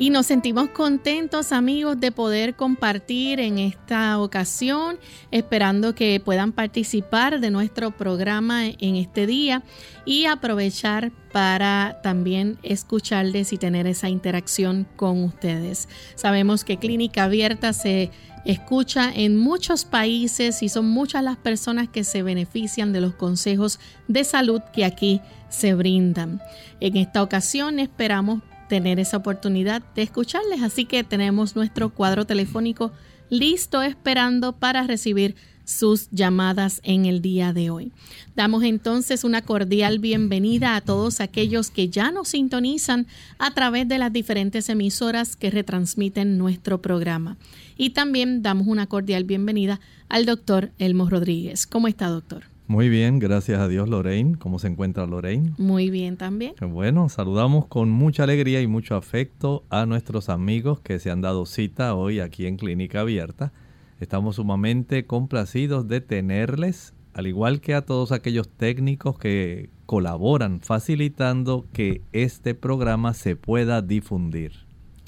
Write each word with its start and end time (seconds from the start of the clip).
Y 0.01 0.11
nos 0.11 0.27
sentimos 0.27 0.69
contentos 0.69 1.51
amigos 1.51 1.99
de 1.99 2.13
poder 2.13 2.55
compartir 2.55 3.41
en 3.41 3.59
esta 3.59 4.21
ocasión, 4.21 4.97
esperando 5.33 5.97
que 5.97 6.23
puedan 6.25 6.53
participar 6.53 7.41
de 7.41 7.51
nuestro 7.51 7.91
programa 7.91 8.67
en 8.67 8.95
este 8.95 9.27
día 9.27 9.65
y 10.05 10.27
aprovechar 10.27 11.11
para 11.33 11.99
también 12.01 12.59
escucharles 12.63 13.53
y 13.53 13.59
tener 13.59 13.89
esa 13.89 14.09
interacción 14.09 14.87
con 14.95 15.25
ustedes. 15.25 15.89
Sabemos 16.15 16.63
que 16.63 16.79
Clínica 16.79 17.25
Abierta 17.25 17.73
se 17.73 18.13
escucha 18.45 19.13
en 19.13 19.37
muchos 19.37 19.85
países 19.85 20.63
y 20.63 20.69
son 20.69 20.89
muchas 20.89 21.25
las 21.25 21.39
personas 21.39 21.89
que 21.89 22.05
se 22.05 22.23
benefician 22.23 22.93
de 22.93 23.01
los 23.01 23.17
consejos 23.17 23.81
de 24.07 24.23
salud 24.23 24.61
que 24.73 24.85
aquí 24.85 25.21
se 25.49 25.75
brindan. 25.75 26.41
En 26.79 26.97
esta 26.97 27.21
ocasión 27.21 27.81
esperamos 27.81 28.43
tener 28.69 29.01
esa 29.01 29.17
oportunidad 29.17 29.83
de 29.95 30.03
escucharles. 30.03 30.63
Así 30.63 30.85
que 30.85 31.05
tenemos 31.05 31.57
nuestro 31.57 31.91
cuadro 31.91 32.27
telefónico 32.27 32.93
listo 33.31 33.83
esperando 33.83 34.53
para 34.53 34.87
recibir 34.87 35.37
sus 35.69 36.09
llamadas 36.11 36.81
en 36.83 37.05
el 37.05 37.21
día 37.21 37.53
de 37.53 37.69
hoy. 37.69 37.93
Damos 38.35 38.63
entonces 38.63 39.23
una 39.23 39.43
cordial 39.43 39.99
bienvenida 39.99 40.77
a 40.77 40.81
todos 40.81 41.21
aquellos 41.21 41.71
que 41.71 41.91
ya 41.91 42.11
nos 42.11 42.29
sintonizan 42.29 43.07
a 43.39 43.53
través 43.53 43.87
de 43.87 43.99
las 43.99 44.11
diferentes 44.11 44.71
emisoras 44.71 45.37
que 45.37 45.51
retransmiten 45.51 46.39
nuestro 46.39 46.81
programa. 46.81 47.37
Y 47.77 47.91
también 47.91 48.43
damos 48.43 48.67
una 48.67 48.87
cordial 48.87 49.25
bienvenida 49.25 49.79
al 50.09 50.25
doctor 50.25 50.73
Elmo 50.79 51.11
Rodríguez. 51.11 51.67
¿Cómo 51.67 51.87
está, 51.87 52.09
doctor? 52.09 52.45
Muy 52.69 52.91
bien, 52.91 53.19
gracias 53.19 53.61
a 53.61 53.67
Dios, 53.67 53.89
Lorraine. 53.89 54.37
¿Cómo 54.37 54.59
se 54.59 54.67
encuentra 54.67 55.07
Lorraine? 55.07 55.55
Muy 55.57 55.89
bien 55.89 56.19
también. 56.19 56.53
Bueno, 56.61 57.09
saludamos 57.09 57.65
con 57.65 57.89
mucha 57.89 58.25
alegría 58.25 58.61
y 58.61 58.67
mucho 58.67 58.95
afecto 58.95 59.65
a 59.71 59.87
nuestros 59.87 60.29
amigos 60.29 60.79
que 60.79 60.99
se 60.99 61.11
han 61.11 61.23
dado 61.23 61.47
cita 61.47 61.95
hoy 61.95 62.21
aquí 62.21 62.45
en 62.45 62.59
Clínica 62.59 63.01
Abierta. 63.01 63.55
Estamos 64.01 64.37
sumamente 64.37 65.07
complacidos 65.07 65.89
de 65.89 66.03
tenerles, 66.03 66.93
al 67.15 67.27
igual 67.27 67.63
que 67.63 67.73
a 67.73 67.87
todos 67.87 68.13
aquellos 68.13 68.51
técnicos 68.51 69.19
que 69.19 69.71
colaboran 69.87 70.61
facilitando 70.61 71.65
que 71.73 72.03
este 72.13 72.55
programa 72.55 73.15
se 73.15 73.35
pueda 73.35 73.81
difundir. 73.81 74.53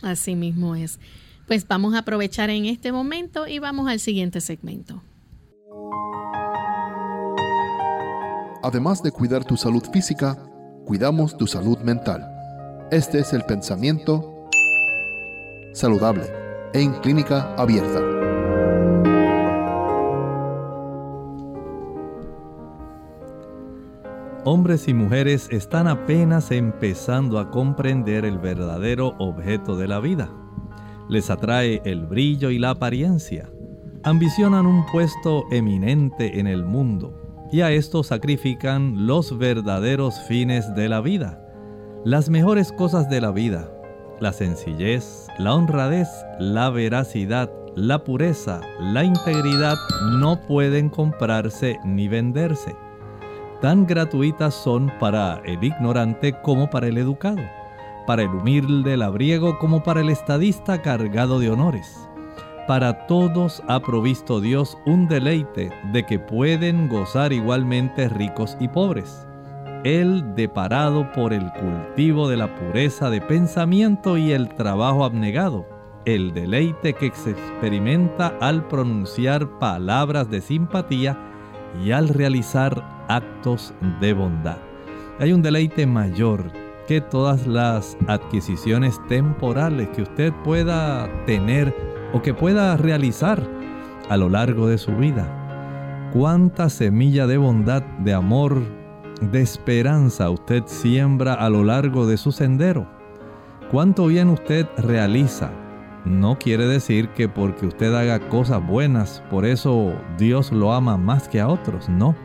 Así 0.02 0.34
mismo 0.34 0.76
es. 0.76 0.98
Pues 1.46 1.68
vamos 1.68 1.92
a 1.94 1.98
aprovechar 1.98 2.48
en 2.48 2.64
este 2.64 2.90
momento 2.90 3.46
y 3.46 3.58
vamos 3.58 3.86
al 3.86 4.00
siguiente 4.00 4.40
segmento. 4.40 5.02
Además 8.62 9.02
de 9.02 9.10
cuidar 9.10 9.44
tu 9.44 9.56
salud 9.56 9.82
física, 9.90 10.36
cuidamos 10.84 11.36
tu 11.36 11.46
salud 11.46 11.78
mental. 11.78 12.30
Este 12.90 13.20
es 13.20 13.32
el 13.32 13.42
pensamiento 13.44 14.48
saludable 15.72 16.24
en 16.74 16.92
clínica 17.00 17.54
abierta. 17.54 18.00
Hombres 24.44 24.88
y 24.88 24.94
mujeres 24.94 25.48
están 25.50 25.86
apenas 25.86 26.50
empezando 26.50 27.38
a 27.38 27.50
comprender 27.50 28.26
el 28.26 28.38
verdadero 28.38 29.14
objeto 29.18 29.76
de 29.76 29.88
la 29.88 30.00
vida. 30.00 30.30
Les 31.08 31.30
atrae 31.30 31.80
el 31.84 32.06
brillo 32.06 32.50
y 32.50 32.58
la 32.58 32.70
apariencia. 32.70 33.50
Ambicionan 34.02 34.66
un 34.66 34.84
puesto 34.86 35.44
eminente 35.50 36.40
en 36.40 36.46
el 36.46 36.64
mundo 36.64 37.29
y 37.52 37.62
a 37.62 37.72
esto 37.72 38.02
sacrifican 38.02 39.06
los 39.06 39.36
verdaderos 39.36 40.20
fines 40.28 40.74
de 40.74 40.88
la 40.88 41.00
vida, 41.00 41.40
las 42.04 42.30
mejores 42.30 42.72
cosas 42.72 43.10
de 43.10 43.20
la 43.20 43.32
vida, 43.32 43.70
la 44.20 44.32
sencillez, 44.32 45.26
la 45.38 45.54
honradez, 45.54 46.08
la 46.38 46.70
veracidad, 46.70 47.50
la 47.74 48.04
pureza, 48.04 48.60
la 48.78 49.04
integridad 49.04 49.76
no 50.18 50.40
pueden 50.46 50.88
comprarse 50.88 51.78
ni 51.84 52.08
venderse. 52.08 52.76
Tan 53.60 53.86
gratuitas 53.86 54.54
son 54.54 54.90
para 55.00 55.42
el 55.44 55.62
ignorante 55.62 56.40
como 56.42 56.70
para 56.70 56.86
el 56.86 56.98
educado, 56.98 57.42
para 58.06 58.22
el 58.22 58.28
humilde 58.28 58.96
labriego 58.96 59.58
como 59.58 59.82
para 59.82 60.00
el 60.00 60.08
estadista 60.08 60.82
cargado 60.82 61.38
de 61.40 61.50
honores 61.50 62.09
para 62.70 63.08
todos 63.08 63.64
ha 63.66 63.80
provisto 63.80 64.40
Dios 64.40 64.78
un 64.86 65.08
deleite 65.08 65.72
de 65.92 66.06
que 66.06 66.20
pueden 66.20 66.88
gozar 66.88 67.32
igualmente 67.32 68.08
ricos 68.08 68.56
y 68.60 68.68
pobres. 68.68 69.26
Él 69.82 70.36
deparado 70.36 71.10
por 71.10 71.32
el 71.32 71.50
cultivo 71.54 72.28
de 72.28 72.36
la 72.36 72.54
pureza 72.54 73.10
de 73.10 73.20
pensamiento 73.20 74.16
y 74.16 74.30
el 74.30 74.50
trabajo 74.50 75.04
abnegado, 75.04 75.66
el 76.04 76.32
deleite 76.32 76.92
que 76.92 77.10
se 77.10 77.30
experimenta 77.30 78.36
al 78.40 78.68
pronunciar 78.68 79.58
palabras 79.58 80.30
de 80.30 80.40
simpatía 80.40 81.18
y 81.84 81.90
al 81.90 82.08
realizar 82.08 83.04
actos 83.08 83.74
de 84.00 84.12
bondad. 84.12 84.58
Hay 85.18 85.32
un 85.32 85.42
deleite 85.42 85.88
mayor 85.88 86.52
que 86.86 87.00
todas 87.00 87.48
las 87.48 87.98
adquisiciones 88.06 89.00
temporales 89.08 89.88
que 89.88 90.02
usted 90.02 90.32
pueda 90.44 91.10
tener 91.26 91.89
o 92.12 92.22
que 92.22 92.34
pueda 92.34 92.76
realizar 92.76 93.42
a 94.08 94.16
lo 94.16 94.28
largo 94.28 94.66
de 94.66 94.78
su 94.78 94.96
vida. 94.96 96.10
Cuánta 96.12 96.68
semilla 96.68 97.26
de 97.26 97.38
bondad, 97.38 97.82
de 98.00 98.14
amor, 98.14 98.62
de 99.20 99.40
esperanza 99.40 100.30
usted 100.30 100.62
siembra 100.66 101.34
a 101.34 101.48
lo 101.50 101.64
largo 101.64 102.06
de 102.06 102.16
su 102.16 102.32
sendero. 102.32 102.88
Cuánto 103.70 104.06
bien 104.06 104.28
usted 104.28 104.66
realiza 104.78 105.50
no 106.04 106.38
quiere 106.38 106.66
decir 106.66 107.10
que 107.10 107.28
porque 107.28 107.66
usted 107.66 107.94
haga 107.94 108.18
cosas 108.28 108.66
buenas, 108.66 109.22
por 109.30 109.44
eso 109.44 109.92
Dios 110.16 110.50
lo 110.50 110.72
ama 110.72 110.96
más 110.96 111.28
que 111.28 111.40
a 111.40 111.48
otros, 111.48 111.88
no. 111.88 112.16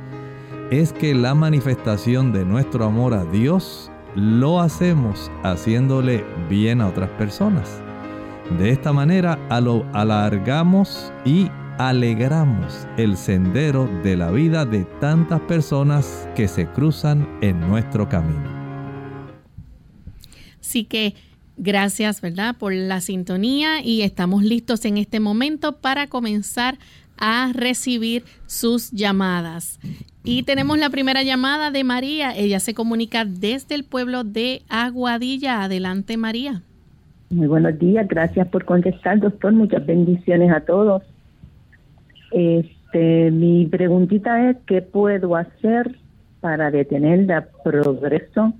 Es 0.71 0.93
que 0.93 1.13
la 1.13 1.35
manifestación 1.35 2.31
de 2.31 2.45
nuestro 2.45 2.85
amor 2.85 3.13
a 3.13 3.25
Dios 3.25 3.91
lo 4.15 4.61
hacemos 4.61 5.29
haciéndole 5.43 6.23
bien 6.49 6.79
a 6.79 6.87
otras 6.87 7.09
personas. 7.11 7.84
De 8.51 8.69
esta 8.69 8.93
manera 8.93 9.39
alargamos 9.49 11.11
y 11.25 11.49
alegramos 11.77 12.87
el 12.95 13.17
sendero 13.17 13.89
de 14.03 14.15
la 14.15 14.29
vida 14.31 14.65
de 14.65 14.85
tantas 15.01 15.41
personas 15.41 16.29
que 16.35 16.47
se 16.47 16.67
cruzan 16.67 17.27
en 17.41 17.59
nuestro 17.59 18.07
camino. 18.07 18.47
Así 20.61 20.85
que 20.85 21.15
gracias, 21.57 22.21
¿verdad?, 22.21 22.55
por 22.55 22.71
la 22.73 23.01
sintonía 23.01 23.81
y 23.81 24.03
estamos 24.03 24.43
listos 24.43 24.85
en 24.85 24.97
este 24.97 25.19
momento 25.19 25.77
para 25.77 26.07
comenzar 26.07 26.77
a 27.17 27.51
recibir 27.51 28.25
sus 28.45 28.91
llamadas. 28.91 29.79
Y 30.23 30.43
tenemos 30.43 30.77
la 30.77 30.89
primera 30.89 31.23
llamada 31.23 31.71
de 31.71 31.83
María. 31.83 32.35
Ella 32.35 32.59
se 32.59 32.73
comunica 32.73 33.25
desde 33.25 33.75
el 33.75 33.85
pueblo 33.85 34.23
de 34.23 34.63
Aguadilla. 34.69 35.63
Adelante, 35.63 36.15
María. 36.17 36.63
Muy 37.35 37.47
buenos 37.47 37.77
días, 37.77 38.07
gracias 38.07 38.47
por 38.47 38.63
contestar, 38.63 39.19
doctor. 39.19 39.51
Muchas 39.51 39.85
bendiciones 39.85 40.53
a 40.53 40.61
todos. 40.61 41.03
Este, 42.31 43.29
mi 43.29 43.65
preguntita 43.65 44.49
es 44.49 44.55
qué 44.65 44.81
puedo 44.81 45.35
hacer 45.35 45.97
para 46.39 46.71
detener 46.71 47.29
el 47.29 47.43
progreso 47.61 48.53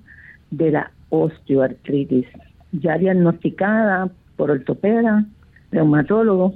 de 0.52 0.72
la 0.72 0.92
osteoartritis, 1.08 2.26
ya 2.74 2.98
diagnosticada 2.98 4.10
por 4.36 4.52
ortopeda, 4.52 5.24
reumatólogo 5.72 6.54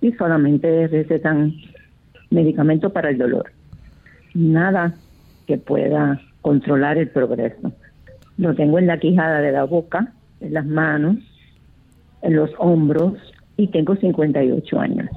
y 0.00 0.12
solamente 0.12 0.86
recetan 0.86 1.52
medicamentos 2.30 2.92
para 2.92 3.10
el 3.10 3.18
dolor. 3.18 3.50
Nada 4.34 4.94
que 5.48 5.58
pueda 5.58 6.20
controlar 6.42 6.96
el 6.96 7.08
progreso. 7.08 7.72
Lo 8.38 8.54
tengo 8.54 8.78
en 8.78 8.86
la 8.86 9.00
quijada 9.00 9.40
de 9.40 9.50
la 9.50 9.64
boca, 9.64 10.12
en 10.40 10.54
las 10.54 10.64
manos, 10.64 11.16
en 12.22 12.36
los 12.36 12.50
hombros 12.58 13.14
y 13.56 13.68
tengo 13.68 13.96
58 13.96 14.80
años. 14.80 15.08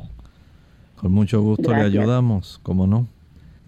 Con 0.96 1.12
mucho 1.12 1.42
gusto 1.42 1.72
le 1.74 1.82
ayudamos, 1.82 2.60
como 2.64 2.88
no. 2.88 3.08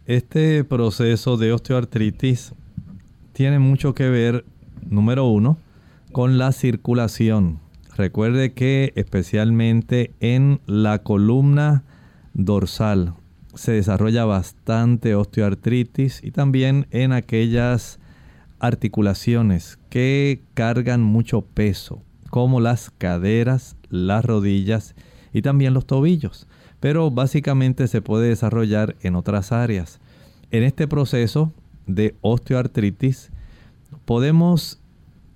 Este 0.06 0.64
proceso 0.64 1.38
de 1.38 1.52
osteoartritis 1.52 2.54
tiene 3.34 3.60
mucho 3.60 3.94
que 3.94 4.10
ver, 4.10 4.46
número 4.90 5.26
uno, 5.26 5.58
con 6.12 6.38
la 6.38 6.52
circulación. 6.52 7.60
Recuerde 7.98 8.54
que 8.54 8.94
especialmente 8.96 10.12
en 10.20 10.60
la 10.66 11.00
columna 11.00 11.84
dorsal 12.34 13.14
se 13.54 13.72
desarrolla 13.72 14.26
bastante 14.26 15.16
osteoartritis 15.16 16.24
y 16.24 16.32
también 16.32 16.88
en 16.92 17.14
aquellas 17.14 18.00
articulaciones 18.60 19.80
que 19.90 20.42
cargan 20.54 21.02
mucho 21.02 21.42
peso 21.42 22.02
como 22.36 22.60
las 22.60 22.90
caderas, 22.90 23.78
las 23.90 24.26
rodillas 24.26 24.94
y 25.32 25.42
también 25.42 25.74
los 25.74 25.86
tobillos. 25.86 26.48
Pero 26.82 27.10
básicamente 27.10 27.88
se 27.88 28.02
puede 28.02 28.28
desarrollar 28.28 28.98
en 29.04 29.16
otras 29.16 29.54
áreas. 29.54 30.02
En 30.52 30.64
este 30.64 30.86
proceso 30.86 31.54
de 31.88 32.14
osteoartritis 32.20 33.32
podemos 34.04 34.82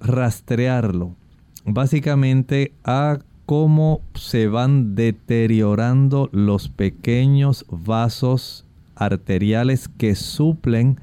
rastrearlo 0.01 1.15
básicamente 1.63 2.73
a 2.83 3.19
cómo 3.45 4.01
se 4.13 4.47
van 4.47 4.95
deteriorando 4.95 6.27
los 6.33 6.67
pequeños 6.67 7.65
vasos 7.69 8.65
arteriales 8.95 9.87
que 9.87 10.15
suplen 10.15 10.99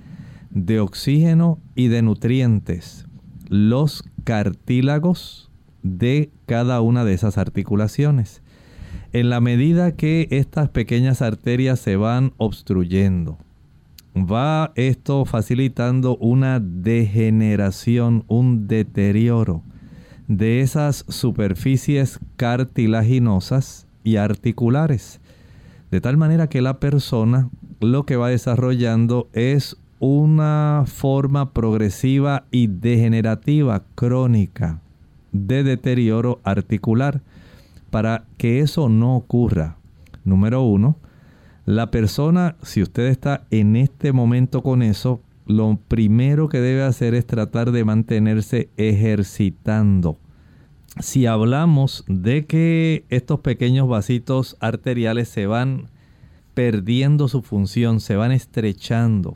de 0.50 0.78
oxígeno 0.78 1.58
y 1.74 1.88
de 1.88 2.02
nutrientes 2.02 3.06
los 3.48 4.04
cartílagos 4.24 5.46
de 5.82 6.30
cada 6.46 6.80
una 6.80 7.04
de 7.04 7.14
esas 7.14 7.38
articulaciones. 7.38 8.42
En 9.12 9.30
la 9.30 9.40
medida 9.40 9.92
que 9.92 10.28
estas 10.30 10.68
pequeñas 10.68 11.22
arterias 11.22 11.80
se 11.80 11.96
van 11.96 12.32
obstruyendo, 12.36 13.38
va 14.16 14.72
esto 14.74 15.24
facilitando 15.24 16.16
una 16.16 16.60
degeneración, 16.60 18.24
un 18.28 18.66
deterioro 18.66 19.62
de 20.28 20.60
esas 20.60 21.04
superficies 21.08 22.18
cartilaginosas 22.36 23.86
y 24.02 24.16
articulares. 24.16 25.20
De 25.90 26.00
tal 26.00 26.16
manera 26.16 26.48
que 26.48 26.62
la 26.62 26.80
persona 26.80 27.48
lo 27.80 28.04
que 28.04 28.16
va 28.16 28.28
desarrollando 28.28 29.28
es 29.32 29.76
una 29.98 30.84
forma 30.86 31.52
progresiva 31.52 32.44
y 32.50 32.66
degenerativa 32.66 33.84
crónica 33.94 34.80
de 35.42 35.62
deterioro 35.62 36.40
articular. 36.44 37.20
Para 37.90 38.24
que 38.36 38.60
eso 38.60 38.88
no 38.88 39.16
ocurra, 39.16 39.76
número 40.24 40.62
uno, 40.62 40.96
la 41.66 41.90
persona, 41.90 42.56
si 42.62 42.82
usted 42.82 43.06
está 43.06 43.44
en 43.50 43.76
este 43.76 44.12
momento 44.12 44.62
con 44.62 44.82
eso, 44.82 45.20
lo 45.46 45.78
primero 45.88 46.48
que 46.48 46.60
debe 46.60 46.82
hacer 46.82 47.14
es 47.14 47.26
tratar 47.26 47.72
de 47.72 47.84
mantenerse 47.84 48.68
ejercitando. 48.76 50.18
Si 51.00 51.26
hablamos 51.26 52.04
de 52.08 52.46
que 52.46 53.04
estos 53.10 53.40
pequeños 53.40 53.88
vasitos 53.88 54.56
arteriales 54.60 55.28
se 55.28 55.46
van 55.46 55.90
perdiendo 56.54 57.28
su 57.28 57.42
función, 57.42 58.00
se 58.00 58.16
van 58.16 58.32
estrechando 58.32 59.34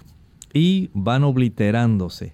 y 0.54 0.90
van 0.94 1.22
obliterándose, 1.22 2.32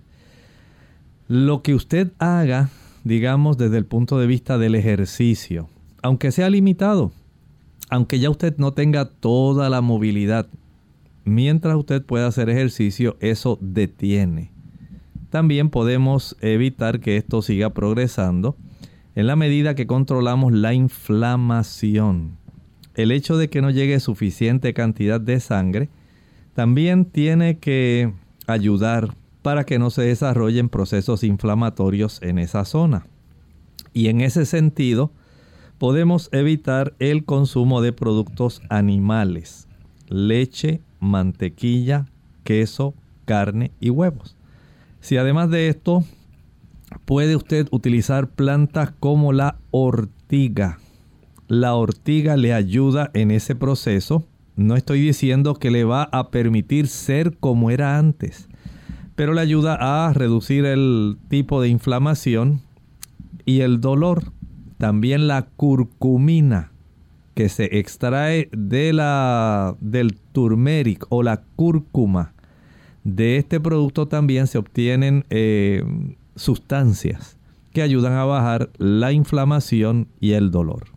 lo 1.26 1.62
que 1.62 1.74
usted 1.74 2.12
haga 2.18 2.70
digamos, 3.06 3.56
desde 3.56 3.78
el 3.78 3.86
punto 3.86 4.18
de 4.18 4.26
vista 4.26 4.58
del 4.58 4.74
ejercicio, 4.74 5.68
aunque 6.02 6.32
sea 6.32 6.50
limitado, 6.50 7.12
aunque 7.88 8.18
ya 8.18 8.30
usted 8.30 8.56
no 8.58 8.72
tenga 8.72 9.04
toda 9.04 9.70
la 9.70 9.80
movilidad, 9.80 10.48
mientras 11.24 11.76
usted 11.76 12.04
pueda 12.04 12.26
hacer 12.26 12.50
ejercicio, 12.50 13.16
eso 13.20 13.58
detiene. 13.60 14.50
También 15.30 15.70
podemos 15.70 16.36
evitar 16.40 16.98
que 16.98 17.16
esto 17.16 17.42
siga 17.42 17.70
progresando 17.70 18.56
en 19.14 19.28
la 19.28 19.36
medida 19.36 19.76
que 19.76 19.86
controlamos 19.86 20.52
la 20.52 20.74
inflamación. 20.74 22.36
El 22.96 23.12
hecho 23.12 23.36
de 23.36 23.48
que 23.48 23.62
no 23.62 23.70
llegue 23.70 24.00
suficiente 24.00 24.74
cantidad 24.74 25.20
de 25.20 25.38
sangre 25.38 25.90
también 26.54 27.04
tiene 27.04 27.58
que 27.58 28.12
ayudar 28.48 29.14
para 29.46 29.62
que 29.62 29.78
no 29.78 29.90
se 29.90 30.02
desarrollen 30.02 30.68
procesos 30.68 31.22
inflamatorios 31.22 32.20
en 32.20 32.40
esa 32.40 32.64
zona. 32.64 33.06
Y 33.92 34.08
en 34.08 34.20
ese 34.20 34.44
sentido, 34.44 35.12
podemos 35.78 36.28
evitar 36.32 36.94
el 36.98 37.24
consumo 37.24 37.80
de 37.80 37.92
productos 37.92 38.60
animales, 38.70 39.68
leche, 40.08 40.80
mantequilla, 40.98 42.06
queso, 42.42 42.94
carne 43.24 43.70
y 43.78 43.90
huevos. 43.90 44.34
Si 44.98 45.16
además 45.16 45.48
de 45.50 45.68
esto 45.68 46.02
puede 47.04 47.36
usted 47.36 47.68
utilizar 47.70 48.28
plantas 48.28 48.94
como 48.98 49.32
la 49.32 49.58
ortiga, 49.70 50.80
la 51.46 51.76
ortiga 51.76 52.36
le 52.36 52.52
ayuda 52.52 53.12
en 53.14 53.30
ese 53.30 53.54
proceso. 53.54 54.26
No 54.56 54.74
estoy 54.74 55.02
diciendo 55.02 55.54
que 55.54 55.70
le 55.70 55.84
va 55.84 56.02
a 56.10 56.32
permitir 56.32 56.88
ser 56.88 57.36
como 57.38 57.70
era 57.70 57.96
antes, 57.96 58.48
pero 59.16 59.32
le 59.32 59.40
ayuda 59.40 59.76
a 59.80 60.12
reducir 60.12 60.64
el 60.66 61.16
tipo 61.28 61.60
de 61.60 61.68
inflamación 61.68 62.60
y 63.44 63.60
el 63.60 63.80
dolor. 63.80 64.32
También 64.78 65.26
la 65.26 65.46
curcumina 65.56 66.70
que 67.34 67.48
se 67.48 67.78
extrae 67.78 68.48
de 68.52 68.92
la, 68.92 69.76
del 69.80 70.16
turmeric 70.32 71.06
o 71.08 71.22
la 71.22 71.42
cúrcuma. 71.56 72.34
De 73.04 73.38
este 73.38 73.58
producto 73.58 74.06
también 74.06 74.46
se 74.46 74.58
obtienen 74.58 75.24
eh, 75.30 75.82
sustancias 76.34 77.36
que 77.72 77.82
ayudan 77.82 78.14
a 78.14 78.24
bajar 78.24 78.70
la 78.78 79.12
inflamación 79.12 80.08
y 80.20 80.32
el 80.32 80.50
dolor. 80.50 80.88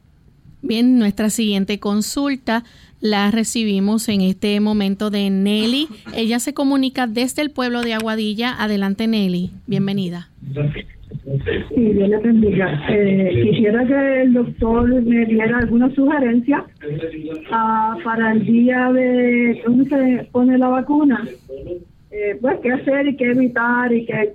Bien, 0.61 0.97
nuestra 0.97 1.29
siguiente 1.29 1.79
consulta 1.79 2.65
la 3.01 3.31
recibimos 3.31 4.09
en 4.09 4.21
este 4.21 4.59
momento 4.59 5.09
de 5.09 5.29
Nelly. 5.29 5.87
Ella 6.15 6.39
se 6.39 6.53
comunica 6.53 7.07
desde 7.07 7.41
el 7.41 7.51
pueblo 7.51 7.81
de 7.81 7.93
Aguadilla. 7.93 8.55
Adelante, 8.61 9.07
Nelly. 9.07 9.51
Bienvenida. 9.67 10.29
Sí, 11.69 11.81
bien 11.81 12.11
le 12.11 12.17
bendiga. 12.17 12.81
Eh, 12.89 13.41
quisiera 13.43 13.85
que 13.85 14.21
el 14.21 14.33
doctor 14.33 15.01
me 15.01 15.25
diera 15.25 15.57
alguna 15.59 15.93
sugerencia 15.93 16.65
ah, 17.51 17.97
para 18.03 18.33
el 18.33 18.45
día 18.45 18.91
de 18.91 19.61
dónde 19.65 19.89
se 19.89 20.23
pone 20.31 20.57
la 20.57 20.69
vacuna. 20.69 21.27
Eh, 22.11 22.37
pues 22.41 22.59
qué 22.61 22.71
hacer 22.71 23.07
y 23.07 23.15
qué 23.15 23.31
evitar 23.31 23.93
y 23.93 24.05
qué 24.05 24.33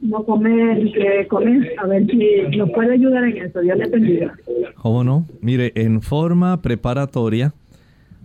no 0.00 0.24
comer 0.24 0.86
y 0.86 0.92
que 0.92 1.26
comer, 1.26 1.72
a 1.78 1.86
ver 1.86 2.06
si 2.06 2.56
nos 2.56 2.70
puede 2.70 2.94
ayudar 2.94 3.24
en 3.24 3.36
eso. 3.38 3.60
Dios 3.60 3.78
le 3.78 3.88
bendiga. 3.88 4.34
¿Cómo 4.76 5.02
no? 5.02 5.26
Mire, 5.40 5.72
en 5.74 6.02
forma 6.02 6.60
preparatoria, 6.62 7.52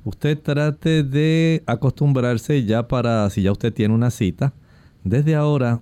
usted 0.03 0.39
trate 0.39 1.03
de 1.03 1.63
acostumbrarse 1.65 2.63
ya 2.65 2.87
para, 2.87 3.29
si 3.29 3.41
ya 3.41 3.51
usted 3.51 3.73
tiene 3.73 3.93
una 3.93 4.11
cita, 4.11 4.53
desde 5.03 5.35
ahora, 5.35 5.81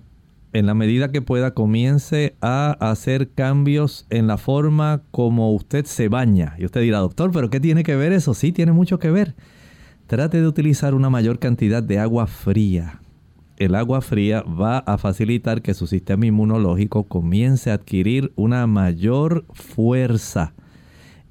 en 0.52 0.66
la 0.66 0.74
medida 0.74 1.12
que 1.12 1.22
pueda, 1.22 1.54
comience 1.54 2.36
a 2.40 2.76
hacer 2.80 3.30
cambios 3.30 4.06
en 4.10 4.26
la 4.26 4.38
forma 4.38 5.02
como 5.10 5.52
usted 5.54 5.84
se 5.84 6.08
baña. 6.08 6.54
Y 6.58 6.64
usted 6.64 6.80
dirá, 6.80 6.98
doctor, 6.98 7.30
¿pero 7.32 7.50
qué 7.50 7.60
tiene 7.60 7.82
que 7.82 7.96
ver 7.96 8.12
eso? 8.12 8.34
Sí, 8.34 8.52
tiene 8.52 8.72
mucho 8.72 8.98
que 8.98 9.10
ver. 9.10 9.34
Trate 10.06 10.40
de 10.40 10.48
utilizar 10.48 10.94
una 10.94 11.10
mayor 11.10 11.38
cantidad 11.38 11.82
de 11.82 11.98
agua 11.98 12.26
fría 12.26 13.00
el 13.60 13.74
agua 13.74 14.00
fría 14.00 14.42
va 14.42 14.78
a 14.78 14.96
facilitar 14.96 15.60
que 15.60 15.74
su 15.74 15.86
sistema 15.86 16.24
inmunológico 16.24 17.04
comience 17.04 17.70
a 17.70 17.74
adquirir 17.74 18.32
una 18.34 18.66
mayor 18.66 19.44
fuerza 19.52 20.54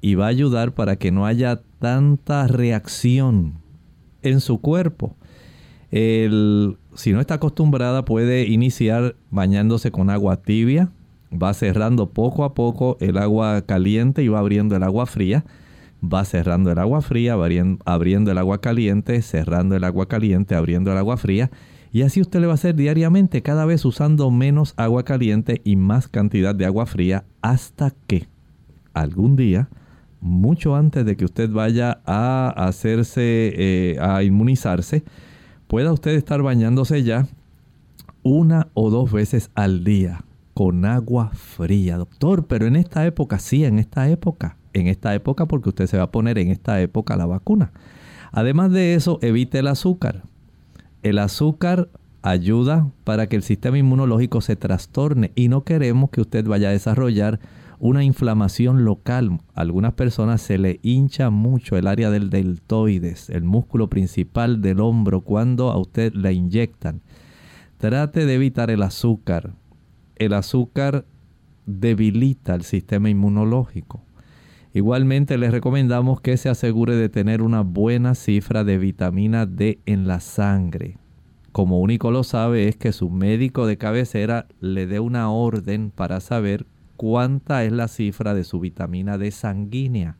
y 0.00 0.14
va 0.14 0.26
a 0.26 0.28
ayudar 0.28 0.72
para 0.72 0.96
que 0.96 1.10
no 1.10 1.26
haya 1.26 1.60
tanta 1.78 2.46
reacción 2.46 3.54
en 4.22 4.40
su 4.40 4.60
cuerpo. 4.60 5.16
si 5.90 7.12
no 7.12 7.20
está 7.20 7.34
acostumbrada 7.34 8.04
puede 8.04 8.46
iniciar 8.46 9.16
bañándose 9.30 9.90
con 9.90 10.10
agua 10.10 10.36
tibia, 10.36 10.90
va 11.30 11.54
cerrando 11.54 12.10
poco 12.10 12.44
a 12.44 12.54
poco 12.54 12.96
el 13.00 13.18
agua 13.18 13.62
caliente 13.62 14.22
y 14.22 14.28
va 14.28 14.40
abriendo 14.40 14.76
el 14.76 14.82
agua 14.82 15.06
fría, 15.06 15.44
va 16.02 16.24
cerrando 16.24 16.72
el 16.72 16.78
agua 16.78 17.02
fría, 17.02 17.34
abriendo 17.84 18.30
el 18.30 18.38
agua 18.38 18.60
caliente, 18.60 19.20
cerrando 19.22 19.76
el 19.76 19.84
agua 19.84 20.06
caliente, 20.06 20.54
abriendo 20.54 20.92
el 20.92 20.98
agua 20.98 21.16
fría 21.16 21.50
y 21.92 22.02
así 22.02 22.20
usted 22.20 22.40
le 22.40 22.46
va 22.46 22.52
a 22.52 22.54
hacer 22.54 22.76
diariamente, 22.76 23.42
cada 23.42 23.64
vez 23.64 23.84
usando 23.84 24.30
menos 24.30 24.74
agua 24.76 25.04
caliente 25.04 25.60
y 25.64 25.74
más 25.74 26.06
cantidad 26.06 26.54
de 26.54 26.64
agua 26.64 26.86
fría, 26.86 27.24
hasta 27.42 27.92
que 28.06 28.28
algún 28.94 29.34
día, 29.34 29.68
mucho 30.20 30.76
antes 30.76 31.04
de 31.04 31.16
que 31.16 31.24
usted 31.24 31.50
vaya 31.50 32.00
a 32.04 32.48
hacerse, 32.56 33.52
eh, 33.56 33.98
a 34.00 34.22
inmunizarse, 34.22 35.04
pueda 35.66 35.92
usted 35.92 36.12
estar 36.12 36.42
bañándose 36.42 37.02
ya 37.02 37.26
una 38.22 38.68
o 38.74 38.90
dos 38.90 39.10
veces 39.10 39.50
al 39.54 39.84
día 39.84 40.24
con 40.54 40.84
agua 40.84 41.30
fría, 41.34 41.96
doctor. 41.96 42.46
Pero 42.46 42.66
en 42.66 42.76
esta 42.76 43.06
época, 43.06 43.38
sí, 43.38 43.64
en 43.64 43.78
esta 43.78 44.08
época, 44.08 44.56
en 44.72 44.88
esta 44.88 45.14
época 45.14 45.46
porque 45.46 45.70
usted 45.70 45.86
se 45.86 45.96
va 45.96 46.04
a 46.04 46.10
poner 46.10 46.38
en 46.38 46.48
esta 46.48 46.80
época 46.80 47.16
la 47.16 47.26
vacuna. 47.26 47.72
Además 48.32 48.70
de 48.70 48.94
eso, 48.94 49.18
evite 49.22 49.58
el 49.60 49.68
azúcar. 49.68 50.22
El 51.02 51.18
azúcar 51.18 51.88
ayuda 52.22 52.90
para 53.04 53.28
que 53.28 53.36
el 53.36 53.42
sistema 53.42 53.78
inmunológico 53.78 54.40
se 54.40 54.56
trastorne 54.56 55.32
y 55.34 55.48
no 55.48 55.64
queremos 55.64 56.10
que 56.10 56.20
usted 56.20 56.44
vaya 56.44 56.68
a 56.68 56.72
desarrollar 56.72 57.40
una 57.80 58.04
inflamación 58.04 58.84
local. 58.84 59.40
A 59.54 59.62
algunas 59.62 59.94
personas 59.94 60.42
se 60.42 60.58
le 60.58 60.78
hincha 60.82 61.30
mucho 61.30 61.76
el 61.76 61.86
área 61.86 62.10
del 62.10 62.30
deltoides, 62.30 63.30
el 63.30 63.42
músculo 63.42 63.88
principal 63.88 64.60
del 64.60 64.80
hombro, 64.80 65.22
cuando 65.22 65.70
a 65.70 65.78
usted 65.78 66.12
la 66.14 66.30
inyectan. 66.30 67.00
Trate 67.78 68.26
de 68.26 68.34
evitar 68.34 68.70
el 68.70 68.82
azúcar. 68.82 69.54
El 70.16 70.34
azúcar 70.34 71.06
debilita 71.64 72.54
el 72.54 72.62
sistema 72.62 73.08
inmunológico. 73.08 74.02
Igualmente 74.74 75.38
les 75.38 75.50
recomendamos 75.50 76.20
que 76.20 76.36
se 76.36 76.48
asegure 76.48 76.94
de 76.94 77.08
tener 77.08 77.42
una 77.42 77.62
buena 77.62 78.14
cifra 78.14 78.62
de 78.62 78.78
vitamina 78.78 79.46
D 79.46 79.80
en 79.86 80.06
la 80.06 80.20
sangre. 80.20 80.98
Como 81.50 81.80
único 81.80 82.12
lo 82.12 82.22
sabe 82.22 82.68
es 82.68 82.76
que 82.76 82.92
su 82.92 83.10
médico 83.10 83.66
de 83.66 83.78
cabecera 83.78 84.46
le 84.60 84.86
dé 84.86 85.00
una 85.00 85.30
orden 85.30 85.90
para 85.90 86.20
saber 86.20 86.66
cuánta 87.00 87.64
es 87.64 87.72
la 87.72 87.88
cifra 87.88 88.34
de 88.34 88.44
su 88.44 88.60
vitamina 88.60 89.16
D 89.16 89.30
sanguínea. 89.30 90.18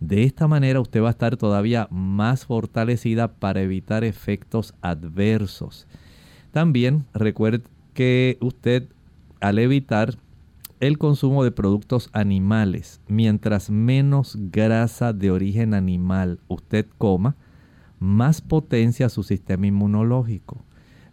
De 0.00 0.24
esta 0.24 0.48
manera 0.48 0.80
usted 0.80 1.00
va 1.00 1.06
a 1.06 1.12
estar 1.12 1.36
todavía 1.36 1.86
más 1.92 2.46
fortalecida 2.46 3.28
para 3.28 3.62
evitar 3.62 4.02
efectos 4.02 4.74
adversos. 4.80 5.86
También 6.50 7.04
recuerde 7.14 7.62
que 7.94 8.38
usted 8.40 8.88
al 9.40 9.60
evitar 9.60 10.16
el 10.80 10.98
consumo 10.98 11.44
de 11.44 11.52
productos 11.52 12.10
animales. 12.12 13.00
Mientras 13.06 13.70
menos 13.70 14.36
grasa 14.50 15.12
de 15.12 15.30
origen 15.30 15.74
animal 15.74 16.40
usted 16.48 16.86
coma, 16.98 17.36
más 18.00 18.40
potencia 18.40 19.08
su 19.10 19.22
sistema 19.22 19.68
inmunológico. 19.68 20.64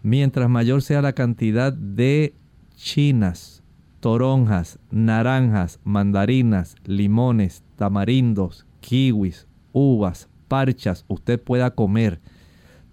Mientras 0.02 0.50
mayor 0.50 0.82
sea 0.82 1.04
la 1.04 1.14
cantidad 1.14 1.72
de 1.72 2.34
chinas, 2.76 3.57
toronjas, 4.00 4.80
naranjas, 4.92 5.80
mandarinas, 5.84 6.76
limones, 6.86 7.64
tamarindos, 7.76 8.66
kiwis, 8.80 9.48
uvas, 9.74 10.30
parchas, 10.48 11.06
usted 11.08 11.42
pueda 11.42 11.72
comer, 11.72 12.20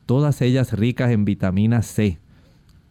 todas 0.07 0.41
ellas 0.43 0.73
ricas 0.73 1.11
en 1.11 1.25
vitamina 1.25 1.83
C. 1.83 2.19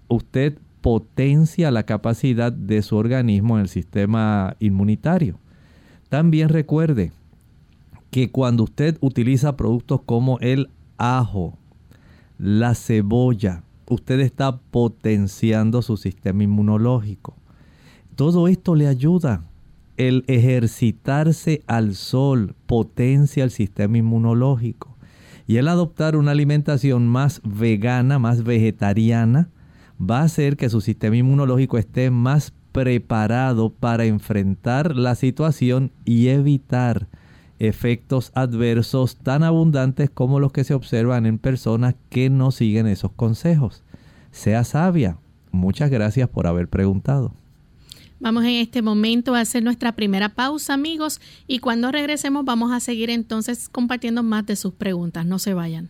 Usted 0.08 0.58
potencia 0.82 1.72
la 1.72 1.84
capacidad 1.84 2.52
de 2.52 2.82
su 2.82 2.98
organismo 2.98 3.56
en 3.56 3.62
el 3.62 3.70
sistema 3.70 4.56
inmunitario. 4.60 5.40
También 6.10 6.50
recuerde 6.50 7.12
que 8.12 8.30
cuando 8.30 8.66
usted 8.66 8.98
utiliza 9.02 9.58
productos 9.58 10.02
como 10.06 10.38
el 10.40 10.70
ajo, 10.98 11.58
la 12.38 12.76
cebolla, 12.76 13.64
usted 13.88 14.20
está 14.20 14.58
potenciando 14.58 15.82
su 15.82 15.98
sistema 15.98 16.44
inmunológico. 16.44 17.36
Todo 18.16 18.48
esto 18.48 18.76
le 18.76 18.88
ayuda. 18.88 19.44
El 19.98 20.24
ejercitarse 20.28 21.64
al 21.68 21.96
sol 21.96 22.56
potencia 22.66 23.44
el 23.44 23.52
sistema 23.52 23.98
inmunológico. 23.98 24.96
Y 25.48 25.58
el 25.58 25.68
adoptar 25.68 26.16
una 26.16 26.32
alimentación 26.32 27.08
más 27.08 27.42
vegana, 27.44 28.20
más 28.20 28.44
vegetariana, 28.44 29.50
va 30.00 30.20
a 30.20 30.24
hacer 30.24 30.58
que 30.58 30.70
su 30.70 30.82
sistema 30.82 31.18
inmunológico 31.18 31.78
esté 31.78 32.12
más 32.12 32.54
preparado 32.72 33.70
para 33.72 34.06
enfrentar 34.06 34.96
la 34.96 35.16
situación 35.16 35.92
y 36.06 36.30
evitar 36.30 37.08
efectos 37.60 38.32
adversos 38.36 39.18
tan 39.18 39.44
abundantes 39.44 40.10
como 40.10 40.40
los 40.40 40.52
que 40.52 40.64
se 40.64 40.74
observan 40.74 41.26
en 41.26 41.38
personas 41.38 41.96
que 42.10 42.30
no 42.30 42.52
siguen 42.52 42.88
esos 42.88 43.12
consejos. 43.12 43.84
Sea 44.32 44.64
sabia. 44.64 45.18
Muchas 45.52 45.92
gracias 45.92 46.30
por 46.30 46.48
haber 46.48 46.68
preguntado. 46.68 47.34
Vamos 48.24 48.46
en 48.46 48.52
este 48.52 48.82
momento 48.82 49.36
a 49.36 49.42
hacer 49.42 49.64
nuestra 49.64 49.92
primera 49.92 50.30
pausa, 50.30 50.74
amigos, 50.74 51.20
y 51.46 51.60
cuando 51.60 51.92
regresemos 51.92 52.46
vamos 52.46 52.72
a 52.72 52.80
seguir 52.80 53.10
entonces 53.10 53.68
compartiendo 53.68 54.24
más 54.24 54.46
de 54.46 54.56
sus 54.56 54.74
preguntas. 54.74 55.26
No 55.26 55.40
se 55.40 55.54
vayan. 55.54 55.90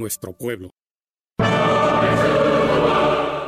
nuestro 0.00 0.32
pueblo. 0.32 0.70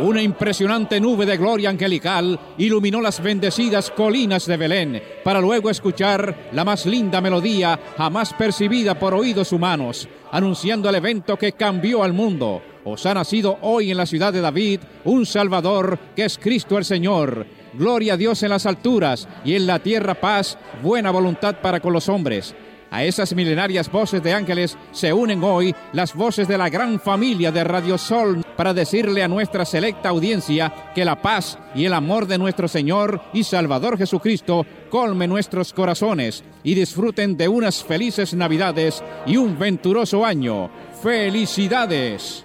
Una 0.01 0.21
impresionante 0.21 1.01
nube 1.01 1.27
de 1.27 1.37
gloria 1.37 1.71
angelical 1.71 2.39
iluminó 2.59 3.01
las 3.01 3.23
bendecidas 3.23 3.91
colinas 3.91 4.47
de 4.47 4.57
Belén, 4.57 5.03
para 5.25 5.41
luego 5.41 5.71
escuchar 5.71 6.51
la 6.53 6.65
más 6.65 6.87
linda 6.87 7.21
melodía 7.21 7.79
jamás 7.97 8.35
percibida 8.35 8.99
por 8.99 9.15
oídos 9.15 9.53
humanos, 9.53 10.09
anunciando 10.31 10.89
el 10.89 10.97
evento 10.97 11.39
que 11.39 11.53
cambió 11.53 12.03
al 12.03 12.13
mundo. 12.13 12.63
Os 12.85 13.07
ha 13.07 13.15
nacido 13.15 13.59
hoy 13.63 13.93
en 13.93 13.97
la 13.97 14.07
ciudad 14.07 14.33
de 14.33 14.41
David 14.41 14.81
un 15.05 15.25
Salvador 15.25 15.99
que 16.17 16.25
es 16.25 16.37
Cristo 16.37 16.79
el 16.79 16.85
Señor 16.85 17.47
Gloria 17.75 18.15
a 18.15 18.17
Dios 18.19 18.43
en 18.43 18.51
las 18.51 18.67
alturas 18.67 19.27
y 19.45 19.55
en 19.55 19.67
la 19.67 19.79
tierra 19.79 20.15
paz, 20.15 20.59
buena 20.83 21.11
voluntad 21.11 21.57
para 21.63 21.81
con 21.81 21.93
los 21.93 22.09
hombres. 22.09 22.55
A 22.93 23.03
esas 23.05 23.35
milenarias 23.35 23.91
voces 23.91 24.23
de 24.23 24.35
ángeles 24.35 24.77
se 24.93 25.15
unen 25.15 25.43
hoy 25.43 25.75
las 25.95 26.15
voces 26.15 26.47
de 26.47 26.59
la 26.59 26.69
gran 26.69 27.01
familia 27.01 27.51
de 27.51 27.65
Radio 27.65 27.97
Sol 27.97 28.45
para 28.55 28.75
decirle 28.75 29.23
a 29.23 29.29
nuestra 29.29 29.65
selecta 29.65 30.11
audiencia 30.11 30.93
que 30.95 31.07
la 31.07 31.23
paz 31.23 31.59
y 31.75 31.87
el 31.87 31.95
amor 31.95 32.27
de 32.27 32.37
nuestro 32.37 32.69
Señor 32.69 33.23
y 33.33 33.45
Salvador 33.45 33.97
Jesucristo 33.97 34.67
colme 34.91 35.27
nuestros 35.27 35.73
corazones 35.73 36.45
y 36.63 36.75
disfruten 36.75 37.35
de 37.39 37.49
unas 37.49 37.83
felices 37.83 38.35
Navidades 38.35 39.03
y 39.25 39.39
un 39.39 39.59
venturoso 39.59 40.27
año. 40.27 40.71
¡Felicidades! 41.03 42.45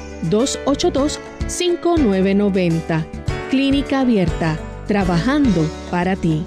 787-282-5990. 0.29 3.05
Clínica 3.49 4.01
Abierta, 4.01 4.59
trabajando 4.87 5.67
para 5.89 6.15
ti. 6.15 6.43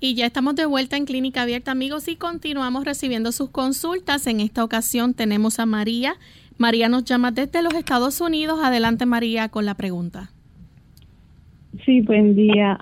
Y 0.00 0.14
ya 0.14 0.26
estamos 0.26 0.56
de 0.56 0.64
vuelta 0.64 0.96
en 0.96 1.04
Clínica 1.04 1.42
Abierta, 1.42 1.72
amigos, 1.72 2.08
y 2.08 2.16
continuamos 2.16 2.84
recibiendo 2.84 3.30
sus 3.30 3.50
consultas. 3.50 4.26
En 4.26 4.40
esta 4.40 4.64
ocasión 4.64 5.12
tenemos 5.12 5.58
a 5.58 5.66
María. 5.66 6.16
María 6.56 6.88
nos 6.88 7.04
llama 7.04 7.30
desde 7.30 7.62
los 7.62 7.74
Estados 7.74 8.20
Unidos. 8.20 8.60
Adelante, 8.62 9.06
María, 9.06 9.50
con 9.50 9.66
la 9.66 9.74
pregunta. 9.74 10.32
Sí, 11.84 12.00
buen 12.02 12.34
día. 12.34 12.78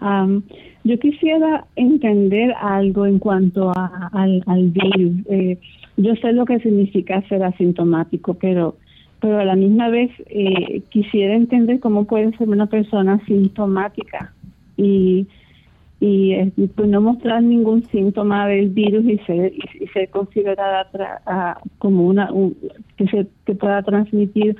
Yo 0.84 0.98
quisiera 0.98 1.66
entender 1.74 2.54
algo 2.60 3.06
en 3.06 3.18
cuanto 3.18 3.72
al, 3.74 4.70
virus. 4.70 5.26
Eh, 5.28 5.58
yo 5.96 6.14
sé 6.16 6.32
lo 6.32 6.44
que 6.44 6.60
significa 6.60 7.22
ser 7.28 7.42
asintomático, 7.42 8.34
pero 8.34 8.76
pero 9.18 9.38
a 9.38 9.44
la 9.44 9.56
misma 9.56 9.88
vez 9.88 10.10
eh, 10.26 10.82
quisiera 10.90 11.34
entender 11.34 11.80
cómo 11.80 12.04
puede 12.04 12.36
ser 12.36 12.48
una 12.48 12.66
persona 12.66 13.14
asintomática 13.14 14.32
y 14.76 15.26
y 15.98 16.32
eh, 16.32 16.52
pues 16.74 16.88
no 16.90 17.00
mostrar 17.00 17.42
ningún 17.42 17.82
síntoma 17.86 18.46
del 18.46 18.68
virus 18.68 19.06
y 19.06 19.18
ser 19.20 19.54
y, 19.54 19.86
ser 19.88 20.10
considerada 20.10 20.86
como 21.78 22.06
una 22.06 22.30
que 22.96 23.06
se 23.08 23.26
que 23.46 23.54
pueda 23.54 23.82
transmitir 23.82 24.56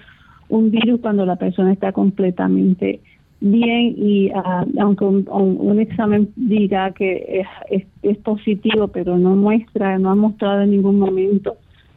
un 0.49 0.71
virus 0.71 1.01
cuando 1.01 1.27
la 1.27 1.37
persona 1.37 1.73
está 1.73 1.93
completamente 1.93 3.01
bien 3.41 3.95
y 3.97 4.31
ah, 4.35 4.65
aunque 4.81 5.05
un, 5.05 5.79
examen 5.79 6.31
diga 6.37 6.93
que 6.93 7.45
es, 7.71 7.85
es, 8.03 8.17
positivo 8.19 8.89
pero 8.89 9.19
no 9.19 9.37
muestra, 9.37 9.99
no 9.99 10.11
ha 10.11 10.15
mostrado 10.15 10.63
en 10.63 10.71
ningún 10.71 10.99
momento 10.99 11.57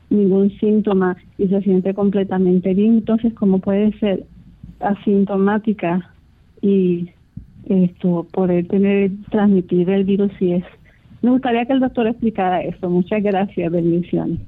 ningún 0.10 0.52
síntoma 0.60 1.18
y 1.38 1.48
se 1.48 1.62
siente 1.62 1.94
completamente 1.94 2.74
bien, 2.74 2.96
entonces 2.96 3.34
cómo 3.34 3.60
puede 3.60 3.98
ser 4.00 4.26
asintomática 4.80 6.12
y 6.62 7.10
esto 7.68 8.26
poder 8.32 8.68
tener 8.68 9.12
transmitir 9.30 9.90
el 9.90 10.04
virus 10.04 10.32
si 10.40 10.54
es. 10.54 10.64
Me 11.22 11.32
gustaría 11.32 11.66
que 11.66 11.74
el 11.74 11.80
doctor 11.80 12.08
explicara 12.08 12.62
esto. 12.62 12.90
Muchas 12.90 13.22
gracias, 13.22 13.72
bendiciones. 13.72 14.40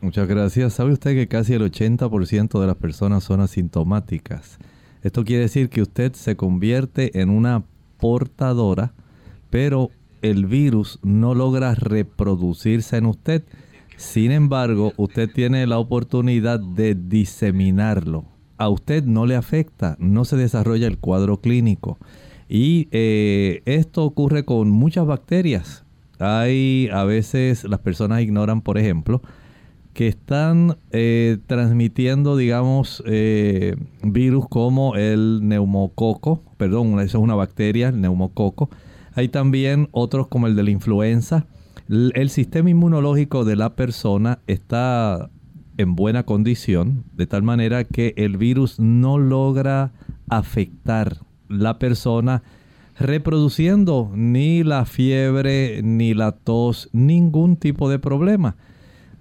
Muchas 0.00 0.28
gracias. 0.28 0.74
¿Sabe 0.74 0.92
usted 0.92 1.14
que 1.14 1.28
casi 1.28 1.54
el 1.54 1.62
80% 1.62 2.60
de 2.60 2.66
las 2.66 2.76
personas 2.76 3.24
son 3.24 3.40
asintomáticas? 3.40 4.58
Esto 5.04 5.22
quiere 5.22 5.42
decir 5.42 5.68
que 5.68 5.82
usted 5.82 6.14
se 6.14 6.34
convierte 6.34 7.20
en 7.20 7.28
una 7.28 7.62
portadora, 7.98 8.94
pero 9.50 9.90
el 10.22 10.46
virus 10.46 10.98
no 11.02 11.34
logra 11.34 11.74
reproducirse 11.74 12.96
en 12.96 13.04
usted. 13.06 13.44
Sin 13.98 14.32
embargo, 14.32 14.94
usted 14.96 15.30
tiene 15.30 15.66
la 15.66 15.78
oportunidad 15.78 16.58
de 16.58 16.94
diseminarlo. 16.94 18.24
A 18.56 18.70
usted 18.70 19.04
no 19.04 19.26
le 19.26 19.36
afecta, 19.36 19.96
no 20.00 20.24
se 20.24 20.38
desarrolla 20.38 20.86
el 20.86 20.96
cuadro 20.96 21.38
clínico. 21.38 21.98
Y 22.48 22.88
eh, 22.90 23.60
esto 23.66 24.04
ocurre 24.04 24.46
con 24.46 24.70
muchas 24.70 25.04
bacterias. 25.04 25.84
Hay 26.18 26.88
a 26.90 27.04
veces 27.04 27.64
las 27.64 27.80
personas 27.80 28.22
ignoran, 28.22 28.62
por 28.62 28.78
ejemplo, 28.78 29.20
que 29.94 30.08
están 30.08 30.76
eh, 30.90 31.38
transmitiendo, 31.46 32.36
digamos, 32.36 33.02
eh, 33.06 33.76
virus 34.02 34.46
como 34.48 34.96
el 34.96 35.40
neumococo, 35.42 36.42
perdón, 36.56 36.98
eso 36.98 37.18
es 37.18 37.24
una 37.24 37.36
bacteria, 37.36 37.88
el 37.88 38.00
neumococo. 38.00 38.68
Hay 39.14 39.28
también 39.28 39.88
otros 39.92 40.26
como 40.26 40.48
el 40.48 40.56
de 40.56 40.64
la 40.64 40.70
influenza. 40.70 41.46
El 41.88 42.28
sistema 42.30 42.70
inmunológico 42.70 43.44
de 43.44 43.56
la 43.56 43.76
persona 43.76 44.40
está 44.48 45.30
en 45.76 45.94
buena 45.94 46.24
condición, 46.24 47.04
de 47.12 47.26
tal 47.26 47.42
manera 47.44 47.84
que 47.84 48.14
el 48.16 48.36
virus 48.36 48.80
no 48.80 49.18
logra 49.18 49.92
afectar 50.28 51.18
la 51.48 51.78
persona 51.78 52.42
reproduciendo 52.98 54.10
ni 54.14 54.64
la 54.64 54.86
fiebre, 54.86 55.82
ni 55.82 56.14
la 56.14 56.32
tos, 56.32 56.88
ningún 56.92 57.56
tipo 57.56 57.88
de 57.88 57.98
problema 58.00 58.56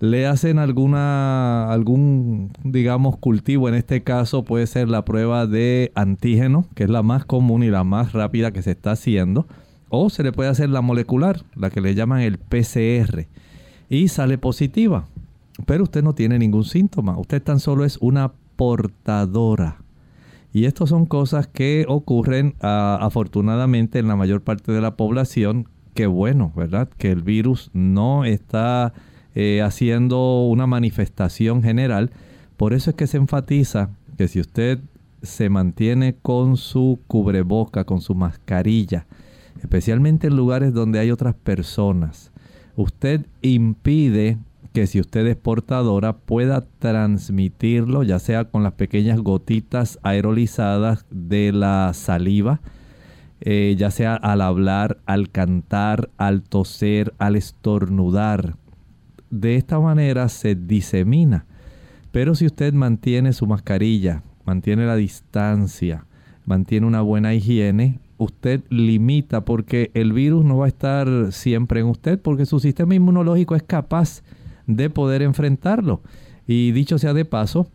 le 0.03 0.27
hacen 0.27 0.59
alguna, 0.59 1.71
algún, 1.71 2.51
digamos, 2.65 3.15
cultivo. 3.15 3.69
En 3.69 3.75
este 3.75 4.03
caso 4.03 4.43
puede 4.43 4.67
ser 4.67 4.89
la 4.89 5.05
prueba 5.05 5.47
de 5.47 5.93
antígeno, 5.95 6.65
que 6.75 6.83
es 6.83 6.89
la 6.89 7.03
más 7.03 7.23
común 7.23 7.63
y 7.63 7.69
la 7.69 7.85
más 7.85 8.11
rápida 8.11 8.51
que 8.51 8.61
se 8.61 8.71
está 8.71 8.91
haciendo. 8.91 9.47
O 9.87 10.09
se 10.09 10.23
le 10.23 10.33
puede 10.33 10.49
hacer 10.49 10.69
la 10.69 10.81
molecular, 10.81 11.45
la 11.55 11.69
que 11.69 11.79
le 11.79 11.95
llaman 11.95 12.19
el 12.19 12.37
PCR. 12.37 13.27
Y 13.87 14.09
sale 14.09 14.37
positiva. 14.37 15.07
Pero 15.65 15.83
usted 15.83 16.03
no 16.03 16.13
tiene 16.13 16.37
ningún 16.37 16.65
síntoma. 16.65 17.17
Usted 17.17 17.41
tan 17.41 17.61
solo 17.61 17.85
es 17.85 17.97
una 18.01 18.33
portadora. 18.57 19.77
Y 20.51 20.65
estas 20.65 20.89
son 20.89 21.05
cosas 21.05 21.47
que 21.47 21.85
ocurren 21.87 22.55
ah, 22.59 22.97
afortunadamente 22.99 23.99
en 23.99 24.09
la 24.09 24.17
mayor 24.17 24.41
parte 24.41 24.73
de 24.73 24.81
la 24.81 24.97
población. 24.97 25.69
Qué 25.93 26.07
bueno, 26.07 26.51
¿verdad? 26.57 26.89
Que 26.97 27.09
el 27.09 27.21
virus 27.21 27.71
no 27.71 28.25
está 28.25 28.91
eh, 29.35 29.61
haciendo 29.61 30.43
una 30.43 30.67
manifestación 30.67 31.63
general. 31.63 32.11
Por 32.57 32.73
eso 32.73 32.91
es 32.91 32.95
que 32.95 33.07
se 33.07 33.17
enfatiza 33.17 33.89
que 34.17 34.27
si 34.27 34.39
usted 34.39 34.79
se 35.21 35.49
mantiene 35.49 36.15
con 36.21 36.57
su 36.57 36.99
cubreboca, 37.07 37.83
con 37.85 38.01
su 38.01 38.13
mascarilla, 38.13 39.07
especialmente 39.61 40.27
en 40.27 40.35
lugares 40.35 40.73
donde 40.73 40.99
hay 40.99 41.11
otras 41.11 41.33
personas, 41.33 42.31
usted 42.75 43.25
impide 43.41 44.37
que 44.73 44.87
si 44.87 44.99
usted 44.99 45.25
es 45.27 45.35
portadora 45.35 46.13
pueda 46.13 46.65
transmitirlo, 46.79 48.03
ya 48.03 48.19
sea 48.19 48.45
con 48.45 48.63
las 48.63 48.73
pequeñas 48.73 49.19
gotitas 49.19 49.99
aerolizadas 50.03 51.05
de 51.11 51.51
la 51.53 51.91
saliva, 51.93 52.59
eh, 53.41 53.75
ya 53.77 53.91
sea 53.91 54.15
al 54.15 54.41
hablar, 54.41 54.97
al 55.05 55.29
cantar, 55.29 56.09
al 56.17 56.43
toser, 56.43 57.13
al 57.17 57.35
estornudar 57.35 58.55
de 59.33 59.55
esta 59.55 59.79
manera 59.79 60.29
se 60.29 60.53
disemina. 60.53 61.45
Pero 62.11 62.35
si 62.35 62.45
usted 62.45 62.73
mantiene 62.73 63.33
su 63.33 63.47
mascarilla, 63.47 64.21
mantiene 64.45 64.85
la 64.85 64.95
distancia, 64.95 66.05
mantiene 66.45 66.85
una 66.85 67.01
buena 67.01 67.33
higiene, 67.33 67.99
usted 68.17 68.61
limita 68.69 69.43
porque 69.43 69.89
el 69.95 70.13
virus 70.13 70.45
no 70.45 70.57
va 70.57 70.65
a 70.65 70.67
estar 70.67 71.31
siempre 71.31 71.79
en 71.79 71.87
usted 71.87 72.19
porque 72.19 72.45
su 72.45 72.59
sistema 72.59 72.93
inmunológico 72.93 73.55
es 73.55 73.63
capaz 73.63 74.21
de 74.67 74.91
poder 74.91 75.23
enfrentarlo. 75.23 76.01
Y 76.45 76.71
dicho 76.71 76.99
sea 76.99 77.15
de 77.15 77.25
paso, 77.25 77.67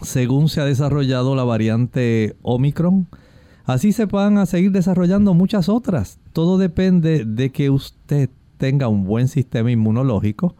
según 0.00 0.48
se 0.48 0.62
ha 0.62 0.64
desarrollado 0.64 1.36
la 1.36 1.44
variante 1.44 2.36
Omicron, 2.40 3.06
así 3.66 3.92
se 3.92 4.06
van 4.06 4.38
a 4.38 4.46
seguir 4.46 4.72
desarrollando 4.72 5.34
muchas 5.34 5.68
otras. 5.68 6.18
Todo 6.32 6.56
depende 6.56 7.26
de 7.26 7.50
que 7.50 7.68
usted 7.68 8.30
tenga 8.56 8.88
un 8.88 9.04
buen 9.04 9.28
sistema 9.28 9.70
inmunológico, 9.70 10.54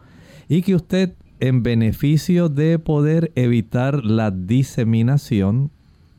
y 0.51 0.63
que 0.63 0.75
usted 0.75 1.13
en 1.39 1.63
beneficio 1.63 2.49
de 2.49 2.77
poder 2.77 3.31
evitar 3.35 4.03
la 4.03 4.31
diseminación 4.31 5.71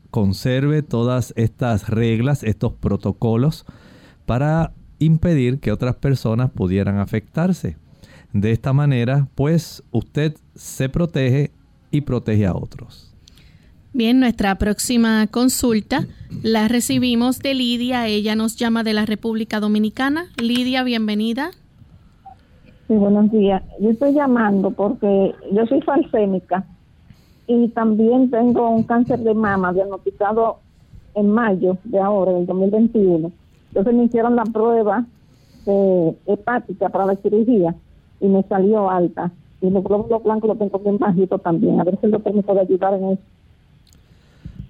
conserve 0.09 0.81
todas 0.81 1.35
estas 1.37 1.87
reglas, 1.87 2.41
estos 2.41 2.73
protocolos, 2.73 3.63
para 4.25 4.73
impedir 4.97 5.59
que 5.59 5.71
otras 5.71 5.97
personas 5.97 6.49
pudieran 6.49 6.97
afectarse. 6.97 7.77
De 8.31 8.51
esta 8.51 8.73
manera, 8.73 9.27
pues 9.35 9.83
usted 9.91 10.35
se 10.55 10.89
protege 10.89 11.51
y 11.91 12.01
protege 12.01 12.47
a 12.47 12.55
otros. 12.55 13.13
Bien, 13.93 14.19
nuestra 14.19 14.57
próxima 14.57 15.27
consulta 15.27 16.07
la 16.41 16.67
recibimos 16.67 17.37
de 17.37 17.53
Lidia. 17.53 18.07
Ella 18.07 18.35
nos 18.35 18.55
llama 18.55 18.83
de 18.83 18.93
la 18.93 19.05
República 19.05 19.59
Dominicana. 19.59 20.25
Lidia, 20.41 20.81
bienvenida. 20.81 21.51
Buenos 22.97 23.31
días. 23.31 23.61
Yo 23.79 23.89
estoy 23.89 24.13
llamando 24.13 24.71
porque 24.71 25.33
yo 25.51 25.65
soy 25.65 25.81
falsémica 25.81 26.65
y 27.47 27.67
también 27.69 28.29
tengo 28.29 28.69
un 28.69 28.83
cáncer 28.83 29.19
de 29.19 29.33
mama 29.33 29.73
diagnosticado 29.73 30.59
en 31.15 31.29
mayo 31.29 31.77
de 31.83 31.99
ahora, 31.99 32.33
del 32.33 32.45
2021. 32.45 33.31
Entonces 33.69 33.93
me 33.93 34.03
hicieron 34.03 34.35
la 34.35 34.43
prueba 34.45 35.05
hepática 36.27 36.89
para 36.89 37.05
la 37.05 37.15
cirugía 37.15 37.75
y 38.19 38.27
me 38.27 38.43
salió 38.43 38.89
alta. 38.89 39.31
Y 39.61 39.69
los 39.69 39.83
glóbulos 39.83 40.23
blancos 40.23 40.49
los 40.49 40.59
tengo 40.59 40.79
bien 40.79 40.97
bajitos 40.97 41.41
también. 41.41 41.79
A 41.79 41.83
ver 41.83 41.97
si 41.99 42.05
el 42.05 42.11
doctor 42.11 42.33
me 42.33 42.43
puede 42.43 42.61
ayudar 42.61 42.93
en 42.95 43.11
eso. 43.11 43.21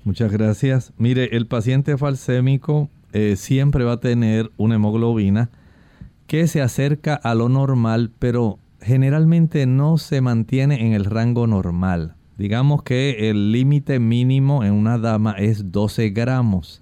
Muchas 0.03 0.31
gracias. 0.31 0.93
Mire, 0.97 1.35
el 1.35 1.47
paciente 1.47 1.97
falsémico 1.97 2.89
eh, 3.13 3.35
siempre 3.35 3.83
va 3.83 3.93
a 3.93 3.99
tener 3.99 4.51
una 4.57 4.75
hemoglobina 4.75 5.49
que 6.27 6.47
se 6.47 6.61
acerca 6.61 7.15
a 7.15 7.35
lo 7.35 7.49
normal, 7.49 8.11
pero 8.19 8.59
generalmente 8.81 9.65
no 9.65 9.97
se 9.97 10.21
mantiene 10.21 10.85
en 10.85 10.93
el 10.93 11.05
rango 11.05 11.47
normal. 11.47 12.15
Digamos 12.37 12.83
que 12.83 13.29
el 13.29 13.51
límite 13.51 13.99
mínimo 13.99 14.63
en 14.63 14.73
una 14.73 14.97
dama 14.97 15.33
es 15.33 15.71
12 15.71 16.09
gramos. 16.09 16.81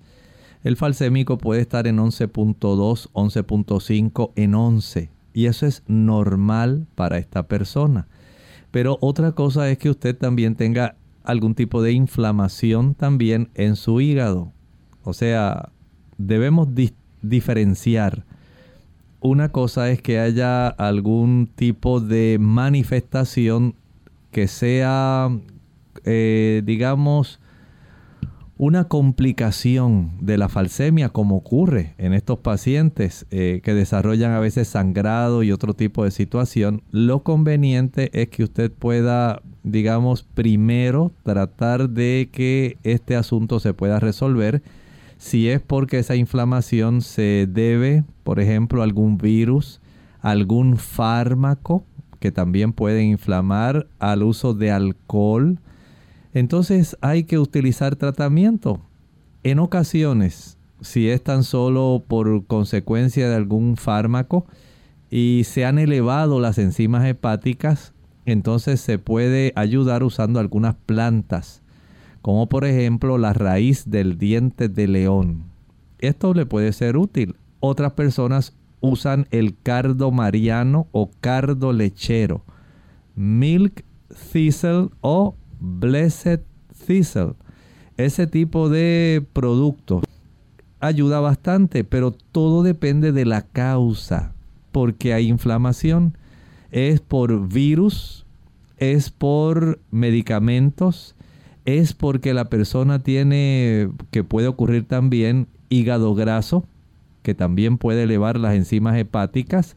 El 0.64 0.78
falsémico 0.78 1.38
puede 1.38 1.62
estar 1.62 1.88
en 1.88 1.98
11.2, 1.98 3.10
11.5, 3.14 4.32
en 4.36 4.56
11. 4.56 5.10
Y 5.34 5.46
eso 5.46 5.66
es 5.66 5.84
normal 5.88 6.88
para 6.96 7.18
esta 7.18 7.48
persona. 7.48 8.08
Pero 8.70 8.98
otra 9.02 9.34
cosa 9.34 9.70
es 9.70 9.78
que 9.78 9.90
usted 9.90 10.16
también 10.16 10.56
tenga 10.56 10.96
algún 11.24 11.56
tipo 11.56 11.82
de 11.82 11.92
inflamación 11.92 12.96
también 12.96 13.50
en 13.56 13.76
su 13.76 14.02
hígado. 14.02 14.52
O 15.04 15.14
sea, 15.14 15.70
debemos 16.18 16.70
diferenciar. 17.22 18.26
Una 19.22 19.50
cosa 19.50 19.92
es 19.92 20.02
que 20.02 20.18
haya 20.20 20.68
algún 20.68 21.48
tipo 21.56 22.02
de 22.02 22.38
manifestación 22.40 23.76
que 24.32 24.48
sea, 24.48 25.30
eh, 26.06 26.64
digamos, 26.66 27.40
una 28.58 28.86
complicación 28.86 30.12
de 30.22 30.40
la 30.40 30.50
falsemia 30.50 31.10
como 31.10 31.38
ocurre 31.38 31.94
en 32.00 32.14
estos 32.14 32.40
pacientes 32.40 33.28
eh, 33.30 33.62
que 33.64 33.76
desarrollan 33.76 34.32
a 34.32 34.40
veces 34.40 34.68
sangrado 34.68 35.44
y 35.44 35.52
otro 35.52 35.76
tipo 35.76 36.04
de 36.04 36.10
situación, 36.10 36.82
lo 36.90 37.22
conveniente 37.22 38.10
es 38.20 38.30
que 38.30 38.44
usted 38.44 38.72
pueda, 38.72 39.44
digamos, 39.62 40.24
primero 40.24 41.12
tratar 41.22 41.90
de 41.92 42.30
que 42.32 42.78
este 42.84 43.16
asunto 43.16 43.60
se 43.60 43.76
pueda 43.76 44.00
resolver. 44.00 44.64
Si 45.22 45.50
es 45.50 45.62
porque 45.62 46.00
esa 46.00 46.16
inflamación 46.16 47.02
se 47.02 47.48
debe, 47.48 48.04
por 48.24 48.40
ejemplo, 48.40 48.82
a 48.82 48.86
algún 48.86 49.20
virus, 49.20 49.80
algún 50.20 50.78
fármaco 50.78 51.86
que 52.20 52.32
también 52.32 52.74
puede 52.74 53.04
inflamar, 53.04 53.88
al 54.00 54.24
uso 54.24 54.56
de 54.56 54.72
alcohol, 54.72 55.60
entonces 56.34 56.98
hay 57.02 57.26
que 57.26 57.38
utilizar 57.38 57.96
tratamiento. 57.98 58.82
En 59.44 59.60
ocasiones, 59.60 60.58
si 60.82 61.08
es 61.08 61.24
tan 61.24 61.44
solo 61.44 62.04
por 62.08 62.48
consecuencia 62.48 63.30
de 63.30 63.36
algún 63.36 63.78
fármaco 63.78 64.48
y 65.12 65.44
se 65.46 65.66
han 65.66 65.78
elevado 65.78 66.40
las 66.40 66.58
enzimas 66.58 67.06
hepáticas, 67.06 67.94
entonces 68.26 68.82
se 68.82 68.98
puede 68.98 69.54
ayudar 69.56 70.04
usando 70.04 70.40
algunas 70.40 70.74
plantas, 70.74 71.61
como 72.22 72.48
por 72.50 72.66
ejemplo 72.66 73.18
la 73.18 73.34
raíz 73.34 73.90
del 73.90 74.18
diente 74.18 74.70
de 74.70 74.88
león. 74.88 75.44
Esto 76.00 76.34
le 76.34 76.46
puede 76.46 76.74
ser 76.74 76.98
útil. 76.98 77.36
Otras 77.60 77.94
personas 77.94 78.56
usan 78.80 79.28
el 79.32 79.56
cardo 79.62 80.12
mariano 80.12 80.88
o 80.92 81.12
cardo 81.20 81.72
lechero, 81.74 82.44
milk 83.16 83.84
thistle 84.32 84.90
o 85.02 85.36
Blessed 85.60 86.42
Thistle. 86.88 87.34
Ese 87.98 88.26
tipo 88.26 88.70
de 88.70 89.24
producto 89.32 90.02
ayuda 90.80 91.20
bastante, 91.20 91.84
pero 91.84 92.12
todo 92.12 92.64
depende 92.64 93.12
de 93.12 93.26
la 93.26 93.44
causa. 93.44 94.34
Porque 94.72 95.14
hay 95.14 95.28
inflamación. 95.28 96.18
Es 96.72 97.00
por 97.02 97.48
virus, 97.48 98.26
es 98.78 99.12
por 99.12 99.80
medicamentos, 99.92 101.16
es 101.66 101.94
porque 101.94 102.34
la 102.34 102.50
persona 102.50 103.04
tiene, 103.04 103.90
que 104.12 104.24
puede 104.24 104.48
ocurrir 104.48 104.86
también, 104.86 105.48
hígado 105.70 106.16
graso, 106.16 106.66
que 107.24 107.36
también 107.36 107.78
puede 107.78 108.04
elevar 108.04 108.38
las 108.38 108.56
enzimas 108.56 108.98
hepáticas 108.98 109.76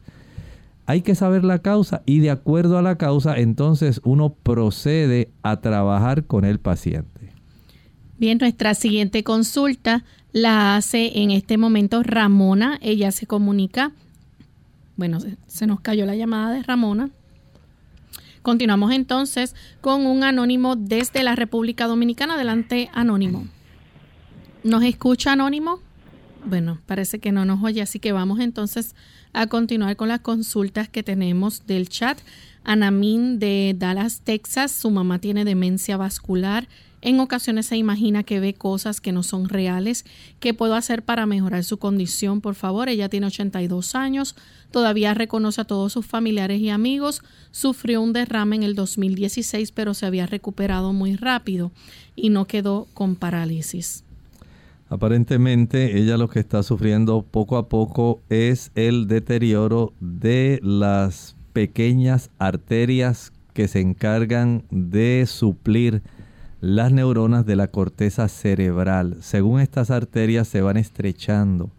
hay 0.85 1.01
que 1.01 1.15
saber 1.15 1.43
la 1.43 1.59
causa 1.59 2.03
y 2.05 2.19
de 2.19 2.29
acuerdo 2.29 2.77
a 2.77 2.81
la 2.81 2.97
causa 2.97 3.37
entonces 3.37 4.01
uno 4.03 4.33
procede 4.33 5.29
a 5.41 5.61
trabajar 5.61 6.25
con 6.25 6.45
el 6.45 6.59
paciente. 6.59 7.31
Bien, 8.17 8.37
nuestra 8.37 8.75
siguiente 8.75 9.23
consulta 9.23 10.05
la 10.31 10.77
hace 10.77 11.19
en 11.21 11.31
este 11.31 11.57
momento 11.57 12.01
Ramona. 12.03 12.77
Ella 12.81 13.11
se 13.11 13.25
comunica. 13.25 13.91
Bueno, 14.95 15.19
se 15.47 15.67
nos 15.67 15.81
cayó 15.81 16.05
la 16.05 16.15
llamada 16.15 16.53
de 16.53 16.63
Ramona. 16.63 17.09
Continuamos 18.45 18.91
entonces 18.91 19.55
con 19.81 20.05
un 20.05 20.23
anónimo 20.23 20.75
desde 20.75 21.23
la 21.23 21.35
República 21.35 21.87
Dominicana. 21.87 22.35
Adelante, 22.35 22.91
anónimo. 22.93 23.47
¿Nos 24.63 24.83
escucha 24.83 25.31
anónimo? 25.31 25.79
Bueno, 26.45 26.79
parece 26.85 27.17
que 27.17 27.31
no 27.31 27.43
nos 27.43 27.63
oye, 27.63 27.81
así 27.81 27.97
que 27.97 28.11
vamos 28.11 28.39
entonces 28.39 28.93
a 29.33 29.47
continuar 29.47 29.95
con 29.95 30.09
las 30.09 30.19
consultas 30.19 30.87
que 30.87 31.01
tenemos 31.01 31.65
del 31.65 31.89
chat. 31.89 32.19
Anamín 32.63 33.39
de 33.39 33.75
Dallas, 33.75 34.21
Texas, 34.23 34.71
su 34.71 34.91
mamá 34.91 35.17
tiene 35.17 35.43
demencia 35.43 35.97
vascular. 35.97 36.67
En 37.05 37.19
ocasiones 37.19 37.67
se 37.67 37.77
imagina 37.77 38.23
que 38.23 38.39
ve 38.39 38.55
cosas 38.55 38.99
que 38.99 39.11
no 39.11 39.21
son 39.21 39.47
reales. 39.47 40.05
¿Qué 40.39 40.55
puedo 40.55 40.73
hacer 40.73 41.03
para 41.03 41.27
mejorar 41.27 41.63
su 41.63 41.77
condición? 41.77 42.41
Por 42.41 42.55
favor, 42.55 42.89
ella 42.89 43.09
tiene 43.09 43.27
82 43.27 43.93
años, 43.93 44.35
todavía 44.71 45.13
reconoce 45.13 45.61
a 45.61 45.65
todos 45.65 45.93
sus 45.93 46.07
familiares 46.07 46.59
y 46.61 46.71
amigos. 46.71 47.21
Sufrió 47.51 48.01
un 48.01 48.11
derrame 48.11 48.55
en 48.55 48.63
el 48.63 48.73
2016, 48.73 49.71
pero 49.71 49.93
se 49.93 50.07
había 50.07 50.25
recuperado 50.25 50.93
muy 50.93 51.15
rápido 51.15 51.71
y 52.15 52.29
no 52.29 52.45
quedó 52.45 52.87
con 52.95 53.15
parálisis. 53.15 54.03
Aparentemente 54.89 55.99
ella 55.99 56.17
lo 56.17 56.27
que 56.27 56.39
está 56.39 56.63
sufriendo 56.63 57.21
poco 57.21 57.57
a 57.57 57.69
poco 57.69 58.23
es 58.29 58.71
el 58.73 59.07
deterioro 59.07 59.93
de 59.99 60.59
las 60.63 61.35
pequeñas 61.53 62.31
arterias 62.39 63.31
que 63.53 63.67
se 63.67 63.79
encargan 63.79 64.63
de 64.71 65.25
suplir 65.27 66.01
las 66.65 66.91
neuronas 66.91 67.45
de 67.45 67.55
la 67.55 67.67
corteza 67.67 68.27
cerebral. 68.27 69.17
Según 69.21 69.61
estas 69.61 69.91
arterias 69.91 70.47
se 70.47 70.61
van 70.61 70.77
estrechando, 70.77 71.69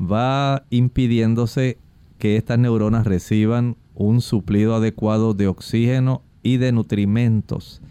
va 0.00 0.64
impidiéndose 0.70 1.76
que 2.16 2.38
estas 2.38 2.58
neuronas 2.58 3.06
reciban 3.06 3.76
un 3.94 4.22
suplido 4.22 4.74
adecuado 4.74 5.34
de 5.34 5.48
oxígeno 5.48 6.22
y 6.42 6.56
de 6.56 6.72
nutrimentos. 6.72 7.82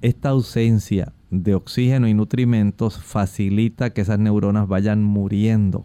Esta 0.00 0.30
ausencia 0.30 1.12
de 1.30 1.54
oxígeno 1.54 2.08
y 2.08 2.14
nutrimentos 2.14 2.98
facilita 2.98 3.90
que 3.90 4.00
esas 4.00 4.18
neuronas 4.18 4.68
vayan 4.68 5.04
muriendo. 5.04 5.84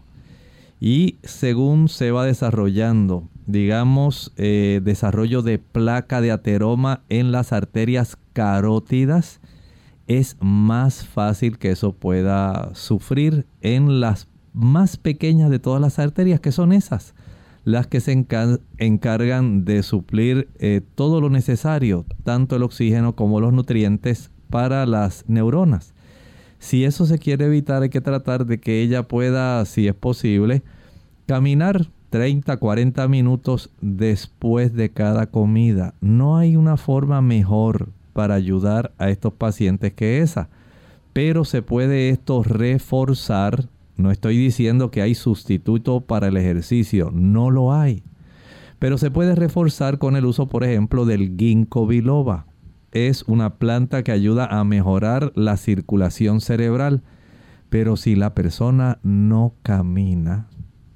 Y 0.80 1.16
según 1.22 1.90
se 1.90 2.12
va 2.12 2.24
desarrollando, 2.24 3.28
digamos, 3.46 4.32
eh, 4.38 4.80
desarrollo 4.82 5.42
de 5.42 5.58
placa 5.58 6.22
de 6.22 6.30
ateroma 6.30 7.02
en 7.10 7.30
las 7.30 7.52
arterias 7.52 8.16
carótidas, 8.32 9.38
es 10.06 10.36
más 10.40 11.06
fácil 11.06 11.58
que 11.58 11.70
eso 11.70 11.92
pueda 11.92 12.74
sufrir 12.74 13.46
en 13.60 14.00
las 14.00 14.28
más 14.52 14.96
pequeñas 14.96 15.50
de 15.50 15.58
todas 15.58 15.80
las 15.80 15.98
arterias, 15.98 16.40
que 16.40 16.52
son 16.52 16.72
esas, 16.72 17.14
las 17.64 17.86
que 17.86 18.00
se 18.00 18.12
encargan 18.78 19.64
de 19.64 19.82
suplir 19.82 20.48
eh, 20.58 20.82
todo 20.94 21.20
lo 21.20 21.30
necesario, 21.30 22.04
tanto 22.24 22.56
el 22.56 22.62
oxígeno 22.62 23.14
como 23.14 23.40
los 23.40 23.52
nutrientes 23.52 24.30
para 24.50 24.84
las 24.86 25.24
neuronas. 25.28 25.94
Si 26.58 26.84
eso 26.84 27.06
se 27.06 27.18
quiere 27.18 27.46
evitar, 27.46 27.82
hay 27.82 27.88
que 27.88 28.00
tratar 28.00 28.46
de 28.46 28.60
que 28.60 28.82
ella 28.82 29.08
pueda, 29.08 29.64
si 29.64 29.88
es 29.88 29.94
posible, 29.94 30.62
caminar 31.26 31.88
30, 32.10 32.56
40 32.56 33.08
minutos 33.08 33.70
después 33.80 34.74
de 34.74 34.90
cada 34.90 35.26
comida. 35.26 35.94
No 36.00 36.36
hay 36.36 36.56
una 36.56 36.76
forma 36.76 37.22
mejor 37.22 37.88
para 38.12 38.34
ayudar 38.34 38.92
a 38.98 39.10
estos 39.10 39.32
pacientes 39.32 39.92
que 39.92 40.20
esa. 40.20 40.48
pero 41.12 41.44
se 41.44 41.60
puede 41.60 42.08
esto 42.08 42.42
reforzar. 42.42 43.68
No 43.96 44.10
estoy 44.10 44.38
diciendo 44.38 44.90
que 44.90 45.02
hay 45.02 45.14
sustituto 45.14 46.00
para 46.00 46.28
el 46.28 46.36
ejercicio, 46.38 47.10
no 47.12 47.50
lo 47.50 47.74
hay. 47.74 48.02
Pero 48.78 48.98
se 48.98 49.10
puede 49.10 49.34
reforzar 49.34 49.98
con 49.98 50.16
el 50.16 50.24
uso, 50.24 50.48
por 50.48 50.64
ejemplo, 50.64 51.04
del 51.04 51.36
ginkgo 51.36 51.86
biloba. 51.86 52.46
Es 52.90 53.22
una 53.28 53.56
planta 53.56 54.02
que 54.02 54.12
ayuda 54.12 54.46
a 54.46 54.64
mejorar 54.64 55.32
la 55.36 55.56
circulación 55.56 56.40
cerebral. 56.40 57.02
Pero 57.68 57.96
si 57.96 58.16
la 58.16 58.34
persona 58.34 58.98
no 59.02 59.54
camina, 59.62 60.48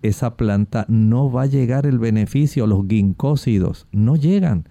esa 0.03 0.37
planta 0.37 0.85
no 0.89 1.31
va 1.31 1.43
a 1.43 1.47
llegar 1.47 1.87
el 1.87 1.99
beneficio. 1.99 2.67
Los 2.67 2.87
ginkósidos 2.89 3.87
no 3.93 4.17
llegan 4.17 4.69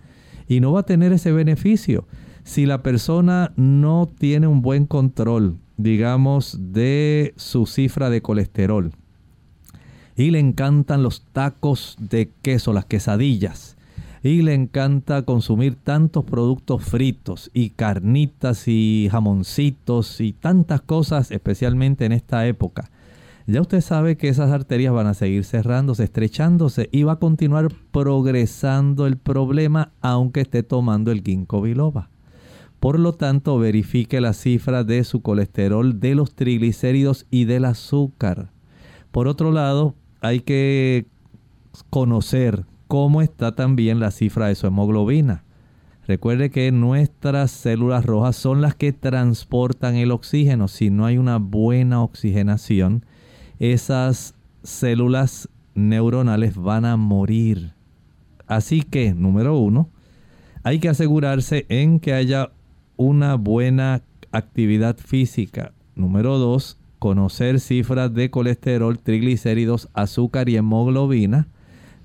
y 0.47 0.59
no 0.59 0.73
va 0.73 0.81
a 0.81 0.85
tener 0.85 1.13
ese 1.13 1.31
beneficio. 1.31 2.07
Si 2.45 2.67
la 2.67 2.83
persona 2.83 3.51
no 3.57 4.07
tiene 4.07 4.45
un 4.45 4.61
buen 4.61 4.85
control, 4.85 5.57
digamos, 5.77 6.57
de 6.71 7.33
su 7.37 7.65
cifra 7.65 8.11
de 8.11 8.21
colesterol 8.21 8.91
y 10.15 10.29
le 10.29 10.39
encantan 10.39 11.01
los 11.01 11.23
tacos 11.33 11.97
de 11.99 12.31
queso, 12.43 12.71
las 12.71 12.85
quesadillas, 12.85 13.75
y 14.21 14.43
le 14.43 14.53
encanta 14.53 15.23
consumir 15.23 15.75
tantos 15.75 16.23
productos 16.23 16.83
fritos 16.83 17.49
y 17.51 17.71
carnitas 17.71 18.67
y 18.67 19.09
jamoncitos 19.11 20.21
y 20.21 20.31
tantas 20.31 20.81
cosas, 20.81 21.31
especialmente 21.31 22.05
en 22.05 22.11
esta 22.11 22.47
época. 22.47 22.91
Ya 23.47 23.59
usted 23.59 23.81
sabe 23.81 24.17
que 24.17 24.29
esas 24.29 24.51
arterias 24.51 24.93
van 24.93 25.07
a 25.07 25.15
seguir 25.15 25.45
cerrándose, 25.45 26.03
estrechándose 26.03 26.89
y 26.91 27.03
va 27.03 27.13
a 27.13 27.19
continuar 27.19 27.69
progresando 27.91 29.07
el 29.07 29.17
problema 29.17 29.91
aunque 29.99 30.41
esté 30.41 30.61
tomando 30.61 31.11
el 31.11 31.21
ginkgo 31.21 31.61
biloba. 31.61 32.09
Por 32.85 32.99
lo 32.99 33.13
tanto, 33.13 33.57
verifique 33.57 34.21
la 34.21 34.33
cifra 34.33 34.83
de 34.83 35.03
su 35.05 35.23
colesterol, 35.23 35.99
de 35.99 36.13
los 36.13 36.35
triglicéridos 36.35 37.25
y 37.31 37.45
del 37.45 37.65
azúcar. 37.65 38.51
Por 39.09 39.27
otro 39.27 39.51
lado, 39.51 39.95
hay 40.21 40.41
que 40.41 41.07
conocer 41.89 42.67
cómo 42.87 43.23
está 43.23 43.55
también 43.55 43.99
la 43.99 44.11
cifra 44.11 44.49
de 44.49 44.53
su 44.53 44.67
hemoglobina. 44.67 45.45
Recuerde 46.05 46.51
que 46.51 46.71
nuestras 46.71 47.49
células 47.49 48.05
rojas 48.05 48.35
son 48.35 48.61
las 48.61 48.75
que 48.75 48.93
transportan 48.93 49.95
el 49.95 50.11
oxígeno. 50.11 50.67
Si 50.67 50.91
no 50.91 51.07
hay 51.07 51.17
una 51.17 51.37
buena 51.37 52.03
oxigenación, 52.03 53.03
esas 53.57 54.35
células 54.61 55.49
neuronales 55.73 56.55
van 56.55 56.85
a 56.85 56.97
morir. 56.97 57.73
Así 58.45 58.83
que, 58.83 59.15
número 59.15 59.57
uno, 59.57 59.89
hay 60.61 60.77
que 60.77 60.89
asegurarse 60.89 61.65
en 61.69 61.99
que 61.99 62.13
haya 62.13 62.51
una 62.97 63.35
buena 63.35 64.01
actividad 64.31 64.97
física. 64.97 65.73
Número 65.95 66.37
dos, 66.37 66.77
conocer 66.99 67.59
cifras 67.59 68.13
de 68.13 68.29
colesterol, 68.29 68.99
triglicéridos, 68.99 69.89
azúcar 69.93 70.49
y 70.49 70.57
hemoglobina. 70.57 71.47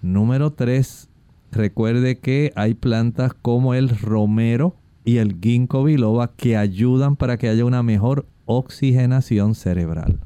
Número 0.03 0.53
tres, 0.53 1.09
recuerde 1.53 2.19
que 2.19 2.53
hay 2.55 2.75
plantas 2.75 3.33
como 3.35 3.75
el 3.75 3.89
romero 3.89 4.77
y 5.05 5.17
el 5.17 5.37
ginkgo 5.41 5.85
biloba 5.85 6.33
que 6.37 6.57
ayudan 6.57 7.17
para 7.17 7.37
que 7.39 7.49
haya 7.49 7.65
una 7.65 7.83
mejor 7.83 8.27
oxigenación 8.47 9.55
cerebral. 9.55 10.21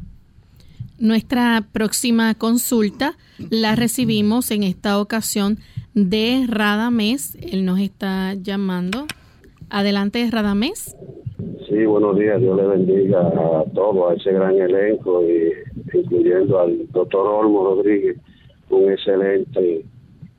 Nuestra 0.99 1.67
próxima 1.73 2.35
consulta 2.35 3.17
la 3.39 3.75
recibimos 3.75 4.51
en 4.51 4.63
esta 4.63 4.99
ocasión 4.99 5.59
de 5.93 6.45
Radamés. 6.49 7.37
Él 7.41 7.65
nos 7.65 7.81
está 7.81 8.35
llamando. 8.35 9.07
Adelante, 9.77 10.29
Radamés. 10.31 10.97
Sí, 11.69 11.85
buenos 11.85 12.17
días. 12.17 12.41
Dios 12.41 12.57
le 12.57 12.65
bendiga 12.65 13.27
a 13.27 13.65
todos, 13.75 14.09
a 14.09 14.15
ese 14.15 14.31
gran 14.33 14.55
elenco, 14.55 15.21
y, 15.25 15.51
incluyendo 15.93 16.61
al 16.61 16.87
doctor 16.93 17.27
Olmo 17.27 17.65
Rodríguez, 17.65 18.17
un 18.71 18.93
excelente 18.93 19.85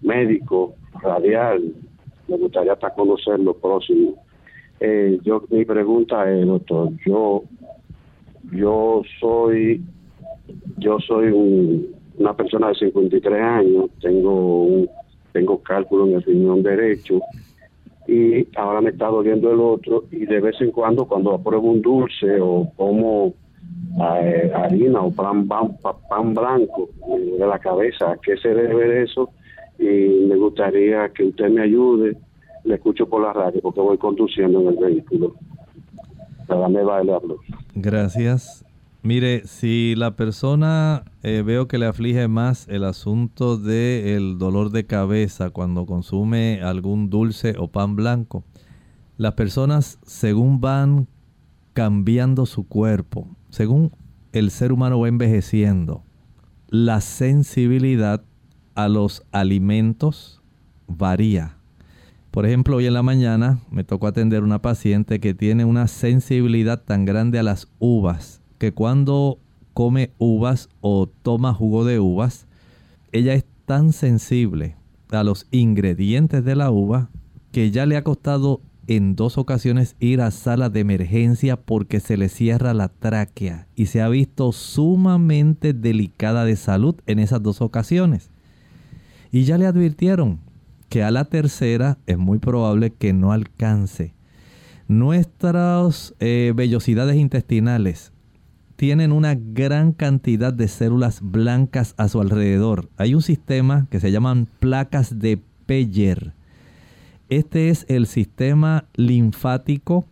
médico 0.01 0.75
radial. 1.01 1.61
Me 2.29 2.37
gustaría 2.37 2.71
hasta 2.71 2.93
conocerlo 2.93 3.53
próximo. 3.55 4.13
Eh, 4.79 5.19
yo 5.23 5.43
Mi 5.49 5.65
pregunta 5.65 6.31
es, 6.31 6.47
doctor, 6.47 6.91
yo, 7.05 7.43
yo 8.53 9.01
soy 9.19 9.83
yo 10.77 10.97
soy 11.01 11.89
una 12.17 12.33
persona 12.37 12.69
de 12.69 12.75
53 12.75 13.41
años, 13.41 13.89
tengo 13.99 14.63
un, 14.63 14.89
tengo 15.33 15.61
cálculo 15.61 16.07
en 16.07 16.13
el 16.13 16.23
riñón 16.23 16.63
derecho 16.63 17.19
y 18.07 18.47
ahora 18.55 18.81
me 18.81 18.91
está 18.91 19.07
doliendo 19.07 19.51
el 19.51 19.59
otro 19.59 20.05
y 20.11 20.25
de 20.25 20.39
vez 20.39 20.55
en 20.61 20.71
cuando 20.71 21.05
cuando 21.05 21.33
apruebo 21.33 21.71
un 21.71 21.81
dulce 21.81 22.39
o 22.39 22.71
como 22.75 23.33
eh, 23.99 24.51
harina 24.53 25.01
o 25.01 25.11
pan, 25.11 25.47
pan, 25.47 26.33
blanco 26.33 26.89
de 27.07 27.47
la 27.47 27.59
cabeza, 27.59 28.11
¿a 28.11 28.17
qué 28.17 28.37
se 28.37 28.49
debe 28.49 29.03
eso? 29.03 29.29
Y 29.79 30.25
me 30.27 30.35
gustaría 30.35 31.09
que 31.09 31.23
usted 31.23 31.49
me 31.49 31.63
ayude, 31.63 32.15
le 32.63 32.75
escucho 32.75 33.07
por 33.07 33.21
la 33.21 33.33
radio 33.33 33.59
porque 33.61 33.81
voy 33.81 33.97
conduciendo 33.97 34.61
en 34.61 34.67
el 34.67 34.77
vehículo. 34.77 35.35
Para 36.47 36.69
me 36.69 36.83
va 36.83 37.01
Gracias. 37.73 38.63
Mire, 39.05 39.45
si 39.45 39.93
la 39.95 40.15
persona 40.15 41.03
eh, 41.21 41.43
veo 41.45 41.67
que 41.67 41.77
le 41.77 41.85
aflige 41.85 42.27
más 42.27 42.67
el 42.67 42.83
asunto 42.83 43.55
del 43.55 44.39
dolor 44.39 44.71
de 44.71 44.87
cabeza 44.87 45.51
cuando 45.51 45.85
consume 45.85 46.63
algún 46.63 47.11
dulce 47.11 47.53
o 47.59 47.67
pan 47.67 47.95
blanco, 47.95 48.43
las 49.17 49.35
personas 49.35 49.99
según 50.07 50.59
van 50.59 51.07
cambiando 51.73 52.47
su 52.47 52.67
cuerpo, 52.67 53.27
según 53.51 53.91
el 54.31 54.49
ser 54.49 54.71
humano 54.71 54.99
va 54.99 55.07
envejeciendo, 55.07 56.01
la 56.67 56.99
sensibilidad 56.99 58.23
a 58.73 58.87
los 58.87 59.23
alimentos 59.31 60.41
varía. 60.87 61.59
Por 62.31 62.47
ejemplo, 62.47 62.77
hoy 62.77 62.87
en 62.87 62.95
la 62.95 63.03
mañana 63.03 63.59
me 63.69 63.83
tocó 63.83 64.07
atender 64.07 64.41
una 64.41 64.63
paciente 64.63 65.19
que 65.19 65.35
tiene 65.35 65.63
una 65.63 65.85
sensibilidad 65.85 66.81
tan 66.81 67.05
grande 67.05 67.37
a 67.37 67.43
las 67.43 67.67
uvas 67.77 68.41
que 68.57 68.71
cuando 68.73 69.39
come 69.73 70.11
uvas 70.17 70.69
o 70.81 71.07
toma 71.07 71.53
jugo 71.53 71.85
de 71.85 71.99
uvas, 71.99 72.47
ella 73.11 73.33
es 73.33 73.45
tan 73.65 73.93
sensible 73.93 74.75
a 75.11 75.23
los 75.23 75.47
ingredientes 75.51 76.43
de 76.43 76.55
la 76.55 76.71
uva 76.71 77.09
que 77.51 77.71
ya 77.71 77.85
le 77.85 77.97
ha 77.97 78.03
costado 78.03 78.61
en 78.87 79.15
dos 79.15 79.37
ocasiones 79.37 79.95
ir 79.99 80.21
a 80.21 80.31
sala 80.31 80.69
de 80.69 80.81
emergencia 80.81 81.57
porque 81.57 81.99
se 81.99 82.17
le 82.17 82.29
cierra 82.29 82.73
la 82.73 82.89
tráquea 82.89 83.67
y 83.75 83.87
se 83.87 84.01
ha 84.01 84.09
visto 84.09 84.51
sumamente 84.51 85.73
delicada 85.73 86.45
de 86.45 86.55
salud 86.55 86.95
en 87.07 87.19
esas 87.19 87.41
dos 87.41 87.61
ocasiones. 87.61 88.29
Y 89.31 89.43
ya 89.43 89.57
le 89.57 89.65
advirtieron 89.65 90.39
que 90.89 91.03
a 91.03 91.11
la 91.11 91.25
tercera 91.25 91.97
es 92.05 92.17
muy 92.17 92.39
probable 92.39 92.91
que 92.91 93.11
no 93.11 93.31
alcance. 93.31 94.13
Nuestras 94.87 96.13
eh, 96.19 96.53
vellosidades 96.55 97.17
intestinales 97.17 98.13
tienen 98.75 99.11
una 99.11 99.35
gran 99.35 99.93
cantidad 99.93 100.53
de 100.53 100.67
células 100.67 101.19
blancas 101.21 101.93
a 101.97 102.07
su 102.07 102.21
alrededor. 102.21 102.89
Hay 102.97 103.15
un 103.15 103.21
sistema 103.21 103.87
que 103.89 103.99
se 103.99 104.11
llaman 104.11 104.47
placas 104.59 105.19
de 105.19 105.39
Peyer. 105.65 106.33
Este 107.29 107.69
es 107.69 107.85
el 107.89 108.05
sistema 108.05 108.85
linfático 108.95 110.05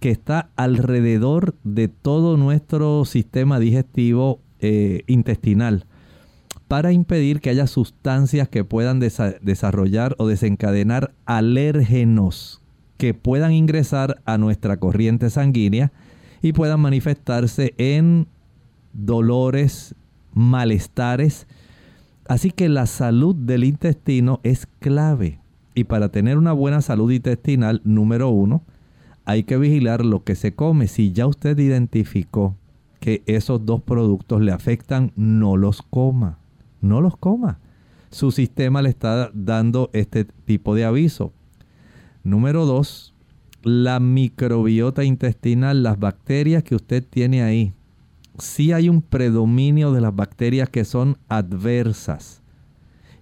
que 0.00 0.10
está 0.10 0.50
alrededor 0.56 1.54
de 1.64 1.88
todo 1.88 2.36
nuestro 2.36 3.04
sistema 3.04 3.58
digestivo 3.58 4.40
eh, 4.60 5.02
intestinal 5.06 5.86
para 6.68 6.92
impedir 6.92 7.40
que 7.40 7.50
haya 7.50 7.66
sustancias 7.66 8.48
que 8.48 8.64
puedan 8.64 9.00
desarrollar 9.00 10.14
o 10.18 10.26
desencadenar 10.26 11.12
alérgenos 11.24 12.62
que 12.96 13.14
puedan 13.14 13.52
ingresar 13.52 14.22
a 14.24 14.38
nuestra 14.38 14.78
corriente 14.78 15.30
sanguínea 15.30 15.92
y 16.44 16.52
puedan 16.52 16.78
manifestarse 16.78 17.72
en 17.78 18.26
dolores, 18.92 19.94
malestares. 20.34 21.46
Así 22.28 22.50
que 22.50 22.68
la 22.68 22.84
salud 22.84 23.34
del 23.34 23.64
intestino 23.64 24.40
es 24.42 24.66
clave. 24.78 25.40
Y 25.74 25.84
para 25.84 26.10
tener 26.10 26.36
una 26.36 26.52
buena 26.52 26.82
salud 26.82 27.10
intestinal, 27.10 27.80
número 27.84 28.28
uno, 28.28 28.62
hay 29.24 29.44
que 29.44 29.56
vigilar 29.56 30.04
lo 30.04 30.22
que 30.22 30.34
se 30.34 30.54
come. 30.54 30.86
Si 30.86 31.12
ya 31.12 31.26
usted 31.26 31.58
identificó 31.58 32.54
que 33.00 33.22
esos 33.24 33.64
dos 33.64 33.80
productos 33.80 34.42
le 34.42 34.52
afectan, 34.52 35.12
no 35.16 35.56
los 35.56 35.80
coma. 35.80 36.36
No 36.82 37.00
los 37.00 37.16
coma. 37.16 37.58
Su 38.10 38.32
sistema 38.32 38.82
le 38.82 38.90
está 38.90 39.30
dando 39.32 39.88
este 39.94 40.26
tipo 40.26 40.74
de 40.74 40.84
aviso. 40.84 41.32
Número 42.22 42.66
dos, 42.66 43.13
la 43.64 43.98
microbiota 43.98 45.04
intestinal, 45.04 45.82
las 45.82 45.98
bacterias 45.98 46.62
que 46.62 46.74
usted 46.74 47.02
tiene 47.02 47.42
ahí, 47.42 47.72
sí 48.38 48.72
hay 48.72 48.88
un 48.88 49.02
predominio 49.02 49.92
de 49.92 50.00
las 50.00 50.14
bacterias 50.14 50.68
que 50.68 50.84
son 50.84 51.16
adversas. 51.28 52.42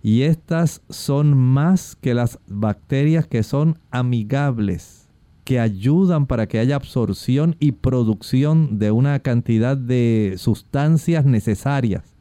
Y 0.02 0.22
estas 0.22 0.82
son 0.90 1.36
más 1.36 1.94
que 1.94 2.12
las 2.12 2.40
bacterias 2.48 3.26
que 3.26 3.42
son 3.42 3.78
amigables. 3.90 4.98
que 5.44 5.58
ayudan 5.58 6.26
para 6.26 6.46
que 6.46 6.60
haya 6.60 6.76
absorción 6.76 7.56
y 7.58 7.72
producción 7.72 8.78
de 8.78 8.92
una 8.92 9.18
cantidad 9.18 9.76
de 9.76 10.34
sustancias 10.38 11.24
necesarias. 11.24 12.14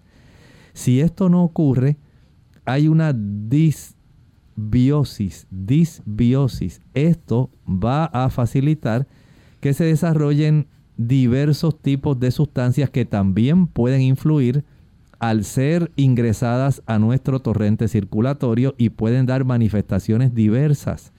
Si 0.74 1.02
esto 1.02 1.30
no 1.30 1.44
ocurre, 1.44 1.98
hay 2.66 2.88
una 2.88 3.14
disbiosis, 4.56 5.48
disbiosis. 5.50 6.82
Esto 6.94 7.50
va 7.68 8.06
a 8.06 8.30
facilitar 8.30 9.08
que 9.60 9.74
se 9.74 9.86
desarrollen 9.86 10.68
diversos 10.98 11.80
tipos 11.80 12.20
de 12.20 12.32
sustancias 12.32 12.90
que 12.90 13.06
también 13.06 13.68
pueden 13.68 14.02
influir 14.02 14.64
al 15.20 15.44
ser 15.44 15.92
ingresadas 15.96 16.82
a 16.88 16.98
nuestro 16.98 17.40
torrente 17.40 17.88
circulatorio 17.88 18.74
y 18.78 18.90
pueden 18.90 19.26
dar 19.26 19.46
manifestaciones 19.46 20.34
diversas. 20.34 21.12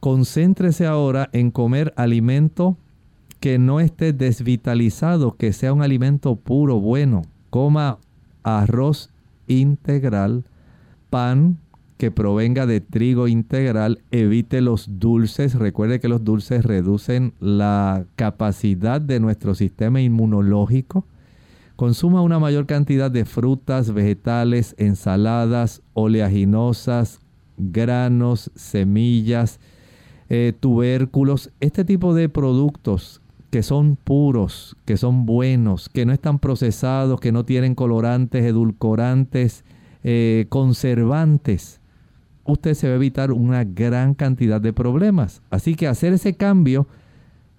Concéntrese 0.00 0.86
ahora 0.86 1.28
en 1.32 1.50
comer 1.50 1.92
alimento 1.96 2.76
que 3.38 3.58
no 3.58 3.80
esté 3.80 4.12
desvitalizado, 4.12 5.36
que 5.36 5.52
sea 5.52 5.72
un 5.72 5.82
alimento 5.82 6.36
puro, 6.36 6.80
bueno. 6.80 7.22
Coma 7.50 7.98
arroz 8.42 9.10
integral, 9.46 10.44
pan 11.10 11.58
que 12.02 12.10
provenga 12.10 12.66
de 12.66 12.80
trigo 12.80 13.28
integral, 13.28 14.00
evite 14.10 14.60
los 14.60 14.98
dulces. 14.98 15.54
Recuerde 15.54 16.00
que 16.00 16.08
los 16.08 16.24
dulces 16.24 16.64
reducen 16.64 17.32
la 17.38 18.06
capacidad 18.16 19.00
de 19.00 19.20
nuestro 19.20 19.54
sistema 19.54 20.00
inmunológico. 20.00 21.06
Consuma 21.76 22.20
una 22.20 22.40
mayor 22.40 22.66
cantidad 22.66 23.08
de 23.08 23.24
frutas, 23.24 23.94
vegetales, 23.94 24.74
ensaladas, 24.78 25.82
oleaginosas, 25.92 27.20
granos, 27.56 28.50
semillas, 28.56 29.60
eh, 30.28 30.52
tubérculos, 30.58 31.52
este 31.60 31.84
tipo 31.84 32.14
de 32.14 32.28
productos 32.28 33.22
que 33.50 33.62
son 33.62 33.94
puros, 33.94 34.76
que 34.86 34.96
son 34.96 35.24
buenos, 35.24 35.88
que 35.88 36.04
no 36.04 36.12
están 36.12 36.40
procesados, 36.40 37.20
que 37.20 37.30
no 37.30 37.44
tienen 37.44 37.76
colorantes, 37.76 38.44
edulcorantes, 38.44 39.64
eh, 40.02 40.46
conservantes, 40.48 41.78
usted 42.44 42.74
se 42.74 42.88
va 42.88 42.94
a 42.94 42.96
evitar 42.96 43.32
una 43.32 43.64
gran 43.64 44.14
cantidad 44.14 44.60
de 44.60 44.72
problemas. 44.72 45.42
Así 45.50 45.74
que 45.74 45.86
hacer 45.86 46.12
ese 46.12 46.34
cambio 46.34 46.86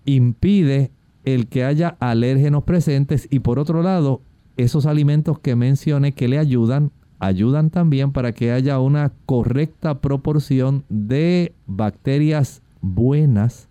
impide 0.06 0.92
el 1.24 1.48
que 1.48 1.64
haya 1.64 1.96
alérgenos 2.00 2.64
presentes 2.64 3.28
y 3.32 3.40
por 3.40 3.60
otro 3.60 3.82
lado, 3.82 4.22
esos 4.58 4.86
alimentos 4.86 5.40
que 5.40 5.56
mencioné 5.56 6.12
que 6.12 6.28
le 6.28 6.38
ayudan, 6.38 6.92
ayudan 7.20 7.70
también 7.70 8.12
para 8.12 8.34
que 8.34 8.52
haya 8.52 8.80
una 8.80 9.12
correcta 9.26 10.00
proporción 10.02 10.84
de 10.90 11.54
bacterias 11.66 12.62
buenas 12.82 13.70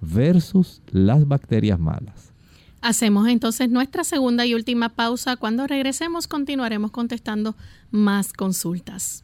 versus 0.00 0.82
las 0.90 1.26
bacterias 1.26 1.78
malas. 1.80 2.32
Hacemos 2.80 3.28
entonces 3.28 3.70
nuestra 3.70 4.04
segunda 4.04 4.44
y 4.44 4.54
última 4.54 4.90
pausa. 4.90 5.36
Cuando 5.36 5.66
regresemos 5.66 6.28
continuaremos 6.28 6.90
contestando 6.90 7.56
más 7.90 8.32
consultas. 8.34 9.23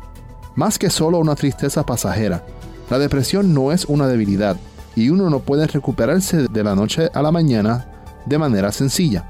Más 0.55 0.77
que 0.77 0.89
solo 0.89 1.19
una 1.19 1.35
tristeza 1.35 1.85
pasajera, 1.85 2.43
la 2.89 2.99
depresión 2.99 3.53
no 3.53 3.71
es 3.71 3.85
una 3.85 4.07
debilidad 4.07 4.57
y 4.95 5.09
uno 5.09 5.29
no 5.29 5.39
puede 5.39 5.67
recuperarse 5.67 6.47
de 6.47 6.63
la 6.63 6.75
noche 6.75 7.09
a 7.13 7.21
la 7.21 7.31
mañana 7.31 7.87
de 8.25 8.37
manera 8.37 8.71
sencilla. 8.71 9.25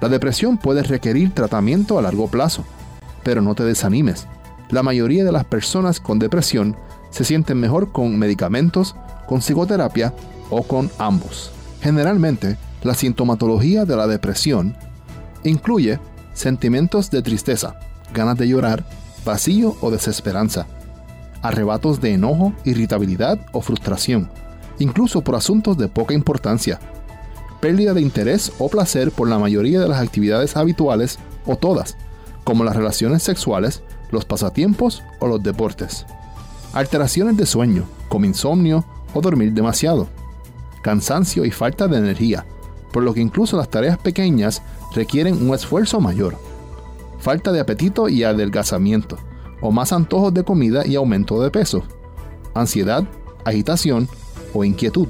La 0.00 0.08
depresión 0.08 0.58
puede 0.58 0.82
requerir 0.82 1.34
tratamiento 1.34 1.98
a 1.98 2.02
largo 2.02 2.28
plazo 2.28 2.64
pero 3.22 3.42
no 3.42 3.54
te 3.54 3.64
desanimes. 3.64 4.26
La 4.70 4.82
mayoría 4.82 5.24
de 5.24 5.32
las 5.32 5.44
personas 5.44 6.00
con 6.00 6.18
depresión 6.18 6.76
se 7.10 7.24
sienten 7.24 7.58
mejor 7.58 7.92
con 7.92 8.18
medicamentos, 8.18 8.94
con 9.26 9.40
psicoterapia 9.40 10.14
o 10.48 10.62
con 10.62 10.90
ambos. 10.98 11.50
Generalmente, 11.80 12.56
la 12.82 12.94
sintomatología 12.94 13.84
de 13.84 13.96
la 13.96 14.06
depresión 14.06 14.76
incluye 15.44 15.98
sentimientos 16.34 17.10
de 17.10 17.22
tristeza, 17.22 17.78
ganas 18.14 18.38
de 18.38 18.48
llorar, 18.48 18.84
vacío 19.24 19.76
o 19.80 19.90
desesperanza, 19.90 20.66
arrebatos 21.42 22.00
de 22.00 22.14
enojo, 22.14 22.52
irritabilidad 22.64 23.38
o 23.52 23.60
frustración, 23.60 24.30
incluso 24.78 25.22
por 25.22 25.34
asuntos 25.34 25.76
de 25.76 25.88
poca 25.88 26.14
importancia, 26.14 26.80
pérdida 27.60 27.94
de 27.94 28.00
interés 28.00 28.52
o 28.58 28.68
placer 28.68 29.12
por 29.12 29.28
la 29.28 29.38
mayoría 29.38 29.80
de 29.80 29.88
las 29.88 30.00
actividades 30.00 30.56
habituales 30.56 31.18
o 31.46 31.56
todas, 31.56 31.96
como 32.44 32.64
las 32.64 32.76
relaciones 32.76 33.22
sexuales, 33.22 33.82
los 34.10 34.24
pasatiempos 34.24 35.02
o 35.20 35.28
los 35.28 35.42
deportes. 35.42 36.06
Alteraciones 36.72 37.36
de 37.36 37.46
sueño, 37.46 37.84
como 38.08 38.24
insomnio 38.24 38.84
o 39.14 39.20
dormir 39.20 39.52
demasiado. 39.52 40.08
Cansancio 40.82 41.44
y 41.44 41.50
falta 41.50 41.88
de 41.88 41.98
energía, 41.98 42.46
por 42.92 43.02
lo 43.02 43.12
que 43.12 43.20
incluso 43.20 43.56
las 43.56 43.68
tareas 43.68 43.98
pequeñas 43.98 44.62
requieren 44.94 45.46
un 45.46 45.54
esfuerzo 45.54 46.00
mayor. 46.00 46.38
Falta 47.20 47.52
de 47.52 47.60
apetito 47.60 48.08
y 48.08 48.24
adelgazamiento, 48.24 49.18
o 49.60 49.70
más 49.70 49.92
antojos 49.92 50.34
de 50.34 50.44
comida 50.44 50.86
y 50.86 50.96
aumento 50.96 51.42
de 51.42 51.50
peso. 51.50 51.82
Ansiedad, 52.54 53.04
agitación 53.44 54.08
o 54.52 54.64
inquietud. 54.64 55.08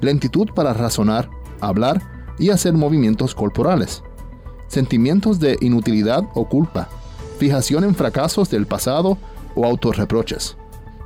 Lentitud 0.00 0.50
para 0.54 0.74
razonar, 0.74 1.30
hablar 1.60 2.02
y 2.38 2.50
hacer 2.50 2.74
movimientos 2.74 3.34
corporales 3.34 4.02
sentimientos 4.70 5.40
de 5.40 5.58
inutilidad 5.60 6.24
o 6.34 6.48
culpa, 6.48 6.88
fijación 7.38 7.82
en 7.82 7.94
fracasos 7.94 8.48
del 8.50 8.66
pasado 8.66 9.18
o 9.56 9.66
autorreproches, 9.66 10.56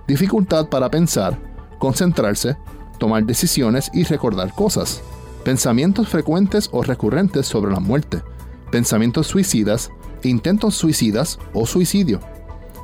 dificultad 0.07 0.69
para 0.69 0.91
pensar, 0.91 1.39
concentrarse, 1.79 2.57
tomar 2.99 3.25
decisiones 3.25 3.91
y 3.95 4.05
recordar 4.05 4.55
cosas, 4.55 5.01
pensamientos 5.45 6.09
frecuentes 6.09 6.69
o 6.73 6.83
recurrentes 6.83 7.47
sobre 7.47 7.73
la 7.73 7.81
muerte, 7.81 8.23
pensamientos 8.71 9.29
suicidas, 9.29 9.91
intentos 10.29 10.75
suicidas 10.75 11.39
o 11.53 11.67
suicidio, 11.67 12.21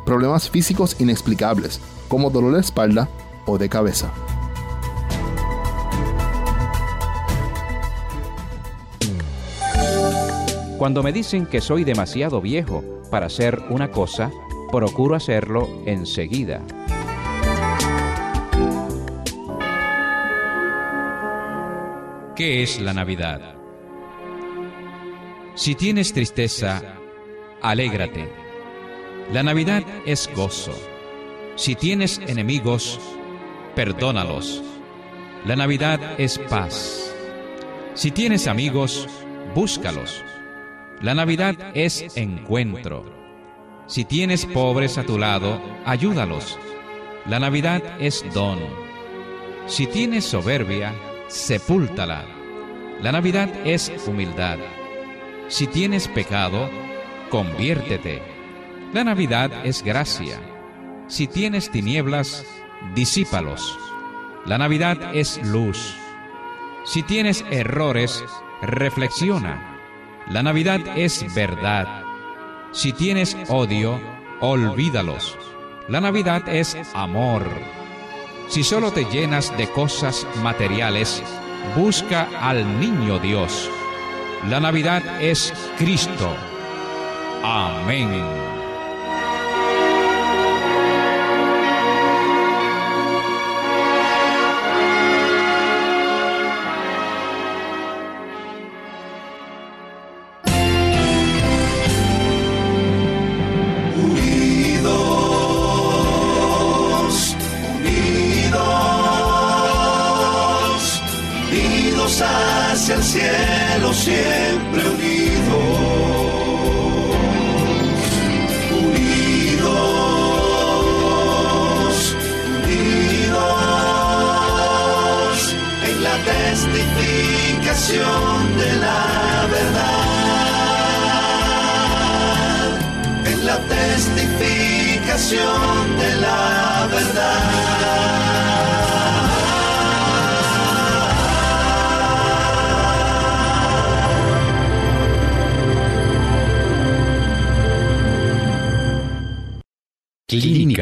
problemas 0.04 0.50
físicos 0.50 1.00
inexplicables 1.00 1.80
como 2.08 2.30
dolor 2.30 2.54
de 2.54 2.60
espalda 2.60 3.08
o 3.46 3.58
de 3.58 3.68
cabeza. 3.68 4.12
Cuando 10.78 11.02
me 11.02 11.12
dicen 11.12 11.44
que 11.46 11.60
soy 11.60 11.84
demasiado 11.84 12.40
viejo 12.40 12.82
para 13.10 13.26
hacer 13.26 13.62
una 13.68 13.90
cosa, 13.90 14.30
procuro 14.72 15.14
hacerlo 15.14 15.68
enseguida. 15.84 16.62
¿Qué 22.34 22.62
es 22.62 22.80
la 22.80 22.94
Navidad? 22.94 23.56
Si 25.54 25.74
tienes 25.74 26.14
tristeza, 26.14 26.99
alégrate. 27.62 28.28
La 29.32 29.42
Navidad 29.42 29.82
es 30.06 30.28
gozo. 30.34 30.74
Si 31.56 31.74
tienes 31.74 32.18
enemigos, 32.26 32.98
perdónalos. 33.74 34.62
La 35.44 35.56
Navidad 35.56 36.00
es 36.18 36.38
paz. 36.38 37.14
Si 37.94 38.10
tienes 38.10 38.46
amigos, 38.46 39.08
búscalos. 39.54 40.22
La 41.00 41.14
Navidad 41.14 41.56
es 41.74 42.16
encuentro. 42.16 43.04
Si 43.86 44.04
tienes 44.04 44.46
pobres 44.46 44.98
a 44.98 45.04
tu 45.04 45.18
lado, 45.18 45.60
ayúdalos. 45.84 46.58
La 47.26 47.38
Navidad 47.38 47.82
es 48.00 48.24
don. 48.34 48.58
Si 49.66 49.86
tienes 49.86 50.24
soberbia, 50.24 50.94
sepúltala. 51.28 52.24
La 53.02 53.12
Navidad 53.12 53.48
es 53.64 53.92
humildad. 54.06 54.58
Si 55.48 55.66
tienes 55.66 56.06
pecado, 56.08 56.68
conviértete. 57.30 58.22
La 58.92 59.04
Navidad 59.04 59.64
es 59.64 59.82
gracia. 59.82 60.40
Si 61.06 61.26
tienes 61.26 61.70
tinieblas, 61.70 62.44
disípalos. 62.94 63.78
La 64.46 64.58
Navidad 64.58 65.14
es 65.14 65.40
luz. 65.44 65.94
Si 66.84 67.02
tienes 67.02 67.44
errores, 67.50 68.24
reflexiona. 68.62 69.78
La 70.28 70.42
Navidad 70.42 70.80
es 70.96 71.24
verdad. 71.34 72.04
Si 72.72 72.92
tienes 72.92 73.36
odio, 73.48 74.00
olvídalos. 74.40 75.38
La 75.88 76.00
Navidad 76.00 76.48
es 76.48 76.76
amor. 76.94 77.44
Si 78.48 78.64
solo 78.64 78.92
te 78.92 79.04
llenas 79.04 79.56
de 79.56 79.68
cosas 79.70 80.26
materiales, 80.42 81.22
busca 81.76 82.28
al 82.40 82.80
niño 82.80 83.18
Dios. 83.18 83.70
La 84.48 84.58
Navidad 84.58 85.22
es 85.22 85.52
Cristo. 85.78 86.49
Amén. 87.42 88.39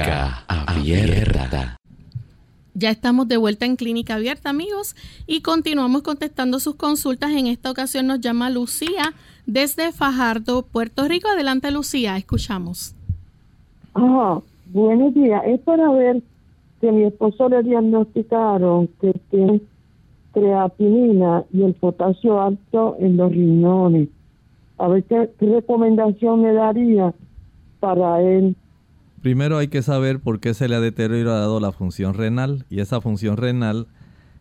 Clínica 0.09 0.45
Abierta. 0.49 1.77
Ya 2.73 2.91
estamos 2.91 3.29
de 3.29 3.37
vuelta 3.37 3.67
en 3.67 3.77
Clínica 3.77 4.15
Abierta, 4.15 4.49
amigos, 4.49 4.97
y 5.27 5.43
continuamos 5.43 6.01
contestando 6.01 6.61
sus 6.61 6.77
consultas. 6.77 7.33
En 7.33 7.47
esta 7.47 7.71
ocasión 7.71 8.07
nos 8.07 8.21
llama 8.21 8.49
Lucía 8.49 9.13
desde 9.45 9.93
Fajardo, 9.93 10.63
Puerto 10.63 11.07
Rico. 11.07 11.29
Adelante, 11.29 11.71
Lucía, 11.71 12.17
escuchamos. 12.17 12.95
Ajá, 13.93 14.41
buenos 14.73 15.13
días. 15.13 15.43
Es 15.45 15.61
para 15.61 15.91
ver 15.91 16.23
que 16.81 16.91
mi 16.91 17.05
esposo 17.05 17.51
le 17.51 17.63
diagnosticaron 17.63 18.89
que 19.03 19.13
tiene 19.31 19.61
creatinina 20.33 21.45
y 21.53 21.65
el 21.65 21.75
potasio 21.75 22.41
alto 22.41 22.97
en 22.99 23.19
los 23.19 23.31
riñones. 23.31 24.09
A 24.79 24.89
ver 24.89 25.05
qué 25.05 25.29
recomendación 25.39 26.41
me 26.41 26.55
daría 26.55 27.13
para 27.81 28.23
él 28.23 28.57
Primero 29.23 29.59
hay 29.59 29.69
que 29.69 29.83
saber 29.83 30.21
por 30.21 30.39
qué 30.39 30.55
se 30.55 30.69
le 30.69 30.77
ha 30.77 30.81
deteriorado 30.81 31.59
la 31.59 31.73
función 31.73 32.15
renal 32.15 32.67
y 32.71 32.81
esa 32.81 33.01
función 33.01 33.37
renal 33.37 33.89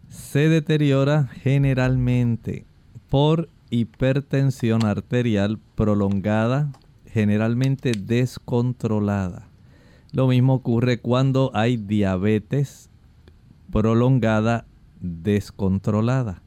se 0.07 0.49
deteriora 0.49 1.27
generalmente 1.27 2.65
por 3.09 3.49
hipertensión 3.69 4.85
arterial 4.85 5.59
prolongada, 5.75 6.71
generalmente 7.05 7.93
descontrolada. 7.93 9.47
Lo 10.11 10.27
mismo 10.27 10.53
ocurre 10.53 10.99
cuando 10.99 11.51
hay 11.53 11.77
diabetes 11.77 12.89
prolongada 13.71 14.65
descontrolada. 14.99 16.41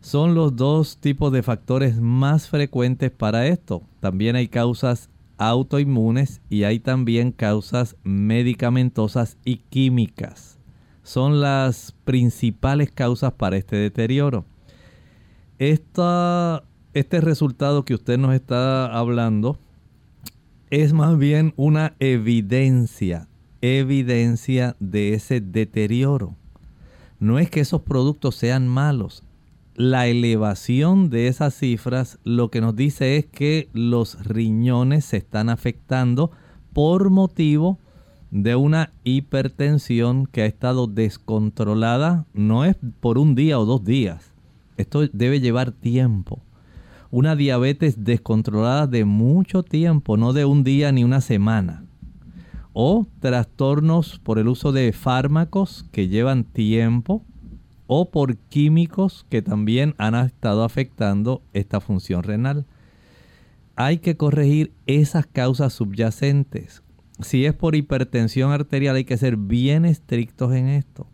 Son 0.00 0.34
los 0.34 0.56
dos 0.56 0.98
tipos 0.98 1.32
de 1.32 1.42
factores 1.42 2.00
más 2.00 2.48
frecuentes 2.48 3.10
para 3.10 3.46
esto. 3.46 3.82
También 4.00 4.36
hay 4.36 4.48
causas 4.48 5.08
autoinmunes 5.48 6.40
y 6.48 6.64
hay 6.64 6.78
también 6.78 7.32
causas 7.32 7.96
medicamentosas 8.04 9.38
y 9.44 9.56
químicas. 9.56 10.58
Son 11.02 11.40
las 11.40 11.94
principales 12.04 12.90
causas 12.90 13.32
para 13.32 13.56
este 13.56 13.76
deterioro. 13.76 14.44
este 15.58 17.20
resultado 17.20 17.84
que 17.84 17.94
usted 17.94 18.18
nos 18.18 18.34
está 18.34 18.86
hablando 18.86 19.58
es 20.70 20.92
más 20.92 21.18
bien 21.18 21.52
una 21.56 21.94
evidencia, 21.98 23.28
evidencia 23.60 24.76
de 24.80 25.14
ese 25.14 25.40
deterioro. 25.40 26.34
No 27.18 27.38
es 27.38 27.50
que 27.50 27.60
esos 27.60 27.82
productos 27.82 28.36
sean 28.36 28.66
malos, 28.68 29.22
la 29.74 30.06
elevación 30.06 31.08
de 31.08 31.28
esas 31.28 31.54
cifras 31.54 32.18
lo 32.24 32.50
que 32.50 32.60
nos 32.60 32.76
dice 32.76 33.16
es 33.16 33.26
que 33.26 33.68
los 33.72 34.22
riñones 34.24 35.04
se 35.06 35.16
están 35.16 35.48
afectando 35.48 36.30
por 36.72 37.10
motivo 37.10 37.78
de 38.30 38.54
una 38.54 38.92
hipertensión 39.04 40.26
que 40.26 40.42
ha 40.42 40.46
estado 40.46 40.86
descontrolada, 40.86 42.26
no 42.32 42.64
es 42.64 42.76
por 43.00 43.18
un 43.18 43.34
día 43.34 43.58
o 43.58 43.64
dos 43.64 43.84
días, 43.84 44.32
esto 44.76 45.06
debe 45.12 45.40
llevar 45.40 45.72
tiempo. 45.72 46.40
Una 47.10 47.36
diabetes 47.36 48.04
descontrolada 48.04 48.86
de 48.86 49.04
mucho 49.04 49.62
tiempo, 49.62 50.16
no 50.16 50.32
de 50.32 50.46
un 50.46 50.64
día 50.64 50.92
ni 50.92 51.04
una 51.04 51.20
semana. 51.20 51.84
O 52.72 53.06
trastornos 53.20 54.18
por 54.18 54.38
el 54.38 54.48
uso 54.48 54.72
de 54.72 54.92
fármacos 54.94 55.84
que 55.92 56.08
llevan 56.08 56.44
tiempo, 56.44 57.22
o 57.94 58.10
por 58.10 58.38
químicos 58.38 59.26
que 59.28 59.42
también 59.42 59.94
han 59.98 60.14
estado 60.14 60.64
afectando 60.64 61.42
esta 61.52 61.78
función 61.78 62.22
renal. 62.22 62.64
Hay 63.76 63.98
que 63.98 64.16
corregir 64.16 64.72
esas 64.86 65.26
causas 65.26 65.74
subyacentes. 65.74 66.82
Si 67.20 67.44
es 67.44 67.52
por 67.52 67.74
hipertensión 67.74 68.50
arterial 68.50 68.96
hay 68.96 69.04
que 69.04 69.18
ser 69.18 69.36
bien 69.36 69.84
estrictos 69.84 70.54
en 70.54 70.68
esto. 70.68 71.06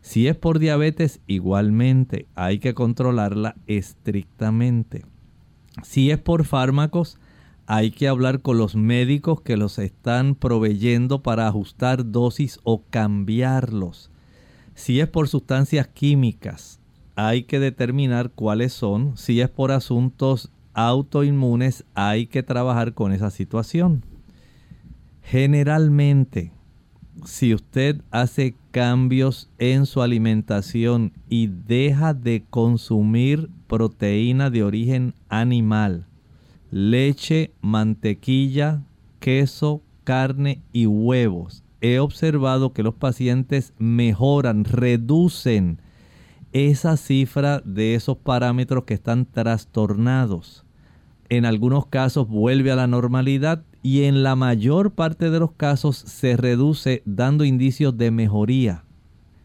Si 0.00 0.26
es 0.26 0.34
por 0.34 0.58
diabetes, 0.58 1.20
igualmente 1.26 2.24
hay 2.34 2.60
que 2.60 2.72
controlarla 2.72 3.54
estrictamente. 3.66 5.04
Si 5.82 6.10
es 6.10 6.18
por 6.18 6.46
fármacos, 6.46 7.18
hay 7.66 7.90
que 7.90 8.08
hablar 8.08 8.40
con 8.40 8.56
los 8.56 8.74
médicos 8.74 9.42
que 9.42 9.58
los 9.58 9.78
están 9.78 10.34
proveyendo 10.34 11.22
para 11.22 11.46
ajustar 11.46 12.10
dosis 12.10 12.58
o 12.64 12.84
cambiarlos. 12.88 14.11
Si 14.74 15.00
es 15.00 15.08
por 15.08 15.28
sustancias 15.28 15.86
químicas, 15.88 16.80
hay 17.14 17.44
que 17.44 17.60
determinar 17.60 18.30
cuáles 18.30 18.72
son. 18.72 19.16
Si 19.16 19.40
es 19.40 19.48
por 19.48 19.70
asuntos 19.70 20.50
autoinmunes, 20.74 21.84
hay 21.94 22.26
que 22.26 22.42
trabajar 22.42 22.94
con 22.94 23.12
esa 23.12 23.30
situación. 23.30 24.04
Generalmente, 25.22 26.52
si 27.24 27.54
usted 27.54 28.00
hace 28.10 28.54
cambios 28.70 29.50
en 29.58 29.86
su 29.86 30.02
alimentación 30.02 31.12
y 31.28 31.48
deja 31.48 32.14
de 32.14 32.44
consumir 32.48 33.50
proteína 33.66 34.50
de 34.50 34.64
origen 34.64 35.14
animal, 35.28 36.06
leche, 36.70 37.52
mantequilla, 37.60 38.82
queso, 39.20 39.82
carne 40.04 40.62
y 40.72 40.86
huevos, 40.86 41.62
he 41.82 41.98
observado 41.98 42.72
que 42.72 42.82
los 42.82 42.94
pacientes 42.94 43.74
mejoran, 43.78 44.64
reducen 44.64 45.80
esa 46.52 46.96
cifra 46.96 47.60
de 47.64 47.94
esos 47.94 48.16
parámetros 48.16 48.84
que 48.84 48.94
están 48.94 49.26
trastornados. 49.26 50.64
En 51.28 51.44
algunos 51.44 51.86
casos 51.86 52.28
vuelve 52.28 52.70
a 52.70 52.76
la 52.76 52.86
normalidad 52.86 53.64
y 53.82 54.04
en 54.04 54.22
la 54.22 54.36
mayor 54.36 54.92
parte 54.92 55.30
de 55.30 55.40
los 55.40 55.52
casos 55.52 55.96
se 55.96 56.36
reduce 56.36 57.02
dando 57.04 57.44
indicios 57.44 57.98
de 57.98 58.10
mejoría. 58.10 58.84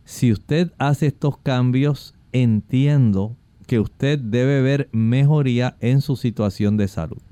Si 0.05 0.31
usted 0.31 0.71
hace 0.77 1.07
estos 1.07 1.37
cambios, 1.37 2.13
entiendo 2.33 3.35
que 3.65 3.79
usted 3.79 4.19
debe 4.19 4.61
ver 4.61 4.89
mejoría 4.91 5.75
en 5.81 6.01
su 6.01 6.15
situación 6.15 6.77
de 6.77 6.87
salud. 6.87 7.26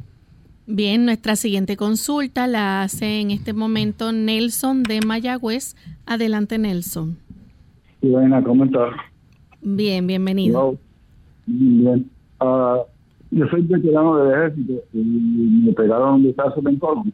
Bien, 0.68 1.06
nuestra 1.06 1.36
siguiente 1.36 1.78
consulta 1.78 2.48
la 2.48 2.82
hace 2.82 3.22
en 3.22 3.30
este 3.30 3.54
momento 3.54 4.12
Nelson 4.12 4.82
de 4.82 5.00
Mayagüez. 5.06 5.76
Adelante, 6.08 6.58
Nelson. 6.58 7.18
Sí, 8.02 8.10
buena, 8.10 8.44
¿cómo 8.44 8.66
estás? 8.66 8.94
Bien, 9.62 10.08
bienvenido. 10.08 10.76
Bien. 11.46 12.10
Uh, 12.42 12.82
yo 13.30 13.48
soy 13.48 13.62
veterano 13.62 14.18
del 14.18 14.32
ejército 14.34 14.84
y 14.94 14.98
me 14.98 15.74
pegaron 15.74 16.16
un 16.16 16.24
desastre 16.24 16.64
en 16.68 16.80
colon. 16.80 17.14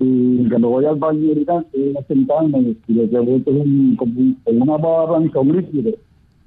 Y 0.00 0.48
cuando 0.48 0.68
voy 0.68 0.84
al 0.84 0.96
baño 0.96 1.28
ahorita, 1.28 1.60
estoy 1.60 1.96
a 1.96 2.02
sentarme 2.06 2.76
y 2.86 2.92
lo 2.92 3.08
que 3.08 3.18
vuelto 3.18 3.50
es 3.50 3.56
un, 3.56 4.38
en 4.44 4.62
una 4.62 4.76
barra 4.76 5.20
líquido. 5.20 5.92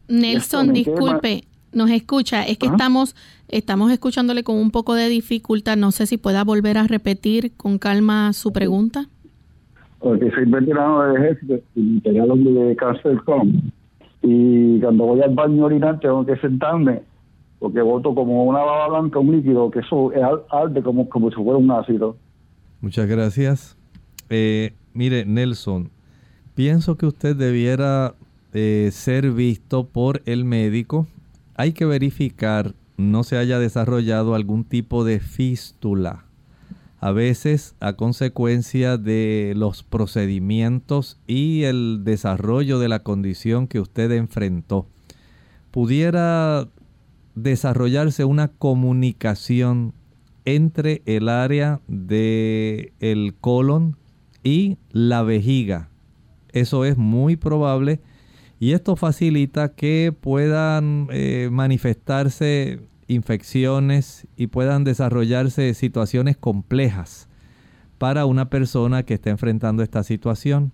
Nelson, 0.08 0.74
disculpe, 0.74 1.46
nos 1.74 1.90
escucha, 1.90 2.44
es 2.44 2.58
que 2.58 2.68
estamos, 2.68 3.16
estamos 3.48 3.92
escuchándole 3.92 4.44
con 4.44 4.58
un 4.58 4.72
poco 4.72 4.94
de 4.94 5.10
dificultad. 5.10 5.78
No 5.78 5.92
sé 5.92 6.06
si 6.06 6.18
pueda 6.18 6.44
volver 6.44 6.78
a 6.78 6.88
repetir 6.88 7.54
con 7.56 7.78
calma 7.78 8.34
su 8.34 8.52
pregunta. 8.52 9.06
porque 10.00 10.32
soy 10.32 10.46
veterano 10.46 11.02
del 11.04 11.24
ejército 11.24 11.60
y 11.76 11.82
me 11.82 12.02
pegaron 12.02 12.44
de 12.44 12.76
cáncer 12.76 13.14
de 13.14 13.20
colon. 13.20 13.72
Y 14.22 14.80
cuando 14.80 15.06
voy 15.06 15.22
al 15.22 15.34
baño 15.34 15.66
orinar 15.66 16.00
tengo 16.00 16.26
que 16.26 16.36
sentarme 16.38 17.02
porque 17.60 17.82
boto 17.82 18.14
como 18.14 18.46
una 18.46 18.60
baba 18.60 18.88
blanca, 18.88 19.20
un 19.20 19.36
líquido, 19.36 19.72
que 19.72 19.80
eso 19.80 20.12
es 20.12 20.22
arde 20.52 20.82
como, 20.84 21.10
como 21.10 21.30
si 21.30 21.36
fuera 21.36 21.58
un 21.58 21.72
ácido. 21.72 22.16
Muchas 22.82 23.08
gracias. 23.08 23.78
Eh, 24.30 24.74
mire, 24.94 25.26
Nelson, 25.26 25.90
pienso 26.54 26.98
que 26.98 27.08
usted 27.08 27.36
debiera 27.36 28.14
eh, 28.54 28.90
ser 28.92 29.32
visto 29.32 29.86
por 29.86 30.22
el 30.26 30.46
médico. 30.46 31.08
Hay 31.58 31.74
que 31.74 31.86
verificar 31.86 32.76
no 32.98 33.24
se 33.24 33.38
haya 33.38 33.58
desarrollado 33.58 34.36
algún 34.36 34.64
tipo 34.64 35.04
de 35.04 35.20
fístula. 35.20 36.26
A 37.00 37.12
veces 37.12 37.76
a 37.80 37.94
consecuencia 37.94 38.98
de 38.98 39.54
los 39.56 39.84
procedimientos 39.84 41.20
y 41.26 41.64
el 41.64 42.02
desarrollo 42.04 42.78
de 42.78 42.90
la 42.90 43.04
condición 43.04 43.68
que 43.68 43.80
usted 43.80 44.12
enfrentó, 44.12 44.88
pudiera 45.72 46.70
desarrollarse 47.34 48.24
una 48.24 48.50
comunicación 48.50 49.94
entre 50.46 51.02
el 51.06 51.28
área 51.28 51.82
del 51.88 52.94
el 53.00 53.36
colon 53.40 53.98
y 54.44 54.78
la 54.92 55.24
vejiga. 55.24 55.90
Eso 56.52 56.86
es 56.86 56.98
muy 56.98 57.36
probable 57.36 58.00
y 58.60 58.72
esto 58.72 58.96
facilita 58.96 59.76
que 59.76 60.14
puedan 60.20 61.08
eh, 61.12 61.50
manifestarse 61.52 62.80
infecciones 63.08 64.28
y 64.36 64.48
puedan 64.48 64.84
desarrollarse 64.84 65.74
situaciones 65.74 66.38
complejas 66.38 67.30
para 67.98 68.26
una 68.26 68.50
persona 68.50 69.04
que 69.04 69.16
está 69.16 69.30
enfrentando 69.30 69.84
esta 69.84 70.04
situación. 70.04 70.72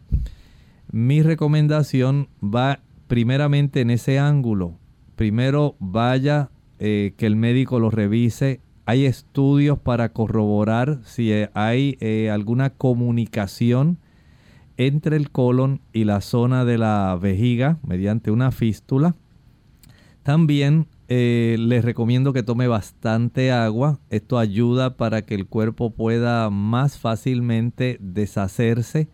Mi 0.91 1.21
recomendación 1.21 2.29
va 2.43 2.79
primeramente 3.07 3.81
en 3.81 3.91
ese 3.91 4.19
ángulo. 4.19 4.77
Primero 5.15 5.75
vaya 5.79 6.49
eh, 6.79 7.13
que 7.17 7.25
el 7.25 7.35
médico 7.35 7.79
lo 7.79 7.89
revise. 7.89 8.61
Hay 8.85 9.05
estudios 9.05 9.79
para 9.79 10.09
corroborar 10.09 10.99
si 11.03 11.31
hay 11.53 11.97
eh, 11.99 12.29
alguna 12.29 12.71
comunicación 12.71 13.99
entre 14.77 15.17
el 15.17 15.31
colon 15.31 15.81
y 15.93 16.03
la 16.03 16.21
zona 16.21 16.65
de 16.65 16.77
la 16.77 17.17
vejiga 17.21 17.77
mediante 17.85 18.31
una 18.31 18.51
fístula. 18.51 19.15
También 20.23 20.87
eh, 21.09 21.57
les 21.59 21.83
recomiendo 21.83 22.33
que 22.33 22.43
tome 22.43 22.67
bastante 22.67 23.51
agua. 23.51 23.99
Esto 24.09 24.39
ayuda 24.39 24.95
para 24.95 25.23
que 25.23 25.35
el 25.35 25.45
cuerpo 25.45 25.91
pueda 25.91 26.49
más 26.49 26.97
fácilmente 26.97 27.97
deshacerse 27.99 29.09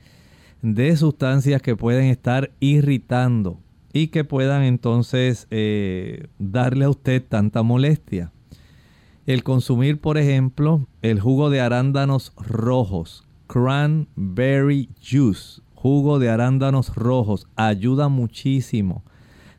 de 0.62 0.95
sustancias 0.97 1.62
que 1.62 1.76
pueden 1.76 2.05
estar 2.05 2.51
irritando 2.60 3.60
y 3.91 4.07
que 4.07 4.24
puedan 4.24 4.64
entonces 4.64 5.47
eh, 5.49 6.28
darle 6.38 6.86
a 6.86 6.89
usted 6.89 7.24
tanta 7.28 7.64
molestia. 7.64 8.32
El 9.26 9.43
consumir, 9.43 9.99
por 9.99 10.18
ejemplo, 10.18 10.88
el 11.01 11.20
jugo 11.20 11.49
de 11.49 11.62
arándanos 11.62 12.34
rojos, 12.38 13.28
cranberry 13.50 14.89
juice, 15.02 15.62
jugo 15.74 16.20
de 16.20 16.30
arándanos 16.30 16.95
rojos, 16.95 17.47
ayuda 17.56 18.08
muchísimo. 18.08 19.04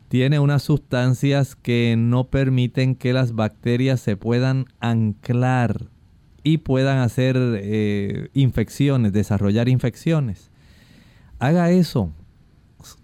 Tiene 0.09 0.39
unas 0.39 0.63
sustancias 0.63 1.57
que 1.57 1.97
no 1.99 2.29
permiten 2.29 2.95
que 2.95 3.13
las 3.13 3.35
bacterias 3.35 4.01
se 4.01 4.17
puedan 4.17 4.67
anclar 4.79 5.89
y 6.45 6.59
puedan 6.59 6.99
hacer 6.99 7.37
eh, 7.37 8.29
infecciones, 8.33 9.13
desarrollar 9.13 9.69
infecciones. 9.69 10.51
Haga 11.41 11.71
eso, 11.71 12.13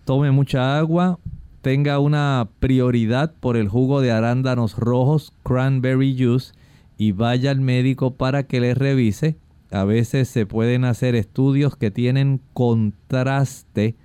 tome 0.04 0.30
mucha 0.30 0.78
agua, 0.78 1.18
tenga 1.62 1.98
una 1.98 2.48
prioridad 2.60 3.34
por 3.40 3.56
el 3.56 3.68
jugo 3.68 4.00
de 4.00 4.12
arándanos 4.12 4.76
rojos, 4.76 5.32
cranberry 5.42 6.16
juice, 6.16 6.52
y 6.96 7.10
vaya 7.10 7.50
al 7.50 7.60
médico 7.60 8.14
para 8.14 8.44
que 8.44 8.60
le 8.60 8.74
revise. 8.74 9.36
A 9.70 9.84
veces 9.84 10.28
se 10.28 10.46
pueden 10.46 10.84
hacer 10.84 11.14
estudios 11.14 11.76
que 11.76 11.90
tienen 11.90 12.40
contraste 12.52 13.96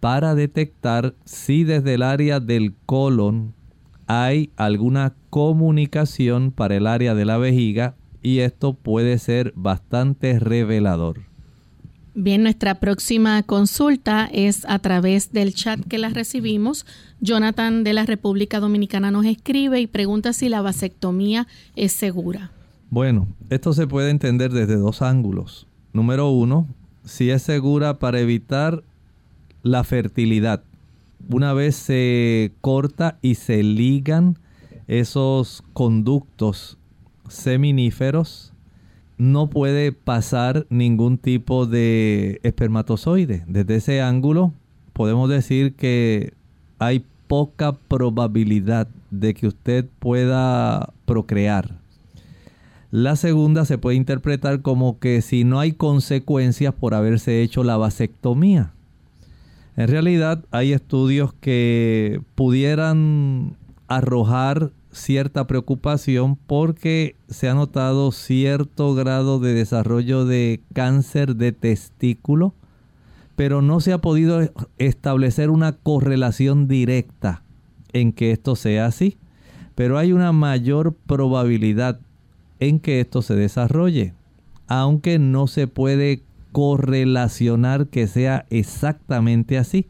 para 0.00 0.34
detectar 0.34 1.14
si 1.24 1.64
desde 1.64 1.94
el 1.94 2.02
área 2.02 2.40
del 2.40 2.74
colon 2.86 3.54
hay 4.06 4.50
alguna 4.56 5.14
comunicación 5.30 6.52
para 6.52 6.76
el 6.76 6.86
área 6.86 7.14
de 7.14 7.24
la 7.24 7.38
vejiga 7.38 7.96
y 8.22 8.40
esto 8.40 8.74
puede 8.74 9.18
ser 9.18 9.52
bastante 9.56 10.38
revelador. 10.38 11.26
Bien, 12.18 12.42
nuestra 12.42 12.76
próxima 12.80 13.42
consulta 13.42 14.28
es 14.32 14.64
a 14.66 14.78
través 14.78 15.32
del 15.32 15.54
chat 15.54 15.80
que 15.86 15.98
la 15.98 16.08
recibimos. 16.08 16.86
Jonathan 17.20 17.84
de 17.84 17.92
la 17.92 18.06
República 18.06 18.58
Dominicana 18.58 19.10
nos 19.10 19.26
escribe 19.26 19.80
y 19.80 19.86
pregunta 19.86 20.32
si 20.32 20.48
la 20.48 20.62
vasectomía 20.62 21.46
es 21.74 21.92
segura. 21.92 22.52
Bueno, 22.90 23.26
esto 23.50 23.72
se 23.72 23.86
puede 23.86 24.10
entender 24.10 24.52
desde 24.52 24.76
dos 24.76 25.02
ángulos. 25.02 25.66
Número 25.92 26.30
uno, 26.30 26.68
si 27.04 27.30
es 27.30 27.42
segura 27.42 27.98
para 27.98 28.20
evitar 28.20 28.82
la 29.62 29.82
fertilidad. 29.82 30.62
Una 31.28 31.52
vez 31.52 31.74
se 31.74 32.52
corta 32.60 33.18
y 33.22 33.34
se 33.34 33.62
ligan 33.62 34.38
esos 34.86 35.64
conductos 35.72 36.78
seminíferos, 37.28 38.52
no 39.18 39.48
puede 39.48 39.92
pasar 39.92 40.66
ningún 40.68 41.18
tipo 41.18 41.66
de 41.66 42.38
espermatozoide. 42.44 43.44
Desde 43.48 43.76
ese 43.76 44.00
ángulo 44.02 44.52
podemos 44.92 45.28
decir 45.28 45.74
que 45.74 46.34
hay 46.78 47.04
poca 47.26 47.72
probabilidad 47.72 48.88
de 49.10 49.34
que 49.34 49.48
usted 49.48 49.86
pueda 49.98 50.92
procrear. 51.06 51.80
La 52.96 53.14
segunda 53.16 53.66
se 53.66 53.76
puede 53.76 53.98
interpretar 53.98 54.62
como 54.62 54.98
que 54.98 55.20
si 55.20 55.44
no 55.44 55.60
hay 55.60 55.72
consecuencias 55.72 56.72
por 56.72 56.94
haberse 56.94 57.42
hecho 57.42 57.62
la 57.62 57.76
vasectomía. 57.76 58.72
En 59.76 59.88
realidad 59.88 60.46
hay 60.50 60.72
estudios 60.72 61.34
que 61.34 62.22
pudieran 62.34 63.54
arrojar 63.86 64.72
cierta 64.92 65.46
preocupación 65.46 66.36
porque 66.36 67.16
se 67.28 67.50
ha 67.50 67.54
notado 67.54 68.12
cierto 68.12 68.94
grado 68.94 69.40
de 69.40 69.52
desarrollo 69.52 70.24
de 70.24 70.62
cáncer 70.72 71.36
de 71.36 71.52
testículo, 71.52 72.54
pero 73.36 73.60
no 73.60 73.80
se 73.80 73.92
ha 73.92 73.98
podido 73.98 74.40
establecer 74.78 75.50
una 75.50 75.72
correlación 75.72 76.66
directa 76.66 77.42
en 77.92 78.14
que 78.14 78.30
esto 78.30 78.56
sea 78.56 78.86
así. 78.86 79.18
Pero 79.74 79.98
hay 79.98 80.14
una 80.14 80.32
mayor 80.32 80.94
probabilidad 81.06 82.00
en 82.60 82.80
que 82.80 83.00
esto 83.00 83.22
se 83.22 83.34
desarrolle, 83.34 84.14
aunque 84.66 85.18
no 85.18 85.46
se 85.46 85.66
puede 85.66 86.22
correlacionar 86.52 87.88
que 87.88 88.06
sea 88.06 88.46
exactamente 88.50 89.58
así. 89.58 89.88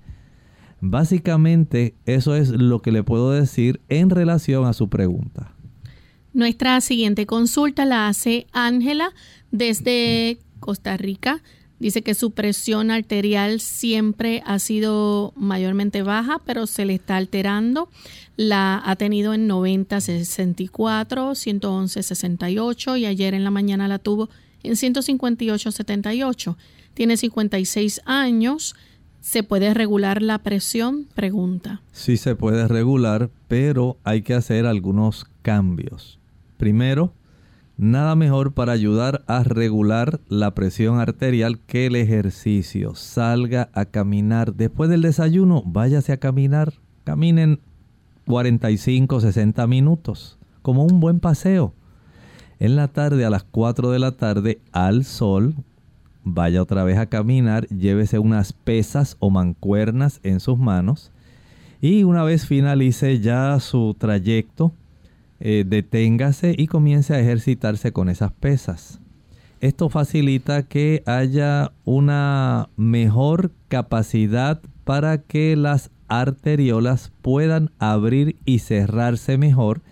Básicamente 0.81 1.95
eso 2.07 2.35
es 2.35 2.51
lo 2.51 2.83
que 2.83 2.93
le 2.93 3.03
puedo 3.03 3.31
decir 3.31 3.81
en 3.89 4.11
relación 4.11 4.67
a 4.67 4.73
su 4.73 4.89
pregunta. 4.89 5.55
Nuestra 6.33 6.81
siguiente 6.81 7.25
consulta 7.25 7.85
la 7.85 8.09
hace 8.09 8.47
Ángela 8.53 9.11
desde 9.53 10.39
Costa 10.61 10.97
Rica. 10.97 11.43
Dice 11.79 12.03
que 12.03 12.15
su 12.15 12.31
presión 12.31 12.91
arterial 12.91 13.61
siempre 13.61 14.43
ha 14.47 14.59
sido 14.59 15.33
mayormente 15.37 16.03
baja, 16.03 16.41
pero 16.47 16.67
se 16.67 16.87
le 16.87 16.95
está 16.95 17.17
alterando. 17.17 17.91
La 18.37 18.83
ha 18.85 18.97
tenido 18.97 19.35
en 19.35 19.47
90, 19.47 20.01
64, 20.01 21.35
111, 21.35 22.03
68 22.03 22.97
y 22.97 23.07
ayer 23.07 23.35
en 23.35 23.45
la 23.45 23.51
mañana 23.51 23.89
la 23.89 23.99
tuvo 23.99 24.31
en 24.63 24.77
158, 24.77 25.71
78. 25.71 26.57
Tiene 26.95 27.17
56 27.17 28.01
años. 28.07 28.75
¿Se 29.21 29.43
puede 29.43 29.75
regular 29.75 30.23
la 30.23 30.39
presión? 30.39 31.07
Pregunta. 31.15 31.83
Sí 31.93 32.17
se 32.17 32.37
puede 32.37 32.69
regular, 32.69 33.29
pero 33.49 33.99
hay 34.05 34.23
que 34.23 34.35
hacer 34.35 34.67
algunos 34.67 35.27
cambios. 35.43 36.19
Primero, 36.57 37.13
Nada 37.79 38.17
mejor 38.17 38.55
para 38.55 38.73
ayudar 38.73 39.23
a 39.27 39.43
regular 39.43 40.21
la 40.29 40.55
presión 40.55 40.99
arterial 40.99 41.59
que 41.59 41.87
el 41.87 41.97
ejercicio. 41.97 42.95
Salga 42.95 43.69
a 43.75 43.85
caminar. 43.85 44.55
Después 44.55 44.89
del 44.89 45.03
desayuno, 45.03 45.63
váyase 45.67 46.13
a 46.13 46.17
caminar. 46.17 46.73
Caminen 47.05 47.61
45, 48.27 49.21
60 49.21 49.67
minutos, 49.67 50.39
como 50.63 50.85
un 50.85 51.01
buen 51.01 51.21
paseo. 51.21 51.75
En 52.59 52.77
la 52.77 52.89
tarde, 52.89 53.27
a 53.27 53.31
las 53.31 53.45
4 53.45 53.91
de 53.91 53.99
la 53.99 54.13
tarde, 54.13 54.59
al 54.73 55.05
sol, 55.05 55.55
vaya 56.25 56.63
otra 56.63 56.83
vez 56.83 56.97
a 56.97 57.07
caminar, 57.07 57.67
llévese 57.69 58.19
unas 58.19 58.55
pesas 58.55 59.19
o 59.19 59.29
mancuernas 59.29 60.21
en 60.23 60.41
sus 60.41 60.59
manos. 60.59 61.13
Y 61.83 62.05
una 62.05 62.25
vez 62.25 62.47
finalice 62.47 63.21
ya 63.21 63.61
su 63.61 63.95
trayecto, 63.99 64.73
eh, 65.41 65.65
deténgase 65.67 66.55
y 66.57 66.67
comience 66.67 67.15
a 67.15 67.21
ejercitarse 67.21 67.93
con 67.93 68.09
esas 68.09 68.33
pesas. 68.33 69.01
Esto 69.61 69.89
facilita 69.89 70.65
que 70.65 71.03
haya 71.07 71.73
una 71.85 72.69
mejor 72.77 73.53
capacidad 73.69 74.61
para 74.85 75.19
que 75.19 75.57
las 75.57 75.91
arteriolas 76.09 77.13
puedan 77.23 77.71
abrir 77.79 78.37
y 78.45 78.61
cerrarse 78.61 79.39
mejor, 79.39 79.83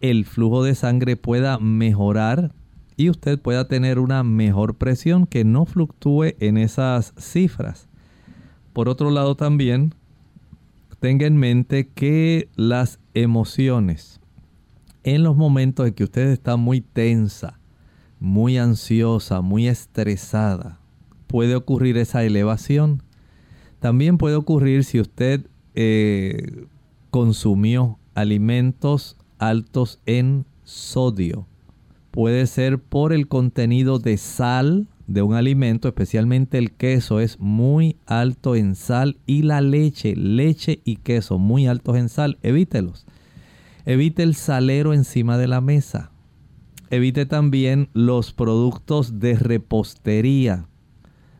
el 0.00 0.24
flujo 0.24 0.64
de 0.64 0.74
sangre 0.74 1.16
pueda 1.16 1.58
mejorar 1.58 2.52
y 2.96 3.10
usted 3.10 3.38
pueda 3.38 3.66
tener 3.66 3.98
una 3.98 4.22
mejor 4.22 4.76
presión 4.76 5.26
que 5.26 5.44
no 5.44 5.66
fluctúe 5.66 6.34
en 6.38 6.56
esas 6.56 7.14
cifras. 7.18 7.88
Por 8.72 8.88
otro 8.88 9.10
lado 9.10 9.34
también, 9.36 9.94
tenga 11.00 11.26
en 11.26 11.36
mente 11.36 11.88
que 11.88 12.48
las 12.56 12.98
emociones, 13.14 14.19
en 15.04 15.22
los 15.22 15.36
momentos 15.36 15.86
en 15.86 15.94
que 15.94 16.04
usted 16.04 16.28
está 16.28 16.56
muy 16.56 16.80
tensa, 16.80 17.58
muy 18.18 18.58
ansiosa, 18.58 19.40
muy 19.40 19.68
estresada, 19.68 20.78
puede 21.26 21.54
ocurrir 21.54 21.96
esa 21.96 22.24
elevación. 22.24 23.02
También 23.78 24.18
puede 24.18 24.36
ocurrir 24.36 24.84
si 24.84 25.00
usted 25.00 25.46
eh, 25.74 26.66
consumió 27.10 27.98
alimentos 28.14 29.16
altos 29.38 30.00
en 30.06 30.44
sodio. 30.64 31.46
Puede 32.10 32.46
ser 32.46 32.78
por 32.78 33.12
el 33.12 33.28
contenido 33.28 33.98
de 33.98 34.16
sal 34.16 34.88
de 35.06 35.22
un 35.22 35.34
alimento, 35.34 35.88
especialmente 35.88 36.58
el 36.58 36.72
queso, 36.72 37.18
es 37.18 37.40
muy 37.40 37.96
alto 38.06 38.54
en 38.54 38.76
sal 38.76 39.16
y 39.26 39.42
la 39.42 39.60
leche, 39.60 40.14
leche 40.14 40.80
y 40.84 40.96
queso 40.96 41.38
muy 41.38 41.66
altos 41.66 41.96
en 41.96 42.08
sal, 42.08 42.38
evítelos. 42.42 43.06
Evite 43.84 44.22
el 44.22 44.34
salero 44.34 44.92
encima 44.94 45.38
de 45.38 45.48
la 45.48 45.60
mesa. 45.60 46.10
Evite 46.90 47.26
también 47.26 47.88
los 47.92 48.32
productos 48.32 49.20
de 49.20 49.34
repostería, 49.34 50.66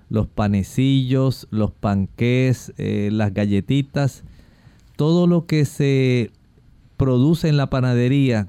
los 0.09 0.27
panecillos, 0.27 1.49
los 1.51 1.73
panqués, 1.73 2.73
eh, 2.79 3.11
las 3.13 3.35
galletitas, 3.35 4.23
todo 4.97 5.27
lo 5.27 5.47
que 5.47 5.65
se 5.65 6.31
produce 6.97 7.49
en 7.49 7.57
la 7.57 7.71
panadería 7.71 8.49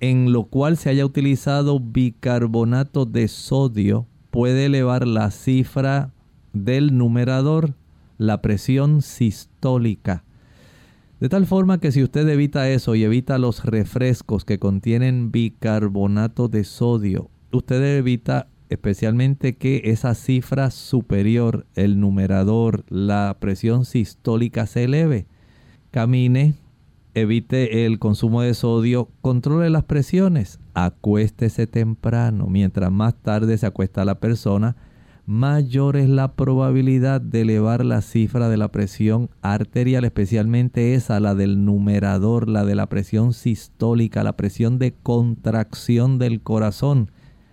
en 0.00 0.32
lo 0.32 0.44
cual 0.44 0.76
se 0.76 0.90
haya 0.90 1.06
utilizado 1.06 1.80
bicarbonato 1.80 3.06
de 3.06 3.28
sodio 3.28 4.06
puede 4.30 4.66
elevar 4.66 5.06
la 5.06 5.30
cifra 5.30 6.12
del 6.52 6.98
numerador, 6.98 7.74
la 8.18 8.42
presión 8.42 9.00
sistólica. 9.00 10.23
De 11.20 11.28
tal 11.28 11.46
forma 11.46 11.78
que 11.78 11.92
si 11.92 12.02
usted 12.02 12.28
evita 12.28 12.68
eso 12.68 12.94
y 12.94 13.04
evita 13.04 13.38
los 13.38 13.64
refrescos 13.64 14.44
que 14.44 14.58
contienen 14.58 15.30
bicarbonato 15.30 16.48
de 16.48 16.64
sodio, 16.64 17.30
usted 17.52 17.98
evita 17.98 18.48
especialmente 18.68 19.56
que 19.56 19.82
esa 19.84 20.14
cifra 20.14 20.70
superior, 20.70 21.66
el 21.74 22.00
numerador, 22.00 22.84
la 22.88 23.36
presión 23.38 23.84
sistólica 23.84 24.66
se 24.66 24.84
eleve. 24.84 25.26
Camine, 25.92 26.54
evite 27.14 27.86
el 27.86 27.98
consumo 28.00 28.42
de 28.42 28.54
sodio, 28.54 29.08
controle 29.20 29.70
las 29.70 29.84
presiones, 29.84 30.58
acuéstese 30.74 31.66
temprano. 31.66 32.48
Mientras 32.48 32.90
más 32.90 33.14
tarde 33.14 33.56
se 33.56 33.66
acuesta 33.66 34.04
la 34.04 34.18
persona, 34.18 34.76
mayor 35.26 35.96
es 35.96 36.08
la 36.08 36.34
probabilidad 36.34 37.20
de 37.20 37.42
elevar 37.42 37.84
la 37.84 38.02
cifra 38.02 38.48
de 38.48 38.56
la 38.56 38.70
presión 38.70 39.30
arterial, 39.42 40.04
especialmente 40.04 40.94
esa, 40.94 41.20
la 41.20 41.34
del 41.34 41.64
numerador, 41.64 42.48
la 42.48 42.64
de 42.64 42.74
la 42.74 42.88
presión 42.88 43.32
sistólica, 43.32 44.22
la 44.22 44.36
presión 44.36 44.78
de 44.78 44.92
contracción 44.92 46.18
del 46.18 46.42
corazón. 46.42 47.10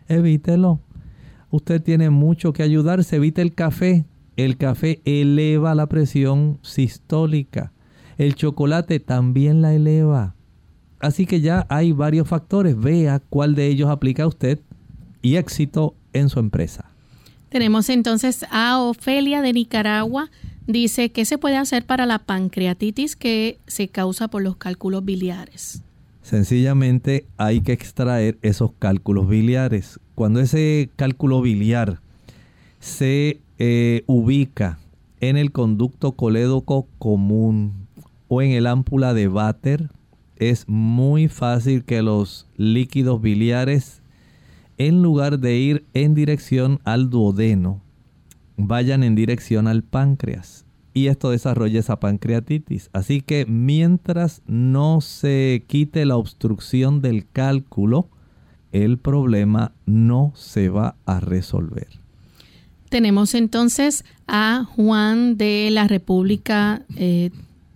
Evítelo. 0.07 0.81
Usted 1.49 1.81
tiene 1.81 2.09
mucho 2.09 2.53
que 2.53 2.63
ayudarse, 2.63 3.17
evite 3.17 3.41
el 3.41 3.53
café. 3.53 4.05
El 4.37 4.57
café 4.57 5.01
eleva 5.05 5.75
la 5.75 5.87
presión 5.87 6.59
sistólica. 6.61 7.73
El 8.17 8.35
chocolate 8.35 8.99
también 8.99 9.61
la 9.61 9.73
eleva. 9.73 10.35
Así 10.99 11.25
que 11.25 11.41
ya 11.41 11.65
hay 11.69 11.91
varios 11.91 12.27
factores. 12.27 12.79
Vea 12.79 13.19
cuál 13.19 13.55
de 13.55 13.67
ellos 13.67 13.89
aplica 13.89 14.23
a 14.23 14.27
usted 14.27 14.59
y 15.21 15.35
éxito 15.35 15.95
en 16.13 16.29
su 16.29 16.39
empresa. 16.39 16.90
Tenemos 17.51 17.89
entonces 17.89 18.45
a 18.49 18.79
Ofelia 18.79 19.41
de 19.41 19.51
Nicaragua. 19.51 20.31
Dice, 20.67 21.11
¿qué 21.11 21.25
se 21.25 21.37
puede 21.37 21.57
hacer 21.57 21.85
para 21.85 22.05
la 22.05 22.19
pancreatitis 22.19 23.17
que 23.17 23.59
se 23.67 23.89
causa 23.89 24.29
por 24.29 24.41
los 24.41 24.55
cálculos 24.55 25.03
biliares? 25.03 25.83
Sencillamente 26.21 27.25
hay 27.35 27.59
que 27.59 27.73
extraer 27.73 28.37
esos 28.41 28.71
cálculos 28.79 29.27
biliares. 29.27 29.99
Cuando 30.15 30.39
ese 30.39 30.89
cálculo 30.95 31.41
biliar 31.41 31.99
se 32.79 33.41
eh, 33.59 34.03
ubica 34.05 34.79
en 35.19 35.35
el 35.35 35.51
conducto 35.51 36.13
colédoco 36.13 36.87
común 36.99 37.85
o 38.29 38.41
en 38.41 38.51
el 38.51 38.65
ámpula 38.65 39.13
de 39.13 39.27
váter, 39.27 39.89
es 40.37 40.69
muy 40.69 41.27
fácil 41.27 41.83
que 41.83 42.01
los 42.01 42.47
líquidos 42.55 43.21
biliares, 43.21 44.00
en 44.87 45.03
lugar 45.03 45.39
de 45.39 45.57
ir 45.57 45.85
en 45.93 46.15
dirección 46.15 46.79
al 46.85 47.11
duodeno, 47.11 47.81
vayan 48.57 49.03
en 49.03 49.13
dirección 49.13 49.67
al 49.67 49.83
páncreas. 49.83 50.65
Y 50.93 51.07
esto 51.07 51.29
desarrolla 51.29 51.79
esa 51.79 51.99
pancreatitis. 51.99 52.89
Así 52.91 53.21
que 53.21 53.45
mientras 53.45 54.41
no 54.47 54.99
se 55.01 55.63
quite 55.67 56.03
la 56.05 56.17
obstrucción 56.17 56.99
del 57.01 57.27
cálculo, 57.29 58.09
el 58.71 58.97
problema 58.97 59.73
no 59.85 60.33
se 60.35 60.69
va 60.69 60.95
a 61.05 61.19
resolver. 61.19 61.87
Tenemos 62.89 63.35
entonces 63.35 64.03
a 64.27 64.65
Juan 64.75 65.37
de 65.37 65.69
la 65.71 65.87
República 65.87 66.81
eh, 66.97 67.29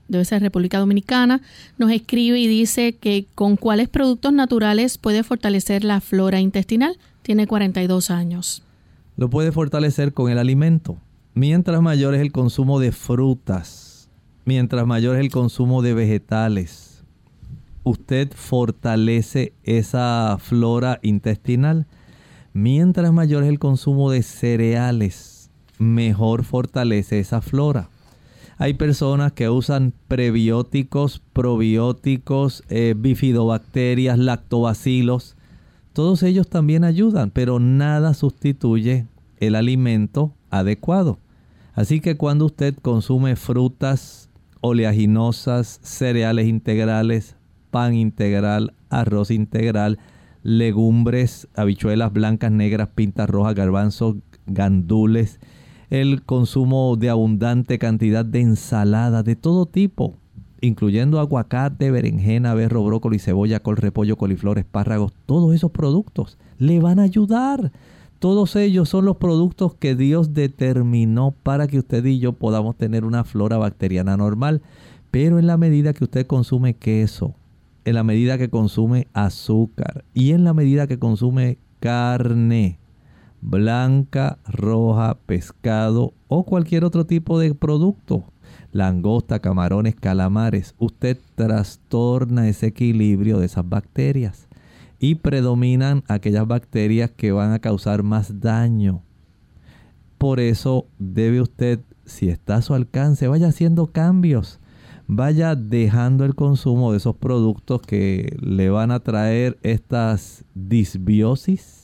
debe 0.08 0.26
ser 0.26 0.42
República 0.42 0.80
Dominicana, 0.80 1.42
nos 1.78 1.92
escribe 1.92 2.40
y 2.40 2.48
dice 2.48 2.94
que 2.94 3.26
con 3.36 3.56
cuáles 3.56 3.90
productos 3.90 4.34
naturales 4.34 4.98
puede 4.98 5.24
fortalecer 5.24 5.84
la 5.84 6.02
flora 6.02 6.40
intestinal. 6.40 6.98
Tiene 7.22 7.48
42 7.48 8.12
años. 8.12 8.64
Lo 9.18 9.30
puede 9.30 9.52
fortalecer 9.52 10.14
con 10.14 10.32
el 10.32 10.38
alimento. 10.38 10.98
Mientras 11.34 11.82
mayor 11.82 12.16
es 12.16 12.22
el 12.22 12.32
consumo 12.32 12.80
de 12.80 12.92
frutas, 12.92 14.10
mientras 14.46 14.86
mayor 14.86 15.16
es 15.16 15.22
el 15.22 15.32
consumo 15.32 15.82
de 15.82 15.94
vegetales, 15.94 17.04
usted 17.84 18.32
fortalece 18.34 19.54
esa 19.64 20.38
flora 20.40 21.00
intestinal. 21.02 21.88
Mientras 22.54 23.12
mayor 23.12 23.44
es 23.44 23.50
el 23.50 23.60
consumo 23.60 24.12
de 24.12 24.24
cereales, 24.24 25.50
mejor 25.78 26.44
fortalece 26.44 27.20
esa 27.20 27.42
flora. 27.42 27.90
Hay 28.58 28.76
personas 28.76 29.34
que 29.34 29.50
usan 29.50 29.94
prebióticos, 30.08 31.22
probióticos, 31.34 32.64
eh, 32.70 32.94
bifidobacterias, 32.98 34.18
lactobacilos. 34.18 35.36
Todos 35.92 36.24
ellos 36.24 36.48
también 36.50 36.86
ayudan, 36.86 37.32
pero 37.32 37.60
nada 37.60 38.14
sustituye 38.14 39.08
el 39.40 39.56
alimento 39.56 40.34
adecuado. 40.50 41.20
Así 41.74 42.00
que 42.00 42.16
cuando 42.16 42.46
usted 42.46 42.76
consume 42.82 43.36
frutas 43.36 44.30
oleaginosas, 44.62 45.80
cereales 45.84 46.48
integrales, 46.48 47.36
pan 47.72 47.94
integral, 47.94 48.74
arroz 48.90 49.32
integral, 49.32 50.00
legumbres, 50.44 51.50
habichuelas 51.56 52.14
blancas, 52.14 52.52
negras, 52.52 52.88
pintas 52.96 53.30
rojas, 53.30 53.56
garbanzos, 53.56 54.16
gandules, 54.46 55.42
el 55.90 56.24
consumo 56.24 56.96
de 56.96 57.10
abundante 57.10 57.78
cantidad 57.80 58.26
de 58.26 58.42
ensalada 58.42 59.24
de 59.24 59.36
todo 59.36 59.66
tipo, 59.66 60.16
incluyendo 60.62 61.20
aguacate, 61.20 61.92
berenjena, 61.92 62.54
berro, 62.54 62.84
brócoli, 62.84 63.20
cebolla, 63.20 63.60
col, 63.60 63.78
repollo, 63.78 64.18
coliflor, 64.18 64.58
espárragos, 64.58 65.14
todos 65.26 65.54
esos 65.54 65.72
productos 65.72 66.38
le 66.58 66.80
van 66.80 67.00
a 67.00 67.04
ayudar. 67.04 67.72
Todos 68.20 68.56
ellos 68.56 68.90
son 68.90 69.06
los 69.06 69.18
productos 69.18 69.76
que 69.76 69.96
Dios 69.96 70.34
determinó 70.34 71.34
para 71.44 71.68
que 71.68 71.80
usted 71.80 72.04
y 72.06 72.20
yo 72.20 72.34
podamos 72.34 72.76
tener 72.76 73.04
una 73.06 73.24
flora 73.24 73.58
bacteriana 73.58 74.18
normal. 74.18 74.62
Pero 75.12 75.38
en 75.38 75.48
la 75.48 75.58
medida 75.58 75.94
que 75.94 76.06
usted 76.06 76.26
consume 76.26 76.74
queso, 76.74 77.36
en 77.84 77.96
la 77.96 78.04
medida 78.04 78.38
que 78.38 78.50
consume 78.50 79.08
azúcar 79.14 80.04
y 80.14 80.32
en 80.32 80.44
la 80.44 80.54
medida 80.54 80.88
que 80.88 80.98
consume 80.98 81.58
carne, 81.80 82.80
blanca, 83.46 84.40
roja, 84.48 85.18
pescado 85.26 86.14
o 86.28 86.44
cualquier 86.46 86.84
otro 86.84 87.06
tipo 87.06 87.40
de 87.40 87.54
producto, 87.54 88.26
langosta, 88.72 89.40
camarones, 89.40 89.96
calamares, 89.96 90.74
usted 90.80 91.18
trastorna 91.36 92.50
ese 92.50 92.68
equilibrio 92.68 93.40
de 93.40 93.46
esas 93.46 93.68
bacterias 93.70 94.48
y 95.00 95.16
predominan 95.16 96.04
aquellas 96.08 96.48
bacterias 96.48 97.12
que 97.12 97.32
van 97.32 97.52
a 97.52 97.60
causar 97.60 98.02
más 98.02 98.40
daño. 98.40 99.04
Por 100.18 100.40
eso 100.40 100.88
debe 100.98 101.42
usted, 101.42 101.82
si 102.06 102.30
está 102.30 102.56
a 102.56 102.62
su 102.64 102.74
alcance, 102.74 103.28
vaya 103.28 103.50
haciendo 103.50 103.88
cambios. 103.88 104.60
Vaya 105.08 105.56
dejando 105.56 106.26
el 106.26 106.34
consumo 106.34 106.92
de 106.92 106.98
esos 106.98 107.16
productos 107.16 107.80
que 107.84 108.36
le 108.42 108.72
van 108.72 108.90
a 108.90 109.02
traer 109.02 109.60
estas 109.62 110.46
disbiosis, 110.56 111.75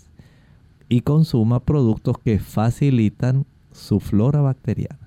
y 0.92 1.02
consuma 1.02 1.62
productos 1.62 2.18
que 2.18 2.38
facilitan 2.38 3.46
su 3.72 4.02
flora 4.02 4.42
bacteriana. 4.42 5.00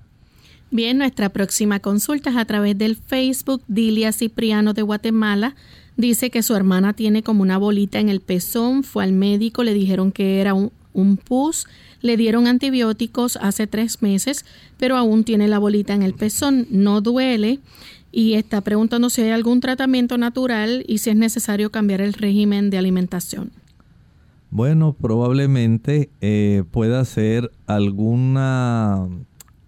Bien, 0.71 0.97
nuestra 0.97 1.29
próxima 1.29 1.79
consulta 1.79 2.31
es 2.31 2.37
a 2.37 2.45
través 2.45 2.75
del 2.75 2.95
Facebook. 2.95 3.61
Dilia 3.67 4.11
Cipriano 4.11 4.73
de 4.73 4.81
Guatemala 4.81 5.55
dice 5.95 6.31
que 6.31 6.41
su 6.41 6.55
hermana 6.55 6.93
tiene 6.93 7.21
como 7.21 7.43
una 7.43 7.59
bolita 7.59 7.99
en 7.99 8.09
el 8.09 8.19
pezón. 8.19 8.83
Fue 8.83 9.03
al 9.03 9.13
médico, 9.13 9.63
le 9.63 9.75
dijeron 9.75 10.11
que 10.11 10.41
era 10.41 10.55
un, 10.55 11.17
pus, 11.17 11.67
le 12.01 12.17
dieron 12.17 12.47
antibióticos 12.47 13.37
hace 13.37 13.67
tres 13.67 14.01
meses, 14.01 14.43
pero 14.77 14.97
aún 14.97 15.23
tiene 15.23 15.47
la 15.47 15.59
bolita 15.59 15.93
en 15.93 16.01
el 16.01 16.15
pezón. 16.15 16.65
No 16.71 16.99
duele 16.99 17.59
y 18.11 18.33
está 18.33 18.61
preguntando 18.61 19.11
si 19.11 19.21
hay 19.21 19.29
algún 19.29 19.59
tratamiento 19.59 20.17
natural 20.17 20.83
y 20.87 20.97
si 20.97 21.11
es 21.11 21.15
necesario 21.15 21.71
cambiar 21.71 22.01
el 22.01 22.13
régimen 22.13 22.71
de 22.71 22.79
alimentación. 22.79 23.51
Bueno, 24.55 24.93
probablemente 24.93 26.09
eh, 26.21 26.63
pueda 26.71 27.03
ser 27.03 27.51
alguna 27.67 29.05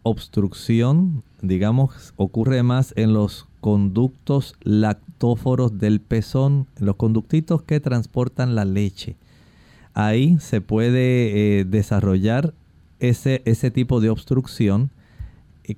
obstrucción, 0.01 1.23
digamos, 1.41 2.13
ocurre 2.15 2.63
más 2.63 2.93
en 2.95 3.11
los 3.11 3.47
conductos 3.59 4.55
lactóforos 4.63 5.77
del 5.77 5.99
pezón, 5.99 6.67
los 6.79 6.95
conductitos 6.95 7.63
que 7.63 7.81
transportan 7.81 8.55
la 8.55 8.63
leche. 8.63 9.17
Ahí 9.93 10.37
se 10.39 10.61
puede 10.61 11.59
eh, 11.59 11.65
desarrollar 11.65 12.53
ese, 13.01 13.41
ese 13.43 13.71
tipo 13.71 13.99
de 13.99 14.09
obstrucción 14.09 14.89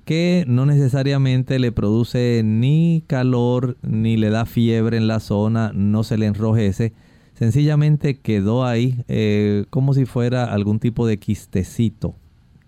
que 0.06 0.46
no 0.48 0.68
necesariamente 0.68 1.58
le 1.58 1.72
produce 1.72 2.44
ni 2.46 3.04
calor 3.08 3.76
ni 3.82 4.18
le 4.18 4.30
da 4.30 4.46
fiebre 4.46 4.98
en 4.98 5.08
la 5.08 5.20
zona, 5.20 5.72
no 5.74 6.04
se 6.04 6.20
le 6.20 6.28
enrojece, 6.28 6.94
sencillamente 7.40 8.20
quedó 8.20 8.66
ahí 8.66 9.06
eh, 9.08 9.64
como 9.70 9.94
si 9.94 10.06
fuera 10.06 10.44
algún 10.44 10.78
tipo 10.80 11.08
de 11.08 11.20
quistecito 11.20 12.14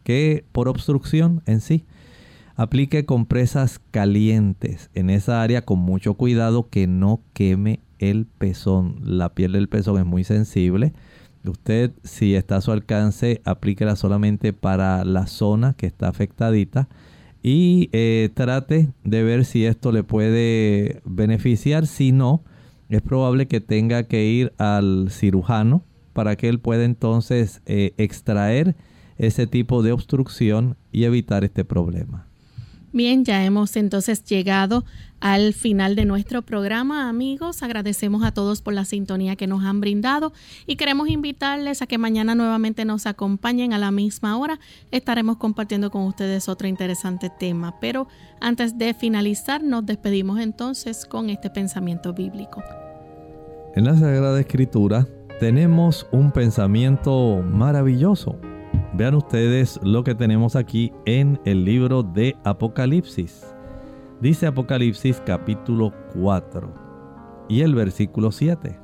que 0.05 0.45
por 0.53 0.69
obstrucción 0.69 1.43
en 1.45 1.59
sí 1.59 1.83
aplique 2.55 3.05
compresas 3.05 3.81
calientes 3.91 4.89
en 4.93 5.09
esa 5.09 5.41
área 5.41 5.63
con 5.63 5.79
mucho 5.79 6.13
cuidado 6.13 6.69
que 6.69 6.87
no 6.87 7.19
queme 7.33 7.81
el 7.99 8.25
pezón. 8.25 9.01
La 9.03 9.33
piel 9.33 9.51
del 9.51 9.67
pezón 9.67 9.99
es 9.99 10.05
muy 10.05 10.23
sensible. 10.23 10.93
Usted, 11.43 11.91
si 12.03 12.35
está 12.35 12.55
a 12.57 12.61
su 12.61 12.71
alcance, 12.71 13.41
aplíquela 13.43 13.97
solamente 13.97 14.53
para 14.53 15.03
la 15.03 15.27
zona 15.27 15.73
que 15.73 15.87
está 15.87 16.07
afectadita 16.07 16.87
y 17.43 17.89
eh, 17.91 18.29
trate 18.33 18.93
de 19.03 19.23
ver 19.23 19.43
si 19.43 19.65
esto 19.65 19.91
le 19.91 20.03
puede 20.03 21.01
beneficiar. 21.03 21.87
Si 21.87 22.13
no, 22.13 22.43
es 22.95 23.01
probable 23.01 23.47
que 23.47 23.61
tenga 23.61 24.03
que 24.03 24.25
ir 24.25 24.53
al 24.57 25.09
cirujano 25.09 25.83
para 26.13 26.35
que 26.35 26.49
él 26.49 26.59
pueda 26.59 26.83
entonces 26.83 27.61
eh, 27.65 27.93
extraer 27.97 28.75
ese 29.17 29.47
tipo 29.47 29.83
de 29.83 29.91
obstrucción 29.91 30.77
y 30.91 31.05
evitar 31.05 31.43
este 31.43 31.63
problema. 31.63 32.27
Bien, 32.93 33.23
ya 33.23 33.45
hemos 33.45 33.77
entonces 33.77 34.25
llegado 34.25 34.83
al 35.21 35.53
final 35.53 35.95
de 35.95 36.03
nuestro 36.03 36.41
programa, 36.41 37.07
amigos. 37.07 37.63
Agradecemos 37.63 38.23
a 38.23 38.33
todos 38.33 38.61
por 38.61 38.73
la 38.73 38.83
sintonía 38.83 39.37
que 39.37 39.47
nos 39.47 39.63
han 39.63 39.79
brindado 39.79 40.33
y 40.67 40.75
queremos 40.75 41.07
invitarles 41.07 41.81
a 41.81 41.87
que 41.87 41.97
mañana 41.97 42.35
nuevamente 42.35 42.83
nos 42.83 43.05
acompañen 43.05 43.71
a 43.71 43.77
la 43.77 43.91
misma 43.91 44.37
hora. 44.37 44.59
Estaremos 44.91 45.37
compartiendo 45.37 45.89
con 45.89 46.03
ustedes 46.03 46.49
otro 46.49 46.67
interesante 46.67 47.29
tema. 47.29 47.79
Pero 47.79 48.09
antes 48.41 48.77
de 48.77 48.93
finalizar, 48.93 49.63
nos 49.63 49.85
despedimos 49.85 50.41
entonces 50.41 51.05
con 51.05 51.29
este 51.29 51.49
pensamiento 51.49 52.13
bíblico. 52.13 52.61
En 53.75 53.85
la 53.85 53.95
Sagrada 53.95 54.39
Escritura 54.39 55.07
tenemos 55.39 56.07
un 56.11 56.31
pensamiento 56.31 57.41
maravilloso 57.43 58.37
Vean 58.93 59.15
ustedes 59.15 59.79
lo 59.83 60.03
que 60.03 60.15
tenemos 60.15 60.57
aquí 60.57 60.91
en 61.05 61.39
el 61.45 61.63
libro 61.63 62.03
de 62.03 62.35
Apocalipsis. 62.43 63.55
Dice 64.19 64.47
Apocalipsis 64.47 65.21
capítulo 65.25 65.93
4 66.13 66.73
y 67.47 67.61
el 67.61 67.73
versículo 67.73 68.33
7. 68.33 68.77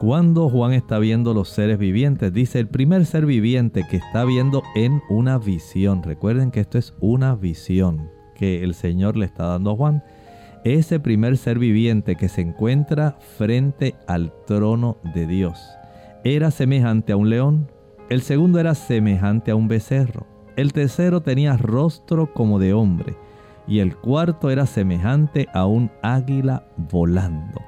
Cuando 0.00 0.48
Juan 0.48 0.72
está 0.72 0.98
viendo 0.98 1.32
los 1.32 1.48
seres 1.48 1.78
vivientes, 1.78 2.32
dice 2.32 2.58
el 2.58 2.66
primer 2.66 3.06
ser 3.06 3.24
viviente 3.24 3.86
que 3.88 3.98
está 3.98 4.24
viendo 4.24 4.64
en 4.74 5.00
una 5.08 5.38
visión. 5.38 6.02
Recuerden 6.02 6.50
que 6.50 6.60
esto 6.60 6.78
es 6.78 6.92
una 6.98 7.36
visión 7.36 8.10
que 8.34 8.64
el 8.64 8.74
Señor 8.74 9.16
le 9.16 9.26
está 9.26 9.46
dando 9.46 9.70
a 9.70 9.76
Juan. 9.76 10.02
Ese 10.64 11.00
primer 11.00 11.36
ser 11.36 11.58
viviente 11.58 12.16
que 12.16 12.28
se 12.28 12.42
encuentra 12.42 13.16
frente 13.38 13.94
al 14.06 14.32
trono 14.46 14.98
de 15.14 15.26
Dios 15.26 15.58
era 16.22 16.50
semejante 16.50 17.12
a 17.12 17.16
un 17.16 17.30
león 17.30 17.68
el 18.10 18.22
segundo 18.22 18.58
era 18.58 18.74
semejante 18.74 19.52
a 19.52 19.54
un 19.54 19.68
becerro. 19.68 20.26
El 20.56 20.72
tercero 20.72 21.20
tenía 21.20 21.56
rostro 21.56 22.34
como 22.34 22.58
de 22.58 22.72
hombre. 22.72 23.14
Y 23.68 23.78
el 23.78 23.96
cuarto 23.96 24.50
era 24.50 24.66
semejante 24.66 25.46
a 25.54 25.64
un 25.66 25.92
águila 26.02 26.66
volando. 26.76 27.60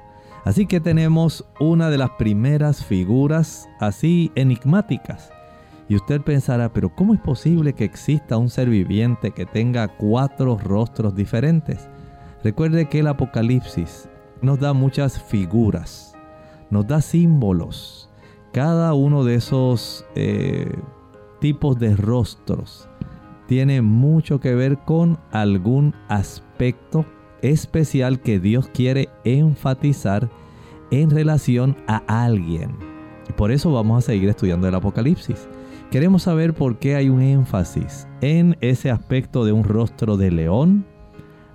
Así 0.43 0.65
que 0.65 0.81
tenemos 0.81 1.45
una 1.61 1.89
de 1.89 1.97
las 1.97 2.09
primeras 2.11 2.83
figuras 2.83 3.69
así 3.79 4.33
enigmáticas. 4.35 5.31
Y 5.87 5.95
usted 5.95 6.19
pensará, 6.19 6.73
pero 6.73 6.93
¿cómo 6.93 7.13
es 7.13 7.21
posible 7.21 7.71
que 7.71 7.85
exista 7.85 8.35
un 8.35 8.49
ser 8.49 8.69
viviente 8.69 9.31
que 9.31 9.45
tenga 9.45 9.87
cuatro 9.87 10.57
rostros 10.57 11.15
diferentes? 11.15 11.87
Recuerde 12.43 12.89
que 12.89 12.99
el 12.99 13.07
Apocalipsis 13.07 14.09
nos 14.41 14.59
da 14.59 14.73
muchas 14.73 15.21
figuras, 15.21 16.13
nos 16.69 16.85
da 16.85 17.01
símbolos, 17.01 18.09
cada 18.51 18.93
uno 18.93 19.23
de 19.23 19.35
esos 19.35 20.05
eh, 20.15 20.71
tipos 21.39 21.79
de 21.79 21.95
rostros 21.95 22.87
tiene 23.47 23.81
mucho 23.81 24.39
que 24.39 24.55
ver 24.55 24.77
con 24.79 25.19
algún 25.31 25.95
aspecto 26.07 27.05
especial 27.41 28.21
que 28.21 28.39
Dios 28.39 28.67
quiere 28.73 29.09
enfatizar 29.23 30.29
en 30.91 31.09
relación 31.09 31.75
a 31.87 32.03
alguien. 32.07 32.75
Por 33.35 33.51
eso 33.51 33.71
vamos 33.71 34.03
a 34.03 34.07
seguir 34.07 34.29
estudiando 34.29 34.67
el 34.67 34.75
Apocalipsis. 34.75 35.47
Queremos 35.91 36.23
saber 36.23 36.53
por 36.53 36.77
qué 36.77 36.95
hay 36.95 37.09
un 37.09 37.21
énfasis 37.21 38.07
en 38.21 38.57
ese 38.61 38.91
aspecto 38.91 39.45
de 39.45 39.51
un 39.51 39.63
rostro 39.63 40.17
de 40.17 40.31
león. 40.31 40.85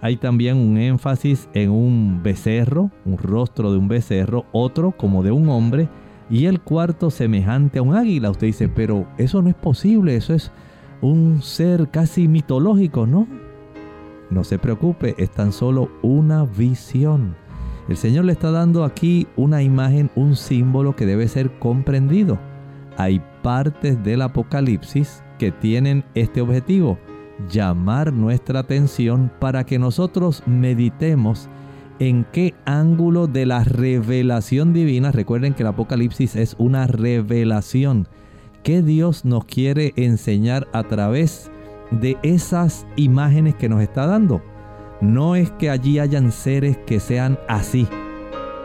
Hay 0.01 0.16
también 0.16 0.57
un 0.57 0.78
énfasis 0.78 1.49
en 1.55 1.70
un 1.70 2.20
becerro, 2.22 2.90
un 3.05 3.18
rostro 3.18 3.72
de 3.72 3.78
un 3.78 3.88
becerro, 3.88 4.46
otro 4.53 4.92
como 4.92 5.22
de 5.22 5.32
un 5.32 5.49
hombre 5.49 5.88
y 6.30 6.46
el 6.46 6.61
cuarto 6.61 7.11
semejante 7.11 7.78
a 7.78 7.82
un 7.82 7.94
águila. 7.94 8.30
Usted 8.30 8.46
dice, 8.46 8.68
pero 8.68 9.09
eso 9.18 9.42
no 9.42 9.49
es 9.49 9.57
posible, 9.57 10.14
eso 10.14 10.34
es 10.34 10.53
un 11.01 11.42
ser 11.42 11.90
casi 11.90 12.28
mitológico, 12.28 13.07
¿no? 13.07 13.26
No 14.30 14.44
se 14.44 14.59
preocupe, 14.59 15.14
es 15.18 15.30
tan 15.30 15.53
solo 15.53 15.90
una 16.03 16.44
visión. 16.44 17.34
El 17.88 17.96
Señor 17.96 18.26
le 18.26 18.32
está 18.32 18.51
dando 18.51 18.84
aquí 18.84 19.26
una 19.36 19.62
imagen, 19.62 20.11
un 20.14 20.36
símbolo 20.36 20.94
que 20.94 21.07
debe 21.07 21.26
ser 21.26 21.59
comprendido. 21.59 22.38
Hay 22.99 23.22
partes 23.42 24.03
del 24.05 24.22
Apocalipsis 24.22 25.24
que 25.38 25.51
tienen 25.51 26.05
este 26.14 26.40
objetivo, 26.42 26.99
llamar 27.51 28.12
nuestra 28.12 28.61
atención 28.61 29.30
para 29.39 29.64
que 29.64 29.78
nosotros 29.78 30.43
meditemos 30.47 31.49
en 31.99 32.24
qué 32.32 32.55
ángulo 32.64 33.26
de 33.26 33.47
la 33.47 33.64
revelación 33.64 34.72
divina, 34.72 35.11
recuerden 35.11 35.55
que 35.55 35.62
el 35.62 35.68
Apocalipsis 35.68 36.36
es 36.36 36.55
una 36.59 36.86
revelación, 36.86 38.09
que 38.62 38.82
Dios 38.82 39.24
nos 39.24 39.45
quiere 39.45 39.93
enseñar 39.97 40.68
a 40.72 40.84
través 40.84 41.51
de 41.91 42.16
esas 42.22 42.86
imágenes 42.97 43.55
que 43.55 43.68
nos 43.68 43.82
está 43.82 44.07
dando. 44.07 44.43
No 45.01 45.36
es 45.36 45.51
que 45.53 45.70
allí 45.70 45.99
hayan 45.99 46.32
seres 46.32 46.76
que 46.86 47.01
sean 47.01 47.39
así. 47.49 47.89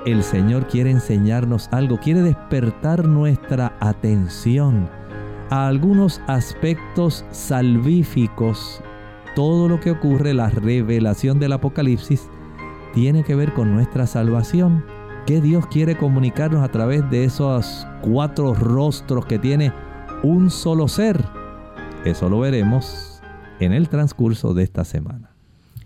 El 0.05 0.23
Señor 0.23 0.67
quiere 0.67 0.91
enseñarnos 0.91 1.69
algo, 1.71 1.99
quiere 1.99 2.21
despertar 2.21 3.07
nuestra 3.07 3.77
atención 3.79 4.89
a 5.49 5.67
algunos 5.67 6.21
aspectos 6.27 7.25
salvíficos. 7.31 8.81
Todo 9.35 9.67
lo 9.67 9.79
que 9.79 9.91
ocurre, 9.91 10.33
la 10.33 10.49
revelación 10.49 11.39
del 11.39 11.53
Apocalipsis, 11.53 12.29
tiene 12.93 13.23
que 13.23 13.35
ver 13.35 13.53
con 13.53 13.73
nuestra 13.73 14.05
salvación. 14.07 14.85
¿Qué 15.25 15.41
Dios 15.41 15.65
quiere 15.67 15.97
comunicarnos 15.97 16.63
a 16.63 16.71
través 16.71 17.09
de 17.09 17.23
esos 17.23 17.87
cuatro 18.01 18.53
rostros 18.53 19.25
que 19.25 19.39
tiene 19.39 19.73
un 20.21 20.49
solo 20.49 20.87
ser? 20.87 21.23
Eso 22.05 22.29
lo 22.29 22.39
veremos 22.39 23.21
en 23.59 23.73
el 23.73 23.89
transcurso 23.89 24.53
de 24.53 24.63
esta 24.63 24.83
semana. 24.83 25.32